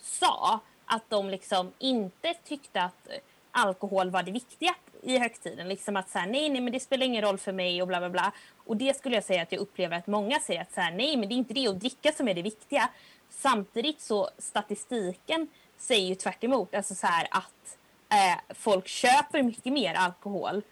sa 0.00 0.60
att 0.84 1.10
de 1.10 1.30
liksom 1.30 1.72
inte 1.78 2.34
tyckte 2.34 2.82
att 2.82 3.08
alkohol 3.50 4.10
var 4.10 4.22
det 4.22 4.32
viktiga 4.32 4.74
i 5.02 5.18
högtiden. 5.18 5.68
Liksom 5.68 5.96
att 5.96 6.10
så 6.10 6.18
här, 6.18 6.26
nej, 6.26 6.48
nej, 6.48 6.60
men 6.60 6.72
det 6.72 6.80
spelar 6.80 7.06
ingen 7.06 7.22
roll 7.22 7.38
för 7.38 7.52
mig 7.52 7.82
och 7.82 7.88
bla 7.88 7.98
bla 7.98 8.10
bla. 8.10 8.32
Och 8.66 8.76
det 8.76 8.96
skulle 8.96 9.14
jag 9.14 9.24
säga 9.24 9.42
att 9.42 9.52
jag 9.52 9.60
upplever 9.60 9.96
att 9.96 10.06
många 10.06 10.40
säger 10.40 10.60
att 10.60 10.72
så 10.72 10.80
här, 10.80 10.92
nej, 10.92 11.16
men 11.16 11.28
det 11.28 11.34
är 11.34 11.36
inte 11.36 11.54
det 11.54 11.68
att 11.68 11.80
dricka 11.80 12.12
som 12.12 12.28
är 12.28 12.34
det 12.34 12.42
viktiga. 12.42 12.90
Samtidigt 13.30 14.00
så 14.00 14.30
statistiken 14.38 15.48
säger 15.78 16.08
ju 16.08 16.14
tvärt 16.14 16.44
emot, 16.44 16.74
alltså 16.74 16.94
så 16.94 17.06
här 17.06 17.28
att 17.30 17.78
eh, 18.08 18.54
folk 18.54 18.88
köper 18.88 19.42
mycket 19.42 19.72
mer 19.72 19.94
alkohol 19.94 20.62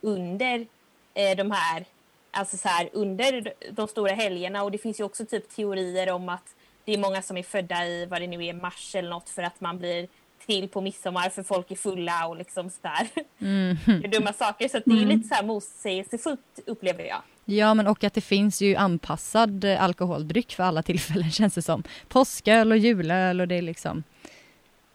under 0.00 0.66
eh, 1.14 1.36
de 1.36 1.50
här, 1.50 1.84
alltså 2.30 2.56
så 2.56 2.68
här 2.68 2.90
under 2.92 3.52
de 3.70 3.88
stora 3.88 4.12
helgerna 4.12 4.62
och 4.62 4.70
det 4.70 4.78
finns 4.78 5.00
ju 5.00 5.04
också 5.04 5.26
typ 5.26 5.48
teorier 5.48 6.10
om 6.10 6.28
att 6.28 6.54
det 6.84 6.92
är 6.92 6.98
många 6.98 7.22
som 7.22 7.36
är 7.36 7.42
födda 7.42 7.86
i 7.86 8.06
vad 8.06 8.20
det 8.20 8.26
nu 8.26 8.44
är 8.44 8.54
mars 8.54 8.94
eller 8.94 9.10
något 9.10 9.28
för 9.28 9.42
att 9.42 9.60
man 9.60 9.78
blir 9.78 10.08
till 10.46 10.68
på 10.68 10.80
midsommar 10.80 11.28
för 11.30 11.42
folk 11.42 11.70
är 11.70 11.76
fulla 11.76 12.26
och 12.26 12.36
liksom 12.36 12.70
sådär. 12.70 13.08
Mm. 13.38 14.10
Dumma 14.10 14.32
saker 14.32 14.68
så 14.68 14.78
det 14.84 15.02
är 15.02 15.06
lite 15.06 15.28
så 15.28 15.34
här 15.34 15.44
motsägelsefullt 15.44 16.60
upplever 16.66 17.04
jag. 17.04 17.22
Ja 17.48 17.74
men 17.74 17.86
och 17.86 18.04
att 18.04 18.14
det 18.14 18.20
finns 18.20 18.62
ju 18.62 18.76
anpassad 18.76 19.64
eh, 19.64 19.82
alkoholdryck 19.82 20.52
för 20.54 20.62
alla 20.62 20.82
tillfällen 20.82 21.30
känns 21.30 21.54
det 21.54 21.62
som. 21.62 21.82
Påsköl 22.08 22.72
och 22.72 22.78
julöl 22.78 23.40
och 23.40 23.48
det 23.48 23.54
är 23.54 23.62
liksom 23.62 24.02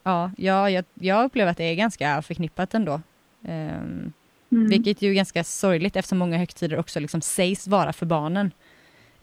Ja, 0.03 0.31
ja 0.37 0.69
jag, 0.69 0.85
jag 0.93 1.25
upplever 1.25 1.51
att 1.51 1.57
det 1.57 1.63
är 1.63 1.75
ganska 1.75 2.21
förknippat 2.21 2.73
ändå. 2.73 3.01
Ehm, 3.47 4.13
Mm. 4.51 4.69
Vilket 4.69 5.01
ju 5.01 5.09
är 5.09 5.13
ganska 5.13 5.43
sorgligt 5.43 5.95
eftersom 5.95 6.17
många 6.17 6.37
högtider 6.37 6.79
också 6.79 6.99
liksom 6.99 7.21
sägs 7.21 7.67
vara 7.67 7.93
för 7.93 8.05
barnen. 8.05 8.51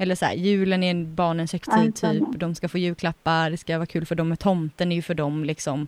Eller 0.01 0.15
så 0.15 0.25
här, 0.25 0.35
julen 0.35 0.83
är 0.83 0.91
en 0.91 1.15
barnens 1.15 1.53
högtid 1.53 1.95
typ, 1.95 2.25
de 2.37 2.55
ska 2.55 2.69
få 2.69 2.79
julklappar, 2.79 3.51
det 3.51 3.57
ska 3.57 3.79
vara 3.79 3.87
kul 3.87 4.07
för 4.07 4.15
dem, 4.15 4.37
tomten 4.37 4.93
är 4.93 4.97
ju 4.97 5.03
för 5.03 5.15
dem 5.15 5.45
liksom. 5.45 5.87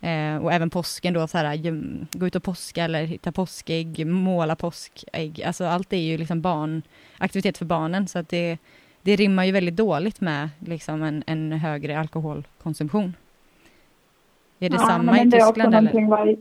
Eh, 0.00 0.36
och 0.36 0.52
även 0.52 0.70
påsken 0.70 1.14
då, 1.14 1.26
så 1.26 1.38
här, 1.38 1.56
gå 2.18 2.26
ut 2.26 2.34
och 2.36 2.42
påska 2.42 2.84
eller 2.84 3.04
hitta 3.04 3.32
påskägg, 3.32 4.06
måla 4.06 4.56
påskägg, 4.56 5.42
alltså 5.42 5.64
allt 5.64 5.92
är 5.92 5.96
ju 5.96 6.18
liksom 6.18 6.40
barnaktivitet 6.40 7.58
för 7.58 7.64
barnen 7.64 8.08
så 8.08 8.18
att 8.18 8.28
det, 8.28 8.58
det 9.02 9.16
rimmar 9.16 9.44
ju 9.44 9.52
väldigt 9.52 9.76
dåligt 9.76 10.20
med 10.20 10.48
liksom 10.58 11.02
en, 11.02 11.24
en 11.26 11.52
högre 11.52 11.98
alkoholkonsumtion. 12.00 13.14
Är 14.58 14.70
det 14.70 14.76
Ja, 14.76 14.86
samma 14.86 15.22
i 15.22 15.30
Tyskland 15.30 15.74
eller? 15.74 16.06
var- 16.08 16.36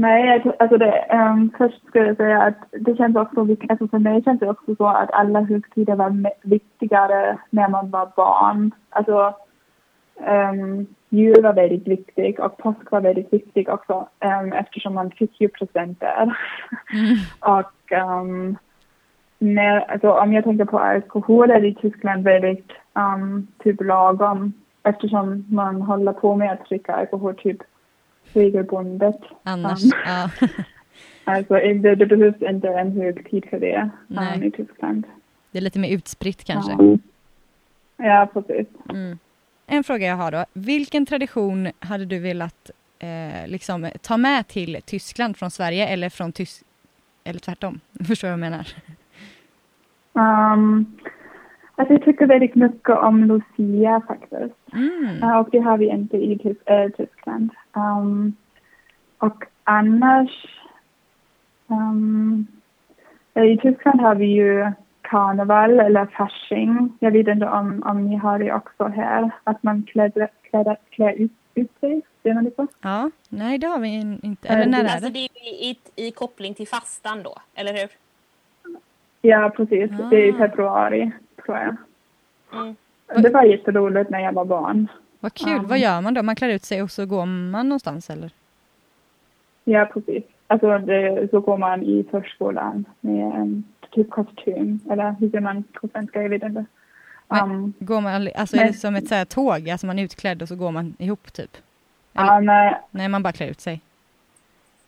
Nej, 0.00 0.42
alltså 0.58 0.78
det, 0.78 1.06
um, 1.12 1.50
först 1.58 1.86
skulle 1.86 2.06
jag 2.06 2.16
säga 2.16 2.42
att 2.42 2.58
det 2.70 2.96
känns 2.96 3.16
också, 3.16 3.40
alltså 3.68 3.88
för 3.88 3.98
mig 3.98 4.22
känns 4.22 4.40
det 4.40 4.50
också 4.50 4.74
så 4.76 4.86
att 4.86 5.12
alla 5.12 5.40
högtider 5.40 5.94
var 5.96 6.30
viktigare 6.42 7.38
när 7.50 7.68
man 7.68 7.90
var 7.90 8.12
barn. 8.16 8.70
Alltså 8.90 9.34
um, 10.16 10.86
jul 11.08 11.42
var 11.42 11.52
väldigt 11.52 11.88
viktig 11.88 12.40
och 12.40 12.56
påsk 12.56 12.90
var 12.90 13.00
väldigt 13.00 13.32
viktig 13.32 13.68
också 13.68 14.08
um, 14.24 14.52
eftersom 14.52 14.94
man 14.94 15.10
fick 15.10 15.40
ju 15.40 15.48
presenter. 15.48 16.36
Mm. 16.92 17.16
och 17.58 17.92
um, 18.22 18.56
när, 19.38 19.80
alltså, 19.80 20.10
om 20.10 20.32
jag 20.32 20.44
tänker 20.44 20.64
på 20.64 20.78
alkohol 20.78 21.50
är 21.50 21.60
det 21.60 21.68
i 21.68 21.74
Tyskland 21.74 22.24
väldigt 22.24 22.72
um, 22.94 23.46
typ 23.62 23.80
lagom 23.80 24.52
eftersom 24.82 25.44
man 25.48 25.82
håller 25.82 26.12
på 26.12 26.36
med 26.36 26.52
att 26.52 26.68
dricka 26.68 26.94
alkohol 26.94 27.34
typ 27.34 27.62
regelbundet. 28.32 29.20
Annars, 29.42 29.84
Um, 29.84 29.92
ja. 30.04 30.30
Alltså 31.24 31.54
det, 31.54 31.94
det 31.94 32.06
behövs 32.06 32.42
inte 32.42 32.68
en 32.68 32.92
högtid 32.92 33.44
för 33.50 33.60
det 33.60 33.90
um, 34.08 34.42
i 34.42 34.50
Tyskland. 34.50 35.04
Det 35.50 35.58
är 35.58 35.62
lite 35.62 35.78
mer 35.78 35.90
utspritt 35.90 36.44
kanske. 36.44 36.72
Ja, 36.72 36.98
ja 37.96 38.28
precis. 38.32 38.66
Mm. 38.90 39.18
En 39.66 39.84
fråga 39.84 40.06
jag 40.06 40.16
har 40.16 40.32
då. 40.32 40.44
Vilken 40.52 41.06
tradition 41.06 41.68
hade 41.78 42.04
du 42.04 42.18
velat 42.18 42.70
eh, 42.98 43.48
liksom, 43.48 43.90
ta 44.02 44.16
med 44.16 44.48
till 44.48 44.78
Tyskland 44.84 45.36
från 45.36 45.50
Sverige 45.50 45.86
eller 45.86 46.08
från 46.08 46.32
Tysk... 46.32 46.62
Eller 47.24 47.40
tvärtom? 47.40 47.80
Förstår 48.06 48.28
du 48.28 48.36
vad 48.36 48.44
jag 48.44 48.50
menar? 48.50 48.66
Um, 50.52 50.98
alltså 51.80 51.94
jag 51.94 52.02
tycker 52.04 52.26
väldigt 52.26 52.54
mycket 52.54 52.98
om 52.98 53.24
Lucia 53.24 54.02
faktiskt. 54.08 54.54
Mm. 54.72 55.18
Ja, 55.20 55.38
och 55.40 55.48
det 55.52 55.58
har 55.58 55.78
vi 55.78 55.88
inte 55.88 56.16
i 56.16 56.56
äh, 56.66 56.88
Tyskland. 56.96 57.50
Um, 57.72 58.36
och 59.18 59.44
annars... 59.64 60.46
Um, 61.66 62.46
I 63.34 63.56
Tyskland 63.56 64.00
har 64.00 64.14
vi 64.14 64.26
ju 64.26 64.72
karneval 65.02 65.80
eller 65.80 66.06
fasching. 66.06 66.92
Jag 66.98 67.10
vet 67.10 67.28
inte 67.28 67.46
om, 67.46 67.82
om 67.86 68.04
ni 68.06 68.16
har 68.16 68.38
det 68.38 68.52
också 68.52 68.84
här. 68.88 69.30
Att 69.44 69.62
man 69.62 69.82
klär, 69.82 70.28
klär, 70.50 70.76
klär 70.90 71.12
ut, 71.12 71.32
ut 71.54 71.70
sig. 71.80 72.02
Ser 72.22 72.34
man 72.34 72.44
det 72.44 72.50
så? 72.56 72.66
Ja, 72.82 73.10
nej 73.28 73.58
det 73.58 73.66
har 73.66 73.78
vi 73.78 73.88
in- 73.88 74.20
inte. 74.22 74.48
Eh, 74.48 74.54
Eller 74.54 74.66
när 74.66 74.84
är 74.84 74.88
Alltså 74.88 75.08
det? 75.08 75.12
det 75.12 75.18
är 75.40 75.64
i, 75.64 75.70
i, 75.96 76.06
i 76.06 76.10
koppling 76.10 76.54
till 76.54 76.68
fastan 76.68 77.22
då, 77.22 77.34
eller 77.54 77.72
hur? 77.72 77.88
Ja, 79.22 79.52
precis. 79.56 79.90
Det 80.10 80.16
är 80.16 80.26
i 80.28 80.32
Ah. 80.32 80.38
februari, 80.38 81.10
tror 81.50 81.58
jag. 81.58 81.76
Mm. 82.62 83.22
Det 83.22 83.30
var 83.30 83.42
jätteroligt 83.44 84.10
när 84.10 84.20
jag 84.20 84.32
var 84.32 84.44
barn. 84.44 84.88
Vad 85.20 85.34
kul. 85.34 85.58
um, 85.58 85.66
Vad 85.66 85.78
gör 85.78 86.00
man 86.00 86.14
då? 86.14 86.22
Man 86.22 86.36
klär 86.36 86.48
ut 86.48 86.64
sig 86.64 86.82
och 86.82 86.90
så 86.90 87.06
går 87.06 87.26
man 87.26 87.68
någonstans 87.68 88.10
eller? 88.10 88.30
Ja, 89.64 89.90
precis. 89.94 90.24
Alltså 90.46 90.78
det, 90.78 91.28
så 91.30 91.40
går 91.40 91.58
man 91.58 91.82
i 91.82 92.04
förskolan 92.10 92.84
med 93.00 93.34
en 93.34 93.64
typ 93.90 94.10
kostym. 94.10 94.80
Eller 94.90 95.10
hur 95.20 95.28
säger 95.30 95.40
man 95.40 95.62
på 95.72 95.88
svenska? 95.88 96.22
Jag 96.22 96.28
vet 96.28 96.42
inte. 96.42 96.64
Men- 97.28 97.50
Um, 97.50 97.72
Går 97.78 98.00
man, 98.00 98.28
alltså 98.36 98.56
är 98.56 98.60
Nej. 98.60 98.66
det 98.72 98.78
som 98.78 98.94
ett 98.96 99.08
så 99.08 99.14
här, 99.14 99.24
tåg? 99.24 99.70
Alltså 99.70 99.86
man 99.86 99.98
är 99.98 100.02
utklädd 100.04 100.42
och 100.42 100.48
så 100.48 100.56
går 100.56 100.70
man 100.70 100.94
ihop 100.98 101.32
typ? 101.32 101.56
ja, 102.12 102.40
nej, 102.40 102.80
Nej, 102.90 103.08
man 103.08 103.22
bara 103.22 103.32
klär 103.32 103.46
ut 103.48 103.60
sig. 103.60 103.80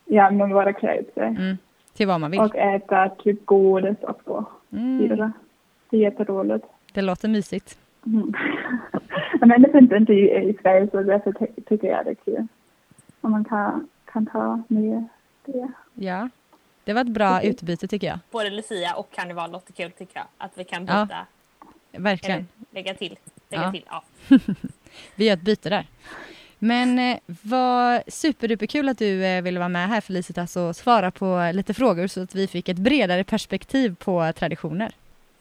ja, 0.05 0.31
man 0.31 0.51
bara 0.51 0.73
klär 0.73 0.95
ut 1.01 1.15
sig. 1.15 1.27
Mm. 1.29 1.59
Till 1.95 2.07
vad 2.07 2.21
man 2.21 2.31
vill. 2.31 2.41
Och 2.41 2.57
äta 2.57 3.09
typ 3.09 3.47
godis 3.47 3.97
också. 4.03 4.45
Mm. 4.73 5.33
Det 5.93 5.97
är 5.99 6.01
jätteroligt. 6.01 6.65
Det 6.93 7.03
låter 7.03 7.29
mysigt. 7.29 7.79
Mm. 8.07 8.33
Men 9.41 9.63
det 9.63 9.73
finns 9.73 9.93
inte 9.93 10.13
i, 10.13 10.49
i 10.49 10.59
Sverige 10.63 10.89
så 10.91 11.03
därför 11.03 11.33
ty- 11.33 11.63
tycker 11.69 11.89
jag 11.89 12.05
det 12.05 12.11
är 12.11 12.15
kul. 12.15 12.47
Om 13.21 13.31
man 13.31 13.45
kan, 13.45 13.89
kan 14.13 14.27
ta 14.27 14.63
med 14.69 15.09
det. 15.45 15.69
Ja. 15.95 16.29
Det 16.85 16.93
var 16.93 17.01
ett 17.01 17.09
bra 17.09 17.37
Precis. 17.39 17.51
utbyte 17.51 17.89
tycker 17.89 18.07
jag. 18.07 18.19
Både 18.31 18.51
Lucia 18.51 18.95
och 18.95 19.11
karneval 19.11 19.53
låter 19.53 19.73
kul 19.73 19.91
tycker 19.91 20.17
jag. 20.19 20.27
Att 20.39 20.53
vi 20.59 20.65
kan 20.65 20.87
Ja. 20.87 21.05
byta, 21.05 21.27
Verkligen. 22.03 22.37
eller 22.39 22.47
lägga 22.71 22.95
till. 22.95 23.17
lägga 23.49 23.63
Ja. 23.63 23.71
till. 23.73 23.85
Ja. 23.91 24.03
Vi 25.17 25.25
gör 25.27 25.35
ett 25.35 25.43
byte 25.43 25.69
där. 25.71 25.87
Men 26.59 26.99
eh, 26.99 27.19
vad 27.43 28.03
superduperkul 28.07 28.89
att 28.89 28.99
du 28.99 29.25
eh, 29.25 29.43
ville 29.43 29.59
vara 29.59 29.69
med 29.69 29.89
här 29.89 30.01
Felicitas 30.01 30.57
och 30.57 30.77
svara 30.77 31.11
på 31.11 31.51
lite 31.55 31.75
frågor 31.75 32.07
så 32.07 32.23
att 32.23 32.35
vi 32.35 32.47
fick 32.47 32.69
ett 32.69 32.79
bredare 32.79 33.25
perspektiv 33.25 33.95
på 33.97 34.33
traditioner. 34.33 34.93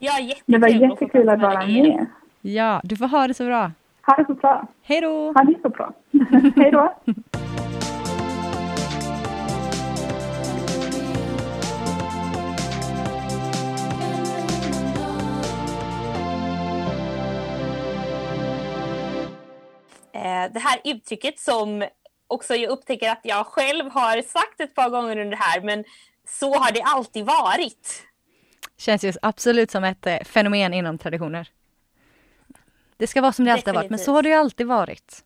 Ja, 0.03 0.19
jättekul 0.19 0.43
Det 0.45 0.57
var 0.57 0.67
jättekul 0.67 1.29
att 1.29 1.41
vara 1.41 1.67
med. 1.67 2.05
Ja, 2.41 2.81
du 2.83 2.95
får 2.97 3.07
ha 3.07 3.27
det 3.27 3.33
så 3.33 3.45
bra. 3.45 3.71
Ha 4.05 4.15
det 4.15 4.25
så 4.25 4.33
bra. 4.33 4.67
Hej 4.83 5.01
då! 5.01 5.33
Ha 5.33 5.43
det 5.43 5.61
så 5.61 5.69
bra. 5.69 5.93
Hej 6.55 6.71
då. 6.71 6.93
Eh, 20.13 20.51
det 20.53 20.59
här 20.59 20.79
uttrycket 20.83 21.39
som 21.39 21.83
också 22.27 22.55
jag 22.55 22.71
upptäcker 22.71 23.11
att 23.11 23.21
jag 23.23 23.45
själv 23.45 23.91
har 23.91 24.21
sagt 24.21 24.59
ett 24.59 24.75
par 24.75 24.89
gånger 24.89 25.17
under 25.17 25.31
det 25.31 25.43
här, 25.43 25.61
men 25.61 25.83
så 26.27 26.53
har 26.53 26.71
det 26.71 26.81
alltid 26.81 27.25
varit. 27.25 28.10
Känns 28.81 29.03
ju 29.03 29.13
absolut 29.21 29.71
som 29.71 29.83
ett 29.83 30.07
eh, 30.07 30.19
fenomen 30.19 30.73
inom 30.73 30.97
traditioner. 30.97 31.47
Det 32.97 33.07
ska 33.07 33.21
vara 33.21 33.31
som 33.31 33.45
det 33.45 33.51
alltid 33.51 33.67
har 33.67 33.73
varit, 33.73 33.89
men 33.89 33.99
så 33.99 34.11
har 34.11 34.23
det 34.23 34.29
ju 34.29 34.35
alltid 34.35 34.67
varit. 34.67 35.23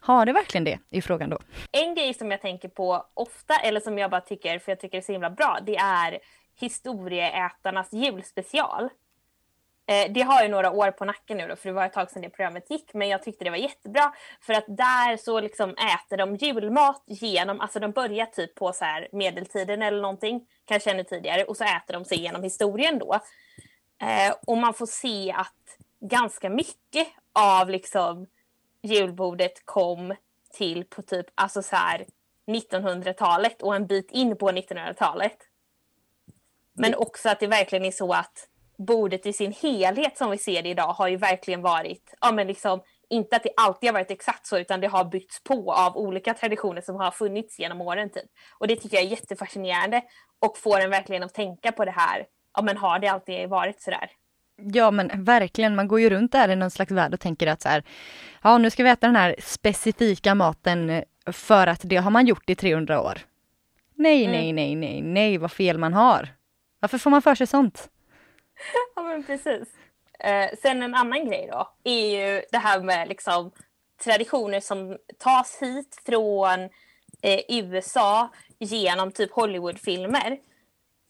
Har 0.00 0.26
det 0.26 0.32
verkligen 0.32 0.64
det, 0.64 0.78
är 0.90 1.00
frågan 1.00 1.30
då. 1.30 1.38
En 1.72 1.94
grej 1.94 2.14
som 2.14 2.30
jag 2.30 2.40
tänker 2.40 2.68
på 2.68 3.06
ofta, 3.14 3.54
eller 3.54 3.80
som 3.80 3.98
jag 3.98 4.10
bara 4.10 4.20
tycker, 4.20 4.58
för 4.58 4.72
jag 4.72 4.80
tycker 4.80 4.98
det 4.98 5.00
är 5.00 5.06
så 5.06 5.12
himla 5.12 5.30
bra, 5.30 5.58
det 5.66 5.76
är 5.76 6.18
historieätarnas 6.60 7.92
julspecial. 7.92 8.88
Eh, 9.86 10.12
det 10.12 10.22
har 10.22 10.42
ju 10.42 10.48
några 10.48 10.70
år 10.70 10.90
på 10.90 11.04
nacken 11.04 11.36
nu 11.36 11.48
då, 11.48 11.56
för 11.56 11.68
det 11.68 11.72
var 11.72 11.86
ett 11.86 11.92
tag 11.92 12.10
sedan 12.10 12.22
det 12.22 12.30
programmet 12.30 12.70
gick, 12.70 12.94
men 12.94 13.08
jag 13.08 13.22
tyckte 13.22 13.44
det 13.44 13.50
var 13.50 13.56
jättebra 13.56 14.12
för 14.40 14.54
att 14.54 14.64
där 14.68 15.16
så 15.16 15.40
liksom 15.40 15.70
äter 15.70 16.16
de 16.16 16.36
julmat 16.36 17.02
genom, 17.06 17.60
alltså 17.60 17.80
de 17.80 17.90
börjar 17.90 18.26
typ 18.26 18.54
på 18.54 18.72
så 18.72 18.84
här 18.84 19.08
medeltiden 19.12 19.82
eller 19.82 20.00
någonting, 20.02 20.46
kanske 20.64 20.90
ännu 20.90 21.04
tidigare, 21.04 21.44
och 21.44 21.56
så 21.56 21.64
äter 21.64 21.94
de 21.94 22.04
sig 22.04 22.18
igenom 22.18 22.42
historien 22.42 22.98
då. 22.98 23.14
Eh, 24.02 24.34
och 24.46 24.58
man 24.58 24.74
får 24.74 24.86
se 24.86 25.32
att 25.32 25.78
ganska 26.00 26.50
mycket 26.50 27.08
av 27.32 27.70
liksom 27.70 28.26
julbordet 28.82 29.64
kom 29.64 30.14
till 30.52 30.84
på 30.84 31.02
typ 31.02 31.26
alltså 31.34 31.62
så 31.62 31.76
här 31.76 32.06
1900-talet 32.46 33.62
och 33.62 33.76
en 33.76 33.86
bit 33.86 34.10
in 34.10 34.36
på 34.36 34.50
1900-talet. 34.50 35.38
Men 36.72 36.94
också 36.94 37.28
att 37.28 37.40
det 37.40 37.46
verkligen 37.46 37.84
är 37.84 37.90
så 37.90 38.12
att 38.12 38.48
bordet 38.78 39.26
i 39.26 39.32
sin 39.32 39.52
helhet 39.52 40.18
som 40.18 40.30
vi 40.30 40.38
ser 40.38 40.62
det 40.62 40.68
idag 40.68 40.92
har 40.92 41.08
ju 41.08 41.16
verkligen 41.16 41.62
varit, 41.62 42.14
ja 42.20 42.32
men 42.32 42.46
liksom 42.46 42.80
inte 43.08 43.36
att 43.36 43.42
det 43.42 43.50
alltid 43.56 43.88
har 43.88 43.94
varit 43.94 44.10
exakt 44.10 44.46
så 44.46 44.58
utan 44.58 44.80
det 44.80 44.86
har 44.86 45.04
byggts 45.04 45.42
på 45.44 45.72
av 45.72 45.96
olika 45.96 46.34
traditioner 46.34 46.80
som 46.80 46.96
har 46.96 47.10
funnits 47.10 47.58
genom 47.58 47.80
åren 47.80 48.10
typ. 48.10 48.30
Och 48.58 48.66
det 48.68 48.76
tycker 48.76 48.96
jag 48.96 49.04
är 49.06 49.08
jättefascinerande 49.10 50.02
och 50.38 50.58
får 50.58 50.80
en 50.80 50.90
verkligen 50.90 51.22
att 51.22 51.34
tänka 51.34 51.72
på 51.72 51.84
det 51.84 51.90
här, 51.90 52.26
ja 52.56 52.62
men 52.62 52.76
har 52.76 52.98
det 52.98 53.08
alltid 53.08 53.48
varit 53.48 53.82
sådär? 53.82 54.10
Ja 54.56 54.90
men 54.90 55.24
verkligen, 55.24 55.76
man 55.76 55.88
går 55.88 56.00
ju 56.00 56.10
runt 56.10 56.32
där 56.32 56.48
i 56.48 56.56
någon 56.56 56.70
slags 56.70 56.92
värld 56.92 57.14
och 57.14 57.20
tänker 57.20 57.46
att 57.46 57.62
så 57.62 57.68
här, 57.68 57.82
ja 58.42 58.58
nu 58.58 58.70
ska 58.70 58.82
vi 58.84 58.90
äta 58.90 59.06
den 59.06 59.16
här 59.16 59.36
specifika 59.38 60.34
maten 60.34 61.04
för 61.32 61.66
att 61.66 61.80
det 61.84 61.96
har 61.96 62.10
man 62.10 62.26
gjort 62.26 62.50
i 62.50 62.54
300 62.54 63.02
år. 63.02 63.18
Nej, 63.94 64.24
Mm. 64.24 64.32
nej, 64.32 64.52
nej, 64.52 64.74
nej, 64.74 65.02
nej, 65.02 65.38
vad 65.38 65.52
fel 65.52 65.78
man 65.78 65.92
har. 65.94 66.28
Varför 66.80 66.98
får 66.98 67.10
man 67.10 67.22
för 67.22 67.34
sig 67.34 67.46
sånt? 67.46 67.88
Ja 68.96 69.02
men 69.02 69.24
precis. 69.24 69.68
Eh, 70.18 70.50
sen 70.62 70.82
en 70.82 70.94
annan 70.94 71.26
grej 71.26 71.48
då 71.52 71.68
är 71.84 72.06
ju 72.06 72.42
det 72.50 72.58
här 72.58 72.80
med 72.80 73.08
liksom 73.08 73.50
traditioner 74.04 74.60
som 74.60 74.98
tas 75.18 75.58
hit 75.60 76.02
från 76.06 76.60
eh, 77.22 77.40
USA 77.48 78.28
genom 78.58 79.12
typ 79.12 79.32
Hollywoodfilmer. 79.32 80.38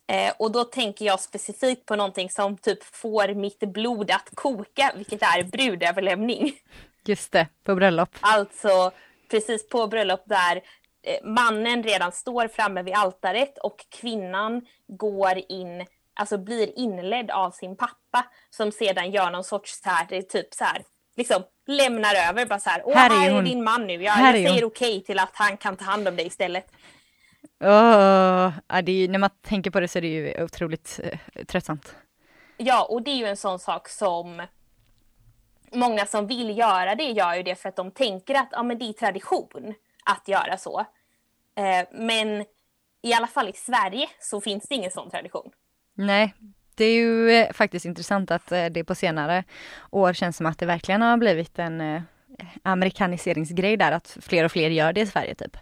Eh, 0.07 0.33
och 0.39 0.53
då 0.53 0.65
tänker 0.65 1.05
jag 1.05 1.21
specifikt 1.21 1.87
på 1.87 1.97
någonting 1.97 2.31
som 2.31 2.57
typ 2.57 2.85
får 2.85 3.35
mitt 3.35 3.61
blod 3.61 4.11
att 4.11 4.31
koka, 4.35 4.93
vilket 4.97 5.23
är 5.23 5.43
brudöverlämning. 5.43 6.53
Just 7.05 7.33
det, 7.33 7.49
på 7.65 7.75
bröllop. 7.75 8.09
Alltså 8.21 8.93
precis 9.31 9.69
på 9.69 9.87
bröllop 9.87 10.23
där 10.25 10.57
eh, 11.03 11.25
mannen 11.25 11.83
redan 11.83 12.13
står 12.13 12.49
framme 12.49 12.83
vid 12.83 12.95
altaret 12.95 13.59
och 13.59 13.87
kvinnan 13.89 14.67
går 14.87 15.43
in, 15.49 15.87
alltså 16.15 16.39
blir 16.39 16.79
inledd 16.79 17.31
av 17.31 17.51
sin 17.51 17.77
pappa 17.77 18.27
som 18.51 18.73
sedan 18.73 19.11
gör 19.11 19.31
någon 19.31 19.45
sorts 19.45 19.83
så 19.83 19.89
här, 19.91 20.13
är 20.13 20.23
typ 20.23 20.55
så 20.55 20.65
här, 20.65 20.83
liksom 21.17 21.43
lämnar 21.67 22.15
över 22.29 22.47
bara 22.47 22.61
så 22.61 22.71
här, 22.71 22.83
åh 22.85 22.95
Här 22.95 23.11
här 23.11 23.27
är 23.27 23.31
är, 23.31 23.35
hon. 23.35 23.45
din 23.45 23.65
man 23.65 23.87
nu, 23.87 24.03
jag, 24.03 24.13
Här 24.13 24.35
är 24.35 24.39
jag 24.39 24.49
säger 24.51 24.63
hon." 24.63 24.71
okej 24.71 25.05
till 25.05 25.19
att 25.19 25.31
han 25.33 25.57
kan 25.57 25.77
ta 25.77 25.85
hand 25.85 26.09
om 26.09 26.17
dig 26.17 26.27
istället. 26.27 26.67
Åh, 27.65 28.53
ja, 28.69 28.83
det 28.83 28.93
är, 28.93 29.09
när 29.09 29.19
man 29.19 29.31
tänker 29.43 29.71
på 29.71 29.81
det 29.81 29.89
så 29.89 29.99
är 29.99 30.03
det 30.03 30.09
ju 30.09 30.45
otroligt 30.45 31.01
eh, 31.05 31.45
tröttsamt. 31.45 31.97
Ja, 32.57 32.85
och 32.85 33.03
det 33.03 33.11
är 33.11 33.17
ju 33.17 33.27
en 33.27 33.37
sån 33.37 33.59
sak 33.59 33.89
som 33.89 34.43
många 35.73 36.07
som 36.07 36.27
vill 36.27 36.59
göra 36.59 36.95
det 36.95 37.11
gör 37.11 37.35
ju 37.35 37.43
det 37.43 37.55
för 37.55 37.69
att 37.69 37.77
de 37.77 37.91
tänker 37.91 38.35
att 38.35 38.49
ja, 38.51 38.63
men 38.63 38.79
det 38.79 38.85
är 38.85 38.93
tradition 38.93 39.75
att 40.05 40.29
göra 40.29 40.59
så. 40.59 40.81
Eh, 41.57 41.87
men 41.93 42.45
i 43.03 43.15
alla 43.15 43.27
fall 43.27 43.49
i 43.49 43.53
Sverige 43.53 44.09
så 44.21 44.41
finns 44.41 44.69
det 44.69 44.75
ingen 44.75 44.91
sån 44.91 45.11
tradition. 45.11 45.51
Nej, 45.95 46.35
det 46.75 46.85
är 46.85 46.95
ju 46.95 47.31
eh, 47.31 47.53
faktiskt 47.53 47.87
intressant 47.87 48.31
att 48.31 48.53
eh, 48.53 48.67
det 48.67 48.85
på 48.85 48.95
senare 48.95 49.45
år 49.91 50.13
känns 50.13 50.37
som 50.37 50.47
att 50.47 50.59
det 50.59 50.67
verkligen 50.67 51.03
har 51.03 51.17
blivit 51.17 51.59
en 51.59 51.81
eh, 51.81 52.03
amerikaniseringsgrej 52.63 53.77
där, 53.77 53.93
att 53.93 54.17
fler 54.21 54.45
och 54.45 54.53
fler 54.53 54.71
gör 54.71 54.93
det 54.93 55.01
i 55.01 55.07
Sverige 55.07 55.35
typ. 55.35 55.57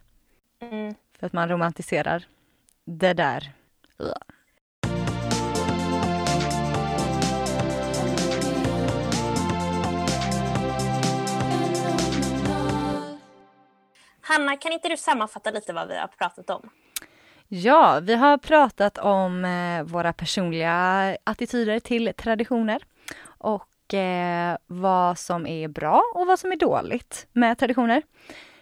Mm. 0.63 0.95
För 1.19 1.27
att 1.27 1.33
man 1.33 1.49
romantiserar 1.49 2.25
det 2.85 3.13
där. 3.13 3.53
Ugh. 3.99 4.13
Hanna, 14.21 14.57
kan 14.57 14.73
inte 14.73 14.89
du 14.89 14.97
sammanfatta 14.97 15.51
lite 15.51 15.73
vad 15.73 15.89
vi 15.89 15.99
har 15.99 16.07
pratat 16.07 16.51
om? 16.51 16.71
Ja, 17.55 18.01
vi 18.03 18.15
har 18.15 18.39
pratat 18.39 18.99
om 18.99 19.45
eh, 19.45 19.83
våra 19.83 20.13
personliga 20.13 20.73
attityder 21.25 21.81
till 21.81 22.13
traditioner 22.17 22.83
och 23.25 23.95
eh, 23.95 24.57
vad 24.67 25.19
som 25.19 25.47
är 25.47 25.69
bra 25.69 26.03
och 26.15 26.27
vad 26.27 26.39
som 26.39 26.53
är 26.53 26.57
dåligt 26.57 27.27
med 27.33 27.59
traditioner. 27.59 28.03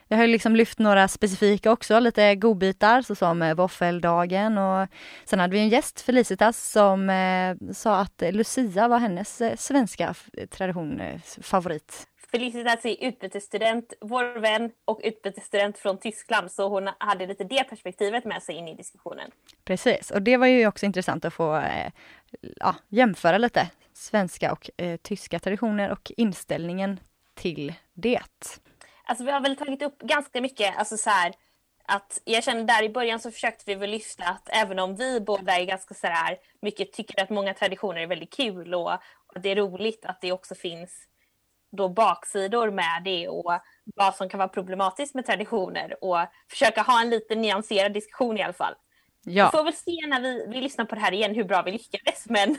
Jag 0.08 0.16
har 0.18 0.26
liksom 0.26 0.56
lyft 0.56 0.78
några 0.78 1.08
specifika 1.08 1.72
också, 1.72 2.00
lite 2.00 2.34
godbitar 2.34 3.02
såsom 3.02 3.42
eh, 3.42 3.54
våffeldagen 3.54 4.58
och 4.58 4.88
sen 5.24 5.40
hade 5.40 5.52
vi 5.52 5.58
en 5.60 5.68
gäst, 5.68 6.00
Felicitas, 6.00 6.70
som 6.70 7.10
sa 7.72 7.96
att 8.00 8.22
Lucia 8.32 8.88
var 8.88 8.98
hennes 8.98 9.42
svenska 9.56 10.08
f- 10.10 10.28
tradition, 10.50 11.00
favorit. 11.42 12.06
Felicitas 12.30 12.84
är 12.84 12.96
utbytesstudent, 13.04 13.92
vår 14.00 14.40
vän 14.40 14.70
och 14.84 15.00
utbytesstudent 15.04 15.78
från 15.78 15.98
Tyskland 15.98 16.52
så 16.52 16.68
hon 16.68 16.90
hade 16.98 17.26
lite 17.26 17.44
det 17.44 17.64
perspektivet 17.64 18.24
med 18.24 18.42
sig 18.42 18.54
in 18.54 18.68
i 18.68 18.74
diskussionen. 18.74 19.30
Precis, 19.64 20.10
och 20.10 20.22
det 20.22 20.36
var 20.36 20.46
ju 20.46 20.66
också 20.66 20.86
intressant 20.86 21.24
att 21.24 21.34
få 21.34 21.56
eh, 21.56 21.92
ja, 22.56 22.74
jämföra 22.88 23.38
lite 23.38 23.70
svenska 23.92 24.52
och 24.52 24.70
eh, 24.76 24.96
tyska 24.96 25.38
traditioner 25.38 25.90
och 25.90 26.12
inställningen 26.16 27.00
till 27.34 27.74
det. 27.94 28.20
Alltså 29.04 29.24
vi 29.24 29.30
har 29.30 29.40
väl 29.40 29.56
tagit 29.56 29.82
upp 29.82 29.98
ganska 29.98 30.40
mycket, 30.40 30.76
alltså 30.76 30.96
så 30.96 31.10
här, 31.10 31.32
att 31.84 32.20
jag 32.24 32.44
känner 32.44 32.64
där 32.64 32.82
i 32.82 32.88
början 32.88 33.20
så 33.20 33.30
försökte 33.30 33.64
vi 33.66 33.74
väl 33.74 33.90
lyfta 33.90 34.24
att 34.24 34.48
även 34.52 34.78
om 34.78 34.96
vi 34.96 35.20
båda 35.20 35.58
är 35.58 35.64
ganska 35.64 35.94
så 35.94 36.06
här, 36.06 36.38
mycket 36.62 36.92
tycker 36.92 37.22
att 37.22 37.30
många 37.30 37.54
traditioner 37.54 38.00
är 38.00 38.06
väldigt 38.06 38.32
kul 38.32 38.74
och, 38.74 38.92
och 39.26 39.40
det 39.42 39.50
är 39.50 39.56
roligt 39.56 40.04
att 40.04 40.20
det 40.20 40.32
också 40.32 40.54
finns 40.54 41.09
då 41.72 41.88
baksidor 41.88 42.70
med 42.70 43.02
det 43.04 43.28
och 43.28 43.52
vad 43.96 44.14
som 44.14 44.28
kan 44.28 44.38
vara 44.38 44.48
problematiskt 44.48 45.14
med 45.14 45.26
traditioner 45.26 46.04
och 46.04 46.18
försöka 46.50 46.82
ha 46.82 47.00
en 47.00 47.10
lite 47.10 47.34
nyanserad 47.34 47.92
diskussion 47.92 48.38
i 48.38 48.42
alla 48.42 48.52
fall. 48.52 48.74
Vi 49.24 49.34
Ja, 49.34 49.50
får 49.50 49.64
väl 49.64 49.72
se 49.74 50.06
när 50.08 50.20
vi, 50.20 50.46
vi 50.48 50.60
lyssnar 50.60 50.84
på 50.84 50.94
det 50.94 51.00
här 51.00 51.12
igen 51.12 51.34
hur 51.34 51.44
bra 51.44 51.62
vi 51.62 51.72
lyckades 51.72 52.26
men, 52.28 52.56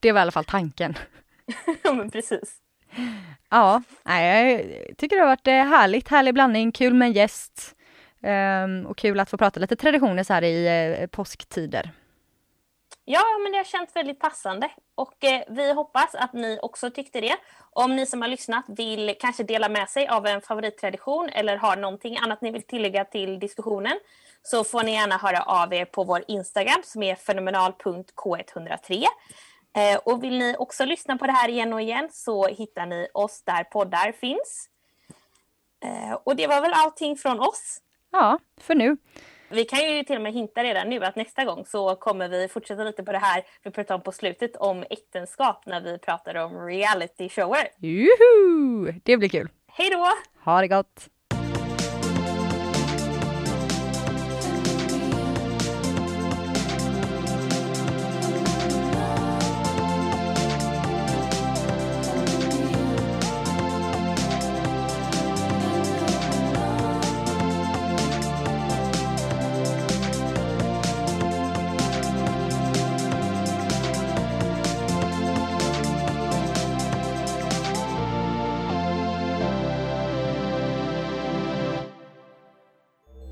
det 0.00 0.12
var 0.12 0.20
i 0.20 0.22
alla 0.22 0.30
fall 0.32 0.44
tanken. 0.44 0.94
ja, 1.82 1.92
men 1.92 2.10
precis. 2.10 2.56
Ja, 3.50 3.82
jag 4.04 4.60
tycker 4.98 5.16
det 5.16 5.22
har 5.22 5.28
varit 5.28 5.46
eh, 5.46 5.54
härligt, 5.54 6.08
härlig 6.08 6.34
blandning, 6.34 6.72
kul 6.72 6.94
med 6.94 7.06
en 7.06 7.12
gäst 7.12 7.76
ehm, 8.22 8.86
och 8.86 8.98
kul 8.98 9.20
att 9.20 9.30
få 9.30 9.36
prata 9.36 9.60
lite 9.60 9.76
traditioner 9.76 10.22
så 10.22 10.32
här 10.32 10.42
i 10.42 10.66
eh, 11.00 11.06
påsktider. 11.06 11.90
Ja, 13.12 13.38
men 13.42 13.52
det 13.52 13.58
har 13.58 13.64
känts 13.64 13.96
väldigt 13.96 14.18
passande 14.18 14.70
och 14.94 15.24
eh, 15.24 15.42
vi 15.48 15.72
hoppas 15.72 16.14
att 16.14 16.32
ni 16.32 16.58
också 16.62 16.90
tyckte 16.90 17.20
det. 17.20 17.36
Om 17.70 17.96
ni 17.96 18.06
som 18.06 18.22
har 18.22 18.28
lyssnat 18.28 18.64
vill 18.68 19.14
kanske 19.20 19.42
dela 19.42 19.68
med 19.68 19.88
sig 19.88 20.08
av 20.08 20.26
en 20.26 20.40
favorittradition 20.40 21.28
eller 21.28 21.56
har 21.56 21.76
någonting 21.76 22.16
annat 22.16 22.40
ni 22.40 22.50
vill 22.50 22.62
tillägga 22.62 23.04
till 23.04 23.38
diskussionen 23.38 23.98
så 24.42 24.64
får 24.64 24.82
ni 24.82 24.92
gärna 24.92 25.16
höra 25.16 25.42
av 25.42 25.74
er 25.74 25.84
på 25.84 26.04
vår 26.04 26.24
Instagram 26.28 26.82
som 26.84 27.02
är 27.02 27.14
fenomenal.k103. 27.14 29.04
Eh, 29.76 29.98
och 30.04 30.24
vill 30.24 30.38
ni 30.38 30.56
också 30.58 30.84
lyssna 30.84 31.16
på 31.16 31.26
det 31.26 31.32
här 31.32 31.48
igen 31.48 31.72
och 31.72 31.82
igen 31.82 32.08
så 32.12 32.46
hittar 32.46 32.86
ni 32.86 33.08
oss 33.14 33.42
där 33.42 33.64
poddar 33.64 34.12
finns. 34.12 34.68
Eh, 35.84 36.12
och 36.24 36.36
det 36.36 36.46
var 36.46 36.60
väl 36.60 36.72
allting 36.74 37.16
från 37.16 37.40
oss. 37.40 37.80
Ja, 38.10 38.38
för 38.60 38.74
nu. 38.74 38.96
Vi 39.52 39.64
kan 39.64 39.78
ju 39.78 40.02
till 40.02 40.16
och 40.16 40.22
med 40.22 40.32
hinta 40.32 40.64
redan 40.64 40.88
nu 40.88 41.04
att 41.04 41.16
nästa 41.16 41.44
gång 41.44 41.64
så 41.66 41.96
kommer 41.96 42.28
vi 42.28 42.48
fortsätta 42.48 42.84
lite 42.84 43.02
på 43.02 43.12
det 43.12 43.18
här 43.18 43.42
vi 43.62 43.70
pratade 43.70 43.94
om 43.94 44.02
på 44.02 44.12
slutet 44.12 44.56
om 44.56 44.84
äktenskap 44.90 45.66
när 45.66 45.80
vi 45.80 45.98
pratar 45.98 46.34
om 46.34 46.66
reality 46.66 47.28
shower. 47.28 47.68
Juhu! 47.78 48.92
Det 49.04 49.16
blir 49.16 49.28
kul. 49.28 49.48
Hej 49.66 49.90
då! 49.90 50.08
Ha 50.44 50.60
det 50.60 50.68
gott! 50.68 51.08